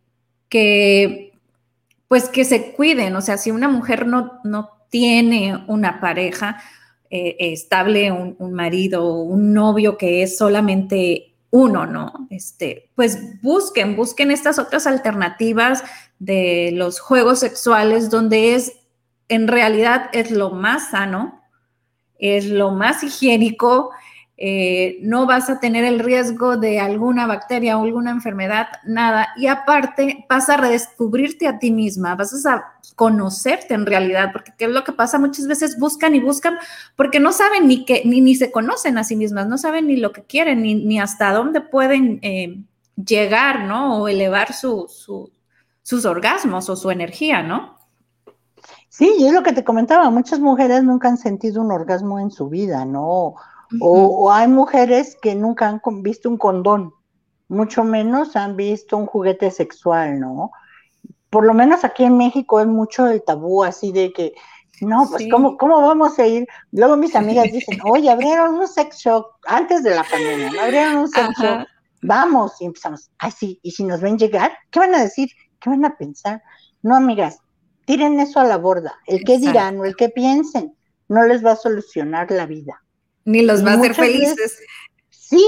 que, 0.47 1.33
pues 2.07 2.29
que 2.29 2.45
se 2.45 2.71
cuiden, 2.71 3.15
o 3.17 3.21
sea, 3.21 3.37
si 3.37 3.51
una 3.51 3.67
mujer 3.67 4.07
no, 4.07 4.39
no 4.45 4.69
tiene 4.89 5.65
una 5.67 5.99
pareja, 5.99 6.61
eh, 7.09 7.35
estable, 7.39 8.11
un, 8.11 8.35
un, 8.39 8.53
marido, 8.53 9.13
un 9.13 9.53
novio 9.53 9.97
que 9.97 10.23
es 10.23 10.37
solamente 10.37 11.29
uno, 11.51 11.85
¿no? 11.85 12.27
Este, 12.29 12.89
pues 12.95 13.41
busquen, 13.41 13.95
busquen 13.95 14.31
estas 14.31 14.59
otras 14.59 14.87
alternativas 14.87 15.83
de 16.19 16.71
los 16.73 16.99
juegos 16.99 17.39
sexuales 17.39 18.09
donde 18.09 18.55
es, 18.55 18.73
en 19.29 19.47
realidad 19.47 20.09
es 20.11 20.31
lo 20.31 20.49
más 20.49 20.89
sano, 20.89 21.41
es 22.17 22.47
lo 22.49 22.71
más 22.71 23.03
higiénico, 23.03 23.91
eh, 24.41 24.99
no 25.01 25.25
vas 25.25 25.49
a 25.49 25.59
tener 25.59 25.83
el 25.83 25.99
riesgo 25.99 26.55
de 26.55 26.79
alguna 26.79 27.27
bacteria 27.27 27.77
o 27.77 27.83
alguna 27.83 28.11
enfermedad, 28.11 28.67
nada. 28.85 29.29
Y 29.35 29.47
aparte, 29.47 30.25
vas 30.29 30.49
a 30.49 30.55
redescubrirte 30.55 31.45
a 31.45 31.59
ti 31.59 31.71
misma, 31.71 32.15
vas 32.15 32.45
a 32.45 32.73
conocerte 32.95 33.73
en 33.73 33.85
realidad, 33.85 34.31
porque 34.31 34.53
¿qué 34.57 34.65
es 34.65 34.71
lo 34.71 34.85
que 34.85 34.93
pasa? 34.93 35.19
Muchas 35.19 35.45
veces 35.45 35.77
buscan 35.77 36.15
y 36.15 36.21
buscan 36.21 36.57
porque 36.95 37.19
no 37.19 37.33
saben 37.33 37.67
ni 37.67 37.83
que, 37.83 38.03
ni, 38.05 38.21
ni 38.21 38.35
se 38.35 38.49
conocen 38.49 38.97
a 38.97 39.03
sí 39.03 39.17
mismas, 39.17 39.47
no 39.47 39.57
saben 39.57 39.87
ni 39.87 39.97
lo 39.97 40.13
que 40.13 40.23
quieren, 40.23 40.61
ni, 40.61 40.75
ni 40.75 40.99
hasta 41.01 41.33
dónde 41.33 41.59
pueden 41.59 42.19
eh, 42.21 42.61
llegar, 42.95 43.65
¿no? 43.65 44.01
O 44.01 44.07
elevar 44.07 44.53
su, 44.53 44.87
sus 45.83 46.05
orgasmos 46.05 46.69
o 46.69 46.77
su 46.77 46.91
energía, 46.91 47.43
¿no? 47.43 47.78
Sí, 48.99 49.15
y 49.17 49.27
es 49.27 49.33
lo 49.33 49.43
que 49.43 49.53
te 49.53 49.63
comentaba, 49.63 50.09
muchas 50.09 50.41
mujeres 50.41 50.83
nunca 50.83 51.07
han 51.07 51.15
sentido 51.15 51.61
un 51.61 51.71
orgasmo 51.71 52.19
en 52.19 52.31
su 52.31 52.49
vida, 52.49 52.83
¿no? 52.83 53.35
o, 53.79 54.29
hay 54.29 54.49
mujeres 54.49 55.17
que 55.21 55.35
nunca 55.35 55.69
han 55.69 56.03
visto 56.03 56.27
un 56.27 56.37
condón, 56.37 56.93
mucho 57.47 57.85
menos 57.85 58.35
han 58.35 58.57
visto 58.57 58.97
un 58.97 59.05
juguete 59.05 59.51
sexual, 59.51 60.19
¿no? 60.19 60.51
Por 61.29 61.45
lo 61.45 61.53
menos 61.53 61.85
aquí 61.85 62.03
en 62.03 62.17
México 62.17 62.59
es 62.59 62.67
mucho 62.67 63.07
el 63.07 63.23
tabú 63.23 63.63
así 63.63 63.93
de 63.93 64.11
que, 64.11 64.33
no, 64.81 65.07
pues 65.09 65.29
¿cómo, 65.31 65.55
¿cómo 65.55 65.79
vamos 65.79 66.19
a 66.19 66.27
ir? 66.27 66.45
Luego 66.73 66.97
mis 66.97 67.15
amigas 67.15 67.45
dicen, 67.53 67.79
oye, 67.85 68.09
abrieron 68.09 68.55
un 68.55 68.67
sex 68.67 68.97
shop 68.97 69.27
antes 69.47 69.81
de 69.81 69.95
la 69.95 70.03
pandemia, 70.03 70.51
¿no? 70.51 70.59
abrieron 70.59 70.97
un 70.97 71.07
sex 71.07 71.29
shop, 71.41 71.65
vamos, 72.01 72.59
y 72.59 72.65
empezamos, 72.65 73.09
así, 73.17 73.61
y 73.63 73.71
si 73.71 73.85
nos 73.85 74.01
ven 74.01 74.17
llegar, 74.17 74.51
¿qué 74.69 74.79
van 74.79 74.93
a 74.93 75.03
decir? 75.03 75.29
¿Qué 75.61 75.69
van 75.69 75.85
a 75.85 75.95
pensar? 75.95 76.43
No, 76.81 76.97
amigas, 76.97 77.39
tiren 77.89 78.19
eso 78.19 78.39
a 78.39 78.43
la 78.43 78.57
borda, 78.57 78.99
el 79.07 79.23
que 79.23 79.39
dirán 79.39 79.79
o 79.79 79.83
el 79.83 79.95
que 79.95 80.09
piensen, 80.09 80.77
no 81.07 81.23
les 81.23 81.43
va 81.43 81.53
a 81.53 81.55
solucionar 81.55 82.29
la 82.29 82.45
vida. 82.45 82.83
Ni 83.25 83.41
los 83.41 83.65
va 83.65 83.71
a 83.71 83.73
hacer 83.77 83.95
felices. 83.95 84.59
sí, 85.09 85.43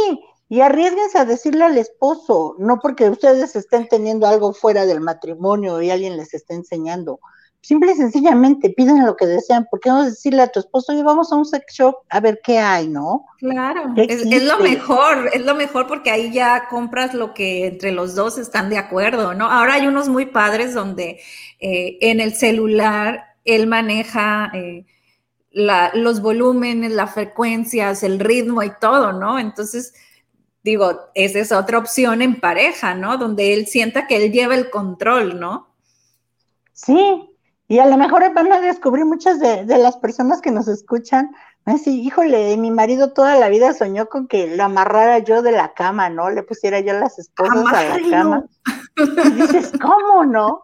y 0.49 0.61
arriesguense 0.61 1.19
a 1.19 1.25
decirle 1.25 1.65
al 1.65 1.77
esposo, 1.77 2.55
no 2.57 2.79
porque 2.81 3.11
ustedes 3.11 3.55
estén 3.55 3.87
teniendo 3.87 4.25
algo 4.25 4.53
fuera 4.53 4.87
del 4.87 5.01
matrimonio 5.01 5.83
y 5.83 5.91
alguien 5.91 6.17
les 6.17 6.33
esté 6.33 6.55
enseñando. 6.55 7.19
Simple 7.62 7.91
y 7.91 7.95
sencillamente 7.95 8.72
piden 8.72 9.05
lo 9.05 9.16
que 9.16 9.28
desean. 9.28 9.68
¿Por 9.70 9.80
qué 9.80 9.89
no 9.89 10.03
decirle 10.03 10.41
a 10.41 10.51
tu 10.51 10.59
esposo, 10.59 10.91
oye, 10.91 11.03
vamos 11.03 11.32
a 11.32 11.36
un 11.36 11.45
sex 11.45 11.74
shop 11.74 11.95
a 12.09 12.20
ver 12.20 12.41
qué 12.43 12.57
hay, 12.57 12.88
no? 12.88 13.26
Claro, 13.38 13.93
es, 13.97 14.26
lo 14.43 14.57
mejor, 14.59 15.30
es 15.32 15.45
lo 15.45 15.53
mejor 15.53 15.86
porque 15.86 16.09
ahí 16.09 16.32
ya 16.32 16.68
compras 16.70 17.14
lo 17.14 17.36
que 17.36 17.68
entre 17.68 17.91
los 17.91 18.16
dos 18.16 18.39
están 18.39 18.72
de 18.72 18.78
acuerdo, 18.78 19.36
¿no? 19.36 19.45
Ahora 19.45 19.76
hay 19.76 19.86
unos 19.86 20.09
muy 20.09 20.26
padres 20.26 20.74
donde 20.74 21.20
eh, 21.59 21.97
en 22.01 22.20
el 22.20 22.34
celular 22.34 23.26
él 23.45 23.68
maneja... 23.68 24.51
Eh, 24.53 24.86
los 25.53 26.22
volúmenes, 26.22 26.93
las 26.93 27.14
frecuencias, 27.14 28.03
el 28.03 28.20
ritmo 28.20 28.64
y 28.64 28.72
todo, 28.80 29.12
¿no? 29.12 29.38
Entonces, 29.38 29.93
digo, 30.64 31.09
esa 31.14 31.39
es 31.39 31.51
otra 31.51 31.78
opción 31.78 32.22
en 32.22 32.39
pareja, 32.39 32.95
¿no? 32.95 33.18
Donde 33.18 33.53
él 33.53 33.68
sienta 33.68 34.07
que 34.07 34.16
él 34.18 34.32
lleva 34.32 34.55
el 34.55 34.70
control, 34.70 35.39
¿no? 35.39 35.68
Sí, 36.72 37.30
y 37.72 37.80
a 37.80 37.86
lo 37.86 37.95
mejor 37.95 38.34
van 38.34 38.51
a 38.51 38.59
descubrir 38.59 39.05
muchas 39.05 39.39
de, 39.39 39.63
las 39.65 39.95
personas 39.95 40.41
que 40.41 40.51
nos 40.51 40.67
escuchan, 40.67 41.32
así, 41.63 42.01
híjole, 42.01 42.57
mi 42.57 42.69
marido 42.69 43.13
toda 43.13 43.38
la 43.38 43.47
vida 43.47 43.72
soñó 43.74 44.09
con 44.09 44.28
que 44.28 44.57
lo 44.57 44.65
amarrara 44.65 45.19
yo 45.19 45.41
de 45.41 45.53
la 45.53 45.74
cama, 45.74 46.09
¿no? 46.09 46.30
Le 46.30 46.43
pusiera 46.43 46.82
yo 46.82 46.91
las 46.91 47.17
esposas 47.17 47.65
a 47.74 47.97
la 47.97 48.09
cama. 48.09 48.45
Y 48.97 49.30
dices, 49.32 49.72
¿cómo 49.82 50.26
no? 50.26 50.63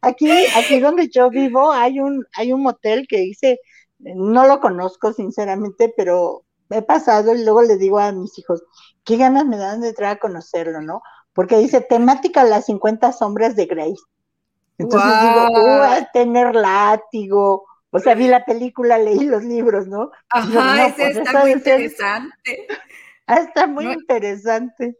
Aquí, 0.00 0.28
aquí 0.56 0.80
donde 0.80 1.08
yo 1.10 1.30
vivo 1.30 1.70
hay 1.70 2.00
un, 2.00 2.26
hay 2.34 2.52
un 2.52 2.62
motel 2.62 3.06
que 3.08 3.18
dice 3.18 3.60
no 4.00 4.48
lo 4.48 4.58
conozco 4.58 5.12
sinceramente, 5.12 5.94
pero 5.96 6.42
he 6.70 6.82
pasado 6.82 7.36
y 7.36 7.44
luego 7.44 7.62
le 7.62 7.76
digo 7.76 8.00
a 8.00 8.10
mis 8.10 8.36
hijos, 8.36 8.64
qué 9.04 9.16
ganas 9.16 9.46
me 9.46 9.58
dan 9.58 9.80
de 9.80 9.90
entrar 9.90 10.16
a 10.16 10.18
conocerlo, 10.18 10.80
¿no? 10.80 11.02
Porque 11.32 11.56
dice 11.58 11.80
temática 11.80 12.42
las 12.42 12.66
50 12.66 13.12
sombras 13.12 13.54
de 13.54 13.66
Grace. 13.66 14.02
Entonces 14.80 15.10
digo, 15.22 15.50
uh, 15.50 15.82
a 15.82 16.08
tener 16.12 16.54
látigo. 16.54 17.66
O 17.90 17.98
sea, 17.98 18.14
vi 18.14 18.28
la 18.28 18.44
película, 18.44 18.98
leí 18.98 19.26
los 19.26 19.44
libros, 19.44 19.86
¿no? 19.86 20.10
Ajá, 20.30 20.86
ese 20.86 21.02
pues, 21.02 21.16
está 21.16 21.40
muy 21.40 21.52
interesante. 21.52 22.66
Ah, 23.26 23.40
está 23.40 23.66
muy 23.66 23.86
interesante. 23.86 24.96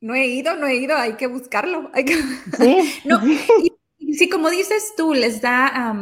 No 0.00 0.14
he 0.14 0.26
ido, 0.26 0.54
no 0.56 0.66
he 0.66 0.76
ido, 0.76 0.96
hay 0.96 1.14
que 1.14 1.26
buscarlo. 1.26 1.90
Hay 1.92 2.04
que... 2.04 2.14
Sí. 2.58 3.00
no, 3.04 3.20
sí, 3.20 4.28
como 4.30 4.48
dices 4.48 4.94
tú, 4.96 5.12
les 5.14 5.40
da 5.40 5.94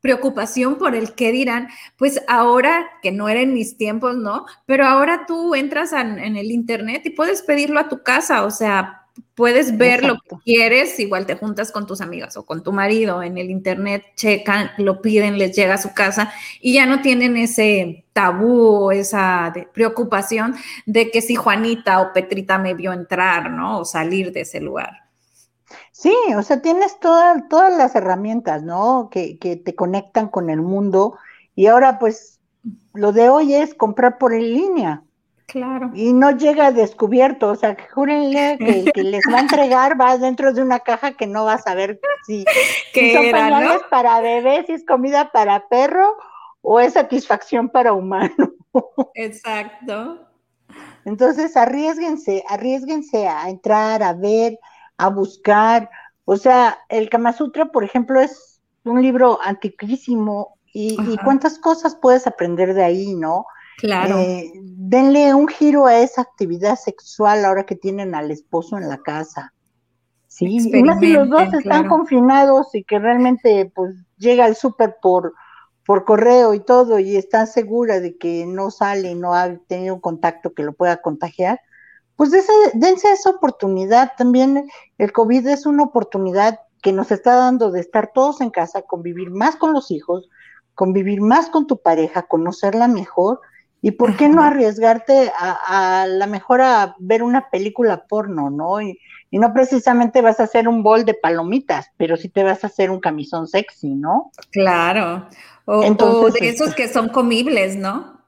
preocupación 0.00 0.78
por 0.78 0.94
el 0.94 1.14
qué 1.14 1.32
dirán, 1.32 1.68
pues 1.96 2.22
ahora, 2.28 2.90
que 3.02 3.12
no 3.12 3.28
era 3.28 3.40
en 3.40 3.54
mis 3.54 3.76
tiempos, 3.76 4.16
¿no? 4.16 4.46
Pero 4.66 4.86
ahora 4.86 5.26
tú 5.26 5.54
entras 5.54 5.92
en 5.92 6.36
el 6.36 6.50
internet 6.50 7.02
y 7.06 7.10
puedes 7.10 7.42
pedirlo 7.42 7.80
a 7.80 7.88
tu 7.88 8.02
casa, 8.02 8.44
o 8.44 8.50
sea, 8.50 9.01
puedes 9.34 9.76
ver 9.76 10.04
lo 10.04 10.14
que 10.14 10.36
quieres, 10.44 10.98
igual 11.00 11.26
te 11.26 11.36
juntas 11.36 11.72
con 11.72 11.86
tus 11.86 12.00
amigas 12.00 12.36
o 12.36 12.44
con 12.44 12.62
tu 12.62 12.72
marido 12.72 13.22
en 13.22 13.38
el 13.38 13.50
internet, 13.50 14.04
checan, 14.16 14.70
lo 14.78 15.00
piden, 15.00 15.38
les 15.38 15.56
llega 15.56 15.74
a 15.74 15.78
su 15.78 15.94
casa 15.94 16.32
y 16.60 16.74
ya 16.74 16.86
no 16.86 17.02
tienen 17.02 17.36
ese 17.36 18.04
tabú 18.12 18.86
o 18.86 18.92
esa 18.92 19.52
preocupación 19.72 20.54
de 20.86 21.10
que 21.10 21.22
si 21.22 21.34
Juanita 21.34 22.00
o 22.00 22.12
Petrita 22.12 22.58
me 22.58 22.74
vio 22.74 22.92
entrar, 22.92 23.50
¿no? 23.50 23.80
O 23.80 23.84
salir 23.84 24.32
de 24.32 24.42
ese 24.42 24.60
lugar. 24.60 24.90
Sí, 25.92 26.14
o 26.36 26.42
sea, 26.42 26.60
tienes 26.60 26.98
todas 27.00 27.48
todas 27.48 27.76
las 27.76 27.94
herramientas, 27.94 28.62
¿no? 28.62 29.08
Que, 29.10 29.38
que 29.38 29.56
te 29.56 29.74
conectan 29.74 30.28
con 30.28 30.50
el 30.50 30.60
mundo 30.60 31.16
y 31.54 31.66
ahora 31.66 31.98
pues 31.98 32.40
lo 32.94 33.12
de 33.12 33.28
hoy 33.28 33.54
es 33.54 33.74
comprar 33.74 34.18
por 34.18 34.32
en 34.34 34.52
línea. 34.52 35.04
Claro. 35.52 35.90
Y 35.92 36.14
no 36.14 36.30
llega 36.30 36.72
descubierto, 36.72 37.50
o 37.50 37.56
sea, 37.56 37.76
júrenle 37.92 38.56
que, 38.58 38.90
que 38.90 39.02
les 39.02 39.22
va 39.30 39.36
a 39.36 39.42
entregar, 39.42 40.00
va 40.00 40.16
dentro 40.16 40.50
de 40.54 40.62
una 40.62 40.80
caja 40.80 41.12
que 41.12 41.26
no 41.26 41.44
vas 41.44 41.66
a 41.66 41.74
ver 41.74 42.00
si, 42.26 42.46
si 42.94 43.12
son 43.12 43.30
pañales 43.30 43.82
para 43.90 44.22
bebés, 44.22 44.64
si 44.64 44.72
es 44.72 44.86
comida 44.86 45.30
para 45.30 45.68
perro 45.68 46.16
o 46.62 46.80
es 46.80 46.94
satisfacción 46.94 47.68
para 47.68 47.92
humano. 47.92 48.54
Exacto. 49.14 50.26
Entonces, 51.04 51.54
arriesguense, 51.54 52.42
arriesguense 52.48 53.28
a 53.28 53.50
entrar, 53.50 54.02
a 54.02 54.14
ver, 54.14 54.58
a 54.96 55.10
buscar. 55.10 55.90
O 56.24 56.38
sea, 56.38 56.78
el 56.88 57.10
Kama 57.10 57.34
Sutra, 57.34 57.66
por 57.66 57.84
ejemplo, 57.84 58.18
es 58.22 58.62
un 58.84 59.02
libro 59.02 59.38
antiquísimo 59.44 60.56
y, 60.72 60.96
y 61.12 61.18
cuántas 61.18 61.58
cosas 61.58 61.94
puedes 61.94 62.26
aprender 62.26 62.72
de 62.72 62.84
ahí, 62.84 63.14
¿no? 63.14 63.44
Claro. 63.82 64.16
Eh, 64.20 64.52
denle 64.54 65.34
un 65.34 65.48
giro 65.48 65.86
a 65.86 65.98
esa 65.98 66.22
actividad 66.22 66.76
sexual 66.76 67.44
ahora 67.44 67.66
que 67.66 67.74
tienen 67.74 68.14
al 68.14 68.30
esposo 68.30 68.78
en 68.78 68.88
la 68.88 68.98
casa. 68.98 69.52
Sí, 70.28 70.70
más 70.84 71.00
si 71.00 71.08
los 71.08 71.28
dos 71.28 71.52
están 71.52 71.88
confinados 71.88 72.72
y 72.76 72.84
que 72.84 73.00
realmente 73.00 73.72
pues 73.74 73.96
llega 74.18 74.46
el 74.46 74.54
súper 74.54 74.98
por, 75.02 75.34
por 75.84 76.04
correo 76.04 76.54
y 76.54 76.60
todo 76.60 77.00
y 77.00 77.16
están 77.16 77.48
segura 77.48 77.98
de 77.98 78.16
que 78.16 78.46
no 78.46 78.70
sale 78.70 79.10
y 79.10 79.14
no 79.16 79.34
ha 79.34 79.52
tenido 79.66 79.96
un 79.96 80.00
contacto 80.00 80.54
que 80.54 80.62
lo 80.62 80.74
pueda 80.74 81.02
contagiar, 81.02 81.60
pues 82.14 82.30
dense 82.30 83.12
esa 83.12 83.30
oportunidad. 83.30 84.12
También 84.16 84.68
el 84.96 85.10
COVID 85.10 85.44
es 85.48 85.66
una 85.66 85.82
oportunidad 85.82 86.60
que 86.82 86.92
nos 86.92 87.10
está 87.10 87.34
dando 87.34 87.72
de 87.72 87.80
estar 87.80 88.12
todos 88.14 88.40
en 88.40 88.50
casa, 88.50 88.82
convivir 88.82 89.30
más 89.32 89.56
con 89.56 89.72
los 89.72 89.90
hijos, 89.90 90.30
convivir 90.76 91.20
más 91.20 91.50
con 91.50 91.66
tu 91.66 91.78
pareja, 91.78 92.22
conocerla 92.22 92.86
mejor 92.86 93.40
¿Y 93.84 93.90
por 93.90 94.16
qué 94.16 94.28
no 94.28 94.42
arriesgarte 94.42 95.32
a, 95.36 96.06
la 96.08 96.26
mejor 96.28 96.60
a 96.60 96.94
ver 97.00 97.24
una 97.24 97.50
película 97.50 98.06
porno, 98.06 98.48
no? 98.48 98.80
Y, 98.80 98.98
no 99.32 99.52
precisamente 99.52 100.20
vas 100.20 100.38
a 100.40 100.44
hacer 100.44 100.68
un 100.68 100.82
bol 100.82 101.04
de 101.04 101.14
palomitas, 101.14 101.90
pero 101.96 102.16
sí 102.16 102.28
te 102.28 102.44
vas 102.44 102.62
a 102.62 102.66
hacer 102.66 102.90
un 102.90 103.00
camisón 103.00 103.48
sexy, 103.48 103.88
¿no? 103.88 104.30
Claro. 104.50 105.26
O, 105.64 105.82
Entonces, 105.82 106.40
de 106.40 106.48
esos 106.50 106.74
que 106.74 106.86
son 106.86 107.08
comibles, 107.08 107.74
¿no? 107.74 108.20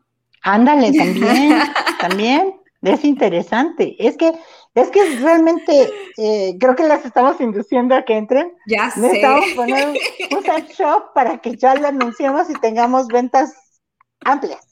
Ándale, 0.42 0.92
también, 0.98 1.58
también. 2.00 2.54
Es 2.82 3.04
interesante. 3.04 3.96
Es 3.98 4.16
que, 4.16 4.32
es 4.74 4.90
que 4.90 5.16
realmente 5.20 5.90
eh, 6.18 6.56
creo 6.58 6.74
que 6.74 6.84
las 6.84 7.04
estamos 7.04 7.40
induciendo 7.40 7.94
a 7.94 8.02
que 8.02 8.16
entren. 8.16 8.52
Ya 8.66 8.90
sé. 8.90 9.00
Necesitamos 9.00 9.46
poner 9.56 9.88
un, 9.88 9.96
un 10.36 10.66
shop 10.66 11.14
para 11.14 11.38
que 11.38 11.56
ya 11.56 11.74
lo 11.76 11.86
anunciemos 11.86 12.50
y 12.50 12.54
tengamos 12.54 13.06
ventas 13.08 13.63
amplias. 14.24 14.66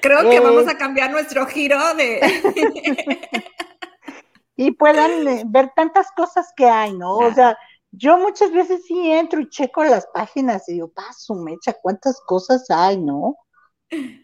Creo 0.00 0.28
que 0.30 0.40
vamos 0.40 0.66
eh, 0.66 0.70
a 0.70 0.78
cambiar 0.78 1.10
nuestro 1.10 1.46
giro 1.46 1.78
de... 1.94 2.20
y 4.56 4.72
puedan 4.72 5.26
eh, 5.26 5.42
ver 5.46 5.72
tantas 5.74 6.10
cosas 6.12 6.52
que 6.56 6.66
hay, 6.66 6.92
¿no? 6.92 7.16
O 7.16 7.32
sea, 7.32 7.56
yo 7.92 8.18
muchas 8.18 8.52
veces 8.52 8.84
sí 8.86 9.10
entro 9.10 9.40
y 9.40 9.48
checo 9.48 9.84
las 9.84 10.06
páginas 10.12 10.68
y 10.68 10.74
digo, 10.74 10.88
paso, 10.88 11.34
mecha, 11.34 11.74
cuántas 11.80 12.20
cosas 12.26 12.64
hay, 12.68 12.98
¿no? 12.98 13.36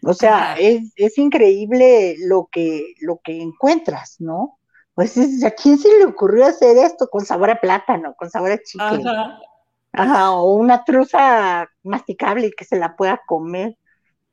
O 0.03 0.13
sea, 0.13 0.55
es, 0.59 0.93
es, 0.95 1.17
increíble 1.17 2.15
lo 2.19 2.47
que, 2.51 2.93
lo 3.01 3.19
que 3.23 3.41
encuentras, 3.41 4.17
¿no? 4.19 4.59
Pues 4.95 5.17
¿a 5.43 5.51
quién 5.51 5.77
se 5.77 5.89
le 5.97 6.05
ocurrió 6.05 6.45
hacer 6.45 6.77
esto 6.77 7.09
con 7.09 7.25
sabor 7.25 7.49
a 7.49 7.59
plátano, 7.59 8.15
con 8.15 8.29
sabor 8.29 8.51
a 8.51 8.59
chicle? 8.59 9.03
Ajá. 9.91 10.31
o 10.31 10.55
una 10.55 10.83
truza 10.83 11.69
masticable 11.83 12.51
que 12.51 12.65
se 12.65 12.77
la 12.77 12.95
pueda 12.95 13.21
comer. 13.25 13.77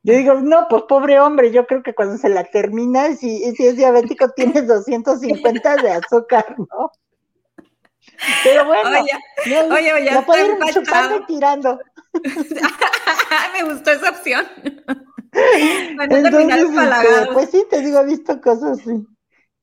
Yo 0.03 0.15
digo, 0.15 0.33
no, 0.35 0.67
pues 0.69 0.83
pobre 0.83 1.19
hombre, 1.21 1.51
yo 1.51 1.65
creo 1.65 1.81
que 1.81 1.95
cuando 1.95 2.17
se 2.17 2.27
la 2.27 2.43
termina, 2.43 3.15
si, 3.15 3.39
si 3.55 3.65
es 3.65 3.77
diabético, 3.77 4.29
tiene 4.35 4.61
250 4.61 5.77
de 5.77 5.91
azúcar, 5.91 6.55
¿no? 6.57 6.91
Pero 8.43 8.65
bueno, 8.65 8.89
oye, 8.89 9.61
oye, 9.71 9.93
oye, 9.93 10.11
la 10.11 10.25
puede 10.25 10.45
ir 10.45 10.57
chupando 10.73 11.17
y 11.17 11.25
tirando. 11.25 11.79
Me 13.53 13.63
gustó 13.63 13.91
esa 13.91 14.09
opción. 14.09 14.45
Entonces, 15.31 16.57
este, 16.57 17.33
pues 17.33 17.49
sí, 17.49 17.65
te 17.69 17.81
digo, 17.81 18.01
he 18.01 18.05
visto 18.05 18.39
cosas 18.41 18.79
así. 18.79 19.07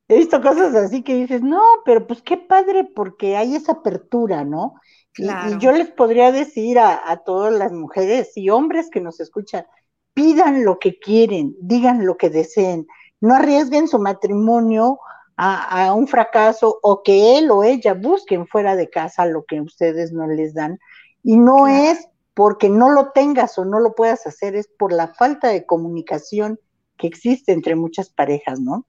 He 0.09 0.17
visto 0.17 0.41
cosas 0.43 0.75
así 0.75 1.03
que 1.03 1.15
dices, 1.15 1.43
no, 1.43 1.63
pero 1.85 2.07
pues 2.07 2.23
qué 2.23 2.37
padre, 2.37 2.85
porque 2.85 3.37
hay 3.37 3.55
esa 3.55 3.73
apertura, 3.73 4.45
¿no? 4.45 4.75
Y, 5.17 5.29
yo 5.59 5.71
les 5.71 5.91
podría 5.91 6.33
decir 6.33 6.79
a, 6.79 7.09
a 7.09 7.19
todas 7.19 7.53
las 7.53 7.73
mujeres 7.73 8.33
y 8.37 8.51
hombres 8.51 8.91
que 8.91 9.01
nos 9.01 9.21
escuchan, 9.21 9.67
pidan 10.15 10.65
lo 10.65 10.79
que 10.79 10.99
quieren, 10.99 11.57
digan 11.61 12.07
lo 12.07 12.17
que 12.17 12.31
deseen, 12.31 12.87
no 13.21 13.35
arriesguen 13.35 13.89
su 13.89 13.99
matrimonio 13.99 14.99
a, 15.43 15.95
un 15.95 16.07
fracaso 16.07 16.79
o 16.83 17.03
que 17.03 17.39
él 17.39 17.51
o 17.51 17.65
ella 17.65 17.95
busquen 17.95 18.47
fuera 18.47 18.77
de 18.77 18.91
casa 18.91 19.25
lo 19.25 19.45
que 19.45 19.63
ustedes 19.63 20.13
no 20.13 20.27
les 20.27 20.53
dan. 20.53 20.79
Y 21.23 21.39
no 21.39 21.67
es 21.67 22.09
porque 22.35 22.69
no 22.69 22.91
lo 22.91 23.11
tengas 23.13 23.59
o 23.59 23.65
no 23.65 23.81
lo 23.81 23.95
puedas 23.95 24.27
hacer, 24.27 24.55
es 24.55 24.69
por 24.69 24.93
la 24.93 25.09
falta 25.09 25.49
de 25.49 25.65
comunicación 25.65 26.61
que 26.99 27.07
existe 27.07 27.53
entre 27.53 27.75
muchas 27.75 28.11
parejas, 28.11 28.61
¿no? 28.61 28.87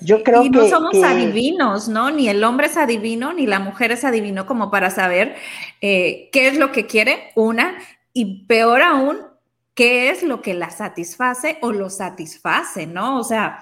Yo 0.00 0.22
creo 0.22 0.44
y 0.44 0.50
no 0.50 0.66
somos 0.68 0.96
adivinos, 1.02 1.88
¿no? 1.88 2.10
Ni 2.10 2.28
el 2.28 2.42
hombre 2.44 2.66
es 2.66 2.76
adivino, 2.76 3.32
ni 3.32 3.46
la 3.46 3.58
mujer 3.58 3.92
es 3.92 4.04
adivino 4.04 4.46
como 4.46 4.70
para 4.70 4.90
saber 4.90 5.34
eh, 5.80 6.28
qué 6.32 6.48
es 6.48 6.56
lo 6.56 6.70
que 6.70 6.86
quiere, 6.86 7.32
una, 7.34 7.78
y 8.12 8.46
peor 8.46 8.82
aún, 8.82 9.18
qué 9.78 10.10
es 10.10 10.24
lo 10.24 10.42
que 10.42 10.54
la 10.54 10.70
satisface 10.70 11.58
o 11.62 11.70
lo 11.70 11.88
satisface, 11.88 12.88
¿no? 12.88 13.16
O 13.16 13.22
sea, 13.22 13.60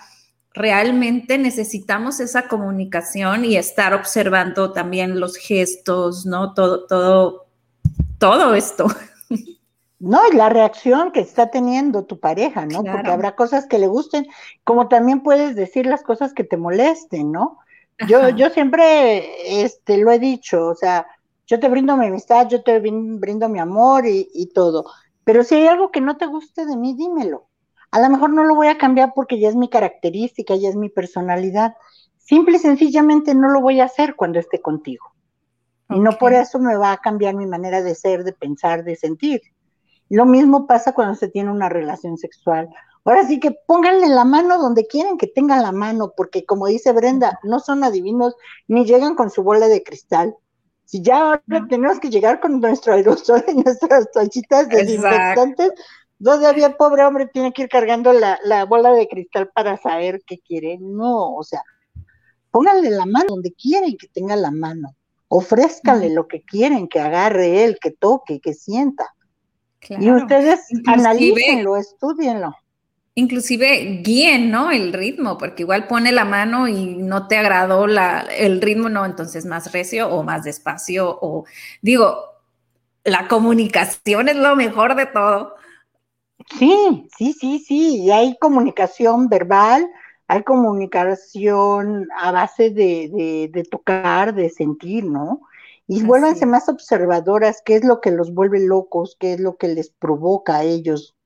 realmente 0.54 1.36
necesitamos 1.36 2.20
esa 2.20 2.48
comunicación 2.48 3.44
y 3.44 3.58
estar 3.58 3.92
observando 3.92 4.72
también 4.72 5.20
los 5.20 5.36
gestos, 5.36 6.24
¿no? 6.24 6.54
Todo, 6.54 6.86
todo, 6.86 7.46
todo 8.18 8.54
esto. 8.54 8.86
No, 9.98 10.20
y 10.30 10.36
la 10.36 10.50
reacción 10.50 11.10
que 11.10 11.20
está 11.20 11.50
teniendo 11.50 12.04
tu 12.04 12.20
pareja, 12.20 12.66
¿no? 12.66 12.84
Porque 12.84 13.10
habrá 13.10 13.34
cosas 13.34 13.66
que 13.66 13.78
le 13.78 13.86
gusten, 13.86 14.26
como 14.62 14.88
también 14.88 15.22
puedes 15.22 15.56
decir 15.56 15.86
las 15.86 16.02
cosas 16.02 16.34
que 16.34 16.44
te 16.44 16.58
molesten, 16.58 17.32
¿no? 17.32 17.58
Yo, 18.06 18.28
yo 18.28 18.50
siempre 18.50 19.62
este, 19.62 19.96
lo 19.96 20.12
he 20.12 20.18
dicho, 20.18 20.66
o 20.66 20.74
sea, 20.74 21.06
yo 21.46 21.58
te 21.58 21.70
brindo 21.70 21.96
mi 21.96 22.08
amistad, 22.08 22.46
yo 22.46 22.62
te 22.62 22.78
brindo 22.78 23.48
mi 23.48 23.58
amor 23.58 24.06
y, 24.06 24.28
y 24.34 24.48
todo. 24.48 24.84
Pero 25.26 25.42
si 25.42 25.56
hay 25.56 25.66
algo 25.66 25.90
que 25.90 26.00
no 26.00 26.16
te 26.16 26.26
guste 26.26 26.66
de 26.66 26.76
mí, 26.76 26.94
dímelo. 26.94 27.48
A 27.90 28.00
lo 28.00 28.08
mejor 28.10 28.30
no 28.30 28.44
lo 28.44 28.54
voy 28.54 28.68
a 28.68 28.78
cambiar 28.78 29.12
porque 29.12 29.40
ya 29.40 29.48
es 29.48 29.56
mi 29.56 29.68
característica, 29.68 30.54
ya 30.54 30.68
es 30.68 30.76
mi 30.76 30.88
personalidad. 30.88 31.74
Simple 32.16 32.58
y 32.58 32.60
sencillamente 32.60 33.34
no 33.34 33.48
lo 33.48 33.60
voy 33.60 33.80
a 33.80 33.86
hacer 33.86 34.14
cuando 34.14 34.38
esté 34.38 34.62
contigo. 34.62 35.04
Y 35.88 35.98
no 35.98 36.12
por 36.12 36.32
eso 36.32 36.60
me 36.60 36.76
va 36.76 36.92
a 36.92 36.98
cambiar 36.98 37.34
mi 37.34 37.44
manera 37.44 37.82
de 37.82 37.96
ser, 37.96 38.22
de 38.22 38.34
pensar, 38.34 38.84
de 38.84 38.94
sentir. 38.94 39.40
Lo 40.08 40.26
mismo 40.26 40.68
pasa 40.68 40.92
cuando 40.92 41.16
se 41.16 41.26
tiene 41.26 41.50
una 41.50 41.68
relación 41.68 42.18
sexual. 42.18 42.68
Ahora 43.04 43.26
sí 43.26 43.40
que 43.40 43.50
pónganle 43.50 44.06
la 44.06 44.24
mano 44.24 44.58
donde 44.58 44.86
quieren 44.86 45.18
que 45.18 45.26
tengan 45.26 45.60
la 45.60 45.72
mano, 45.72 46.12
porque 46.16 46.44
como 46.44 46.68
dice 46.68 46.92
Brenda, 46.92 47.40
no 47.42 47.58
son 47.58 47.82
adivinos 47.82 48.36
ni 48.68 48.84
llegan 48.84 49.16
con 49.16 49.30
su 49.30 49.42
bola 49.42 49.66
de 49.66 49.82
cristal. 49.82 50.36
Si 50.86 51.02
ya 51.02 51.18
ahora 51.18 51.66
tenemos 51.68 52.00
que 52.00 52.10
llegar 52.10 52.40
con 52.40 52.60
nuestro 52.60 52.94
aerosol 52.94 53.44
y 53.48 53.54
nuestras 53.54 54.10
toallitas 54.12 54.68
desinfectantes, 54.68 55.72
todavía 56.22 56.76
pobre 56.76 57.04
hombre 57.04 57.26
tiene 57.26 57.52
que 57.52 57.62
ir 57.62 57.68
cargando 57.68 58.12
la, 58.12 58.64
bola 58.64 58.92
de 58.92 59.08
cristal 59.08 59.50
para 59.52 59.76
saber 59.76 60.22
qué 60.26 60.38
quiere. 60.38 60.78
No, 60.80 61.34
o 61.34 61.42
sea, 61.42 61.62
pónganle 62.50 62.90
la 62.90 63.04
mano 63.04 63.26
donde 63.30 63.52
quieren 63.52 63.96
que 63.98 64.06
tenga 64.08 64.36
la 64.36 64.50
mano. 64.50 64.94
Ofrézcanle 65.28 66.10
lo 66.10 66.28
que 66.28 66.42
quieren 66.42 66.86
que 66.86 67.00
agarre 67.00 67.64
él, 67.64 67.78
que 67.80 67.90
toque, 67.90 68.40
que 68.40 68.54
sienta. 68.54 69.12
Y 69.88 70.10
ustedes 70.10 70.68
analícenlo, 70.86 71.76
estudienlo 71.76 72.54
inclusive 73.16 74.02
guíen, 74.04 74.50
¿no? 74.50 74.70
El 74.70 74.92
ritmo, 74.92 75.38
porque 75.38 75.62
igual 75.62 75.86
pone 75.88 76.12
la 76.12 76.26
mano 76.26 76.68
y 76.68 76.96
no 76.96 77.26
te 77.26 77.38
agradó 77.38 77.86
la, 77.86 78.20
el 78.20 78.60
ritmo, 78.60 78.90
no, 78.90 79.06
entonces 79.06 79.46
más 79.46 79.72
recio 79.72 80.08
o 80.10 80.22
más 80.22 80.44
despacio, 80.44 81.18
o 81.20 81.46
digo, 81.80 82.14
la 83.04 83.26
comunicación 83.26 84.28
es 84.28 84.36
lo 84.36 84.54
mejor 84.54 84.94
de 84.96 85.06
todo. 85.06 85.54
Sí, 86.58 87.08
sí, 87.16 87.32
sí, 87.32 87.58
sí, 87.58 88.02
y 88.02 88.10
hay 88.10 88.36
comunicación 88.38 89.28
verbal, 89.30 89.88
hay 90.28 90.42
comunicación 90.42 92.08
a 92.18 92.32
base 92.32 92.70
de, 92.70 93.48
de, 93.50 93.64
tocar, 93.64 94.34
de 94.34 94.50
sentir, 94.50 95.04
¿no? 95.04 95.40
Y 95.88 96.02
vuélvanse 96.02 96.44
más 96.44 96.68
observadoras, 96.68 97.62
qué 97.64 97.76
es 97.76 97.84
lo 97.84 98.02
que 98.02 98.10
los 98.10 98.34
vuelve 98.34 98.60
locos, 98.60 99.16
qué 99.18 99.32
es 99.32 99.40
lo 99.40 99.56
que 99.56 99.68
les 99.68 99.88
provoca 99.88 100.56
a 100.56 100.64
ellos 100.64 101.16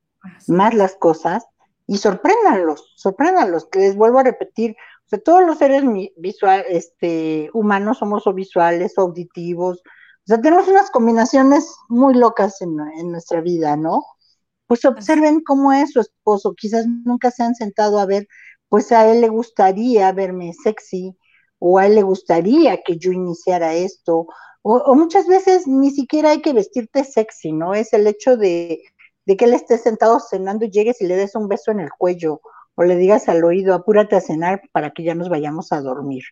más 0.46 0.74
las 0.74 0.94
cosas, 0.94 1.46
y 1.90 1.98
sorpréndanlos, 1.98 2.92
sorpréndanlos, 2.94 3.66
que 3.66 3.80
les 3.80 3.96
vuelvo 3.96 4.20
a 4.20 4.22
repetir, 4.22 4.76
o 5.06 5.08
sea, 5.08 5.18
todos 5.18 5.44
los 5.44 5.58
seres 5.58 5.82
visual, 6.16 6.64
este, 6.68 7.50
humanos 7.52 7.98
somos 7.98 8.28
o 8.28 8.32
visuales 8.32 8.96
o 8.96 9.00
auditivos, 9.00 9.78
o 9.78 10.24
sea, 10.24 10.40
tenemos 10.40 10.68
unas 10.68 10.88
combinaciones 10.92 11.74
muy 11.88 12.14
locas 12.14 12.62
en, 12.62 12.78
en 12.96 13.10
nuestra 13.10 13.40
vida, 13.40 13.76
¿no? 13.76 14.04
Pues 14.68 14.84
observen 14.84 15.40
cómo 15.44 15.72
es 15.72 15.90
su 15.90 15.98
esposo, 15.98 16.54
quizás 16.56 16.86
nunca 16.86 17.32
se 17.32 17.42
han 17.42 17.56
sentado 17.56 17.98
a 17.98 18.06
ver 18.06 18.28
pues 18.68 18.92
a 18.92 19.10
él 19.10 19.20
le 19.20 19.28
gustaría 19.28 20.12
verme 20.12 20.52
sexy 20.52 21.18
o 21.58 21.80
a 21.80 21.86
él 21.86 21.96
le 21.96 22.02
gustaría 22.02 22.80
que 22.84 22.98
yo 22.98 23.10
iniciara 23.10 23.74
esto. 23.74 24.28
O, 24.62 24.94
muchas 24.94 25.26
veces 25.26 25.66
ni 25.66 25.90
siquiera 25.90 26.30
hay 26.30 26.40
que 26.40 26.52
vestirte 26.52 27.02
sexy, 27.02 27.50
¿no? 27.50 27.74
Es 27.74 27.92
el 27.92 28.06
hecho 28.06 28.36
de, 28.36 28.80
que 29.26 29.44
él 29.44 29.54
esté 29.54 29.78
sentado 29.78 30.20
cenando 30.20 30.64
y 30.64 30.70
llegues 30.70 31.00
y 31.00 31.06
le 31.06 31.16
des 31.16 31.34
un 31.34 31.48
beso 31.48 31.70
en 31.70 31.80
el 31.80 31.90
cuello 31.90 32.40
o 32.74 32.82
le 32.84 32.96
digas 32.96 33.28
al 33.28 33.44
oído, 33.44 33.74
apúrate 33.74 34.16
a 34.16 34.20
cenar 34.20 34.62
para 34.72 34.90
que 34.90 35.02
ya 35.02 35.14
nos 35.14 35.28
vayamos 35.28 35.72
a 35.72 35.80
dormir. 35.80 36.24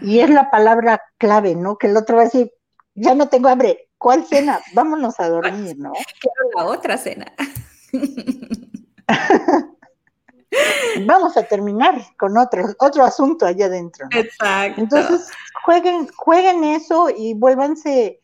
Y 0.00 0.18
es 0.18 0.30
la 0.30 0.50
palabra 0.50 1.00
clave, 1.18 1.54
¿no? 1.54 1.78
Que 1.78 1.86
el 1.86 1.96
otro 1.96 2.16
va 2.16 2.22
a 2.22 2.24
decir, 2.24 2.52
ya 2.94 3.14
no 3.14 3.28
tengo 3.28 3.48
hambre, 3.48 3.88
¿cuál 3.98 4.24
cena? 4.24 4.60
Vámonos 4.72 5.20
a 5.20 5.28
dormir, 5.28 5.78
¿no? 5.78 5.92
Quiero 6.20 6.50
la 6.56 6.64
otra 6.66 6.98
cena. 6.98 7.32
vamos 11.06 11.36
a 11.36 11.42
terminar 11.44 11.94
con 12.16 12.36
otro, 12.36 12.64
otro 12.78 13.04
asunto 13.04 13.46
allá 13.46 13.66
adentro. 13.66 14.08
Exacto. 14.12 14.80
Entonces, 14.80 15.30
jueguen, 15.64 16.08
jueguen 16.16 16.64
eso 16.64 17.10
y 17.10 17.34
vuélvanse 17.34 18.20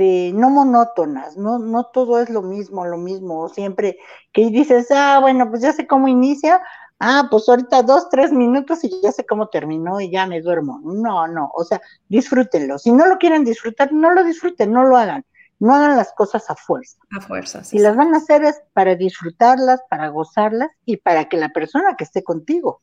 este, 0.00 0.32
no 0.32 0.48
monótonas, 0.50 1.36
no, 1.36 1.58
no 1.58 1.84
todo 1.84 2.20
es 2.20 2.30
lo 2.30 2.42
mismo, 2.42 2.86
lo 2.86 2.96
mismo, 2.96 3.48
siempre 3.48 3.98
que 4.32 4.48
dices, 4.50 4.88
ah, 4.90 5.18
bueno, 5.20 5.48
pues 5.50 5.62
ya 5.62 5.72
sé 5.72 5.86
cómo 5.86 6.08
inicia, 6.08 6.62
ah, 6.98 7.28
pues 7.30 7.48
ahorita 7.48 7.82
dos, 7.82 8.08
tres 8.08 8.32
minutos 8.32 8.82
y 8.84 8.90
ya 9.02 9.12
sé 9.12 9.26
cómo 9.26 9.48
terminó 9.48 10.00
y 10.00 10.10
ya 10.10 10.26
me 10.26 10.40
duermo. 10.40 10.80
No, 10.82 11.26
no, 11.28 11.50
o 11.54 11.64
sea, 11.64 11.80
disfrútenlo. 12.08 12.78
Si 12.78 12.92
no 12.92 13.06
lo 13.06 13.18
quieren 13.18 13.44
disfrutar, 13.44 13.92
no 13.92 14.10
lo 14.10 14.24
disfruten, 14.24 14.72
no 14.72 14.84
lo 14.84 14.96
hagan. 14.96 15.24
No 15.58 15.74
hagan 15.74 15.98
las 15.98 16.12
cosas 16.14 16.48
a 16.48 16.54
fuerza. 16.54 16.96
A 17.14 17.20
fuerza, 17.20 17.62
Si 17.62 17.78
las 17.78 17.94
van 17.94 18.14
a 18.14 18.16
hacer 18.16 18.42
es 18.44 18.62
para 18.72 18.94
disfrutarlas, 18.94 19.82
para 19.90 20.08
gozarlas 20.08 20.70
y 20.86 20.96
para 20.96 21.28
que 21.28 21.36
la 21.36 21.50
persona 21.50 21.96
que 21.98 22.04
esté 22.04 22.24
contigo 22.24 22.80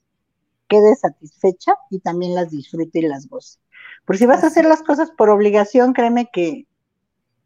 quede 0.67 0.95
satisfecha 0.95 1.73
y 1.89 1.99
también 1.99 2.35
las 2.35 2.51
disfrute 2.51 2.99
y 2.99 3.07
las 3.07 3.27
goce. 3.27 3.57
Porque 4.05 4.19
si 4.19 4.25
vas 4.27 4.43
a 4.43 4.47
hacer 4.47 4.65
las 4.65 4.83
cosas 4.83 5.09
por 5.09 5.31
obligación, 5.31 5.93
créeme 5.93 6.29
que, 6.31 6.67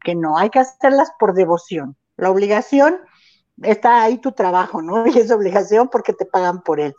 que 0.03 0.15
no, 0.15 0.37
hay 0.37 0.49
que 0.49 0.59
hacerlas 0.59 1.11
por 1.19 1.33
devoción. 1.33 1.95
La 2.17 2.31
obligación 2.31 2.97
está 3.61 4.03
ahí 4.03 4.17
tu 4.17 4.31
trabajo, 4.31 4.81
¿no? 4.81 5.05
Y 5.07 5.17
es 5.19 5.31
obligación 5.31 5.89
porque 5.89 6.13
te 6.13 6.25
pagan 6.25 6.61
por 6.61 6.79
él. 6.79 6.95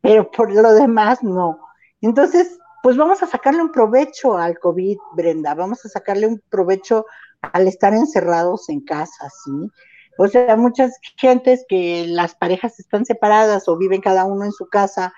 Pero 0.00 0.30
por 0.30 0.52
lo 0.52 0.72
demás, 0.74 1.22
no. 1.22 1.58
Entonces, 2.00 2.58
pues 2.82 2.96
vamos 2.96 3.22
a 3.22 3.26
sacarle 3.26 3.62
un 3.62 3.72
provecho 3.72 4.36
al 4.36 4.58
COVID, 4.58 4.98
Brenda. 5.14 5.54
Vamos 5.54 5.84
a 5.84 5.88
sacarle 5.88 6.26
un 6.26 6.42
provecho 6.48 7.06
al 7.40 7.66
estar 7.66 7.94
encerrados 7.94 8.68
en 8.68 8.80
casa, 8.80 9.28
¿sí? 9.44 9.70
O 10.18 10.28
sea, 10.28 10.56
muchas 10.56 10.98
gentes 11.16 11.64
que 11.68 12.06
las 12.08 12.34
parejas 12.34 12.78
están 12.78 13.04
separadas 13.04 13.68
o 13.68 13.76
viven 13.76 14.00
cada 14.00 14.24
uno 14.24 14.44
en 14.44 14.52
su 14.52 14.66
casa, 14.66 15.12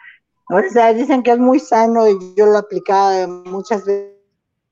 o 0.51 0.61
sea, 0.73 0.95
dicen 0.95 1.23
que 1.23 1.33
es 1.33 1.39
muy 1.39 1.61
sano 1.61 2.09
y 2.09 2.35
yo 2.35 2.47
lo 2.47 2.59
aplicaba 2.59 3.27
muchas 3.27 3.85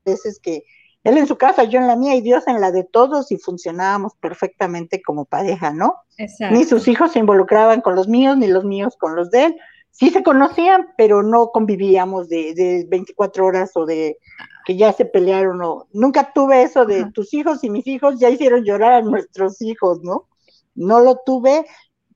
veces 0.05 0.39
que 0.41 0.63
él 1.07 1.17
en 1.17 1.27
su 1.27 1.37
casa, 1.37 1.63
yo 1.63 1.79
en 1.79 1.87
la 1.87 1.95
mía 1.95 2.15
y 2.15 2.21
Dios 2.21 2.47
en 2.47 2.59
la 2.59 2.71
de 2.71 2.83
todos 2.83 3.31
y 3.31 3.37
funcionábamos 3.37 4.13
perfectamente 4.15 5.01
como 5.01 5.25
pareja, 5.25 5.71
¿no? 5.71 5.95
Exacto. 6.17 6.55
Ni 6.55 6.65
sus 6.65 6.87
hijos 6.87 7.13
se 7.13 7.19
involucraban 7.19 7.81
con 7.81 7.95
los 7.95 8.07
míos, 8.07 8.37
ni 8.37 8.47
los 8.47 8.65
míos 8.65 8.97
con 8.99 9.15
los 9.15 9.31
de 9.31 9.45
él. 9.45 9.55
Sí 9.91 10.09
se 10.09 10.21
conocían, 10.21 10.87
pero 10.97 11.23
no 11.23 11.51
convivíamos 11.51 12.27
de, 12.29 12.53
de 12.53 12.85
24 12.89 13.45
horas 13.45 13.71
o 13.75 13.85
de 13.85 14.17
que 14.65 14.75
ya 14.75 14.91
se 14.91 15.05
pelearon 15.05 15.61
o 15.61 15.87
nunca 15.93 16.33
tuve 16.33 16.61
eso 16.61 16.85
de 16.85 17.09
tus 17.13 17.33
hijos 17.33 17.63
y 17.63 17.69
mis 17.69 17.87
hijos 17.87 18.19
ya 18.19 18.29
hicieron 18.29 18.65
llorar 18.65 18.91
a 18.91 19.01
nuestros 19.01 19.61
hijos, 19.61 20.03
¿no? 20.03 20.27
No 20.75 20.99
lo 20.99 21.21
tuve. 21.25 21.65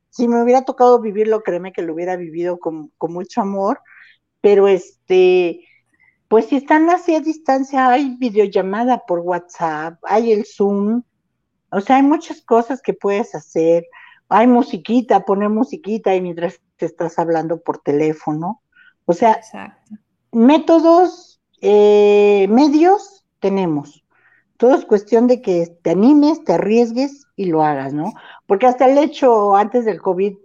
Si 0.10 0.28
me 0.28 0.44
hubiera 0.44 0.66
tocado 0.66 1.00
vivirlo, 1.00 1.44
créeme 1.44 1.72
que 1.72 1.82
lo 1.82 1.94
hubiera 1.94 2.18
vivido 2.18 2.60
con, 2.60 2.92
mucho 3.00 3.40
amor, 3.40 3.80
pero 4.42 4.68
este, 4.68 5.62
pues 6.32 6.46
si 6.46 6.56
están 6.56 6.90
así 6.90 7.14
a 7.14 7.20
distancia, 7.20 7.90
hay 7.90 8.16
videollamada 8.16 9.06
por 9.06 9.20
WhatsApp, 9.20 10.00
hay 10.04 10.32
el 10.32 10.46
Zoom, 10.46 11.04
o 11.72 11.82
sea, 11.82 11.98
hay 11.98 12.04
muchas 12.04 12.42
cosas 12.42 12.82
que 12.82 12.94
puedes 12.94 13.36
hacer. 13.36 13.86
Hay 14.30 14.48
musiquita, 14.48 15.26
poner 15.26 15.50
musiquita 15.50 16.16
y 16.16 16.22
mientras 16.22 16.62
te 16.78 16.86
estás 16.86 17.20
hablando 17.20 17.60
por 17.60 17.80
teléfono. 17.80 18.62
O 19.04 19.12
sea, 19.12 19.42
métodos 20.32 21.42
eh, 21.60 22.48
medios 22.50 23.26
tenemos. 23.42 24.06
Todo 24.56 24.76
es 24.76 24.86
cuestión 24.86 25.28
de 25.28 25.42
que 25.42 25.68
te 25.82 25.90
animes, 25.90 26.46
te 26.46 26.54
arriesgues 26.54 27.26
y 27.36 27.48
lo 27.48 27.62
hagas, 27.62 27.94
¿no? 27.94 28.14
Porque 28.46 28.68
hasta 28.68 28.90
el 28.90 28.98
hecho 29.00 29.54
antes 29.58 29.84
del 29.84 30.02
COVID, 30.02 30.38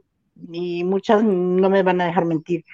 y 0.51 0.83
muchas 0.83 1.23
no 1.23 1.71
me 1.71 1.85
van 1.85 2.01
a 2.01 2.07
dejar 2.07 2.25
mentir, 2.25 2.65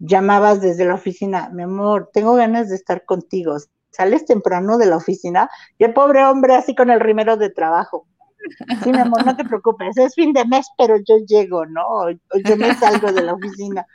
llamabas 0.00 0.60
desde 0.60 0.84
la 0.84 0.94
oficina, 0.94 1.50
mi 1.52 1.62
amor, 1.62 2.10
tengo 2.12 2.34
ganas 2.34 2.68
de 2.68 2.76
estar 2.76 3.04
contigo. 3.04 3.56
Sales 3.90 4.24
temprano 4.24 4.78
de 4.78 4.86
la 4.86 4.96
oficina 4.96 5.50
y 5.78 5.84
el 5.84 5.92
pobre 5.92 6.24
hombre 6.24 6.54
así 6.54 6.74
con 6.74 6.90
el 6.90 7.00
rimero 7.00 7.36
de 7.36 7.50
trabajo. 7.50 8.06
Sí, 8.82 8.90
mi 8.90 8.98
amor, 8.98 9.24
no 9.26 9.36
te 9.36 9.44
preocupes, 9.44 9.96
es 9.98 10.14
fin 10.14 10.32
de 10.32 10.44
mes, 10.46 10.66
pero 10.78 10.96
yo 10.96 11.18
llego, 11.26 11.66
¿no? 11.66 12.10
yo 12.10 12.56
me 12.56 12.74
salgo 12.74 13.12
de 13.12 13.22
la 13.22 13.34
oficina 13.34 13.86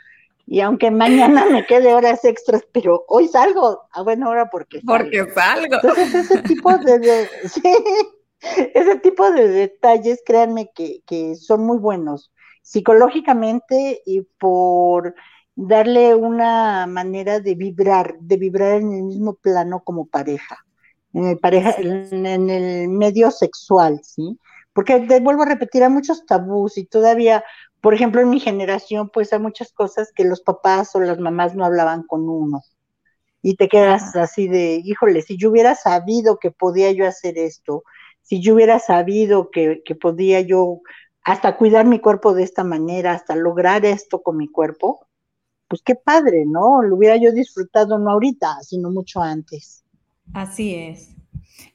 y 0.47 0.59
aunque 0.61 0.91
mañana 0.91 1.45
me 1.45 1.65
quede 1.65 1.93
horas 1.93 2.23
extras, 2.23 2.63
pero 2.71 3.03
hoy 3.07 3.27
salgo 3.27 3.87
a 3.91 4.03
buena 4.03 4.29
hora 4.29 4.49
porque 4.51 4.81
porque 4.85 5.25
salgo. 5.33 5.75
Entonces 5.75 6.13
ese 6.13 6.41
tipo 6.43 6.77
de, 6.77 7.27
ese 8.75 8.95
tipo 8.97 9.31
de 9.31 9.47
detalles, 9.47 10.21
créanme 10.23 10.69
que, 10.75 11.01
que 11.07 11.35
son 11.35 11.65
muy 11.65 11.79
buenos 11.79 12.31
psicológicamente 12.61 14.01
y 14.05 14.21
por 14.39 15.15
darle 15.55 16.15
una 16.15 16.85
manera 16.87 17.39
de 17.39 17.55
vibrar, 17.55 18.17
de 18.19 18.37
vibrar 18.37 18.81
en 18.81 18.93
el 18.93 19.03
mismo 19.03 19.35
plano 19.35 19.83
como 19.83 20.05
pareja, 20.05 20.65
en 21.13 21.27
el 21.27 21.39
pareja, 21.39 21.75
en, 21.77 22.25
en 22.25 22.49
el 22.49 22.89
medio 22.89 23.31
sexual, 23.31 24.01
¿sí? 24.03 24.39
Porque 24.73 24.99
te 25.01 25.21
vuelvo 25.21 25.43
a 25.43 25.47
repetir, 25.47 25.83
hay 25.83 25.89
muchos 25.89 26.25
tabús 26.25 26.77
y 26.77 26.85
todavía 26.85 27.43
por 27.85 27.93
ejemplo, 27.93 28.19
en 28.19 28.31
mi 28.31 28.39
generación, 28.39 29.11
pues 29.11 29.31
hay 29.31 29.37
muchas 29.37 29.71
cosas 29.71 30.11
que 30.11 30.23
los 30.23 30.41
papás 30.41 30.95
o 30.95 30.99
las 30.99 31.19
mamás 31.19 31.53
no 31.53 31.63
hablaban 31.63 32.01
con 32.01 32.27
uno. 32.27 32.63
Y 33.43 33.57
te 33.57 33.67
quedas 33.69 34.15
así 34.15 34.47
de, 34.47 34.81
híjole, 34.83 35.21
si 35.21 35.37
yo 35.37 35.51
hubiera 35.51 35.75
sabido 35.75 36.39
que 36.39 36.49
podía 36.49 36.91
yo 36.93 37.05
hacer 37.05 37.37
esto, 37.37 37.83
si 38.23 38.41
yo 38.41 38.55
hubiera 38.55 38.79
sabido 38.79 39.51
que, 39.51 39.83
podía 40.01 40.41
yo 40.41 40.79
hasta 41.21 41.57
cuidar 41.57 41.85
mi 41.85 41.99
cuerpo 41.99 42.33
de 42.33 42.41
esta 42.41 42.63
manera, 42.63 43.11
hasta 43.11 43.35
lograr 43.35 43.85
esto 43.85 44.23
con 44.23 44.37
mi 44.37 44.47
cuerpo, 44.47 45.04
pues 45.67 45.81
qué 45.83 45.95
padre, 45.95 46.45
¿no? 46.45 46.81
Lo 46.81 46.95
hubiera 46.95 47.17
yo 47.17 47.31
disfrutado 47.31 47.97
no 47.97 48.11
ahorita, 48.11 48.59
sino 48.61 48.89
mucho 48.91 49.21
antes. 49.21 49.83
Así 50.33 50.75
es. 50.75 51.15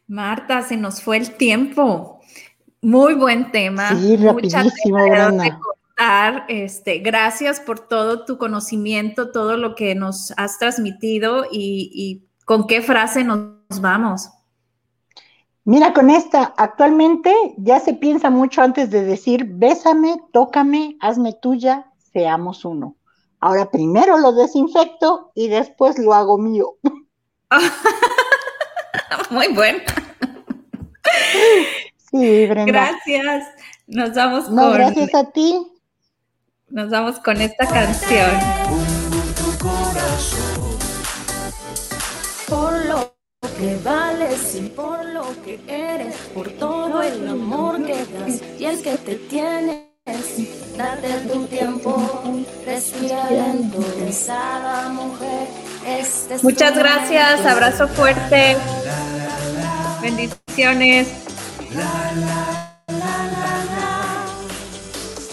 Marta, 0.07 0.63
se 0.63 0.77
nos 0.77 1.03
fue 1.03 1.17
el 1.17 1.37
tiempo. 1.37 2.21
Muy 2.83 3.15
buen 3.15 3.53
tema. 3.53 3.95
Sí, 3.97 4.17
rapidísimo, 4.17 4.99
este, 6.49 7.01
gracias 7.01 7.61
por 7.61 7.81
todo 7.81 8.25
tu 8.25 8.39
conocimiento, 8.39 9.31
todo 9.31 9.57
lo 9.57 9.75
que 9.75 9.95
nos 9.95 10.33
has 10.39 10.59
transmitido 10.59 11.45
y, 11.51 12.25
con 12.47 12.67
qué 12.67 12.83
frase 12.83 13.23
nos 13.23 13.81
vamos. 13.81 14.31
Mira, 15.65 15.93
con 15.93 16.11
esta, 16.11 16.55
actualmente 16.57 17.33
ya 17.59 17.79
se 17.79 17.95
piensa 17.95 18.31
mucho 18.31 18.63
antes 18.63 18.91
de 18.91 19.05
decir, 19.05 19.45
bésame, 19.45 20.17
tócame, 20.33 20.97
hazme 21.01 21.35
tuya, 21.35 21.93
seamos 22.13 22.65
uno. 22.65 22.97
Ahora 23.41 23.71
primero 23.71 24.19
lo 24.19 24.33
desinfecto 24.33 25.33
y 25.35 25.49
después 25.49 25.99
lo 25.99 26.15
hago 26.15 26.39
mío. 26.39 26.77
Muy 29.31 29.49
bueno. 29.49 29.81
Sí, 32.11 32.47
Brenda. 32.47 32.73
Gracias. 32.73 33.49
Nos 33.87 34.15
vamos 34.15 34.51
no, 34.51 34.71
gracias 34.73 35.15
a 35.15 35.31
ti. 35.31 35.67
Nos 36.69 36.91
vamos 36.91 37.19
con 37.21 37.41
esta 37.41 37.67
canción. 37.67 38.31
Por 42.49 42.85
lo 42.87 43.15
que 43.59 43.77
vale 43.85 44.25
vales 44.25 44.55
y 44.55 44.69
por 44.69 45.05
lo 45.07 45.25
que 45.45 45.61
eres, 45.67 46.15
por 46.35 46.51
todo 46.53 47.03
el 47.03 47.29
amor 47.29 47.85
que 47.85 47.95
das 47.95 48.43
y 48.59 48.65
el 48.65 48.83
que 48.83 48.97
te 48.97 49.15
tienes. 49.17 49.90
Date 50.77 51.29
tu 51.31 51.47
tiempo, 51.47 51.95
respira 52.65 53.31
lento, 53.31 53.81
pensada 53.81 54.89
mujer. 54.89 55.49
Este 55.87 56.39
Muchas 56.43 56.75
gracias, 56.77 57.45
abrazo 57.45 57.87
fuerte. 57.89 58.57
Bendiciones. 60.01 61.09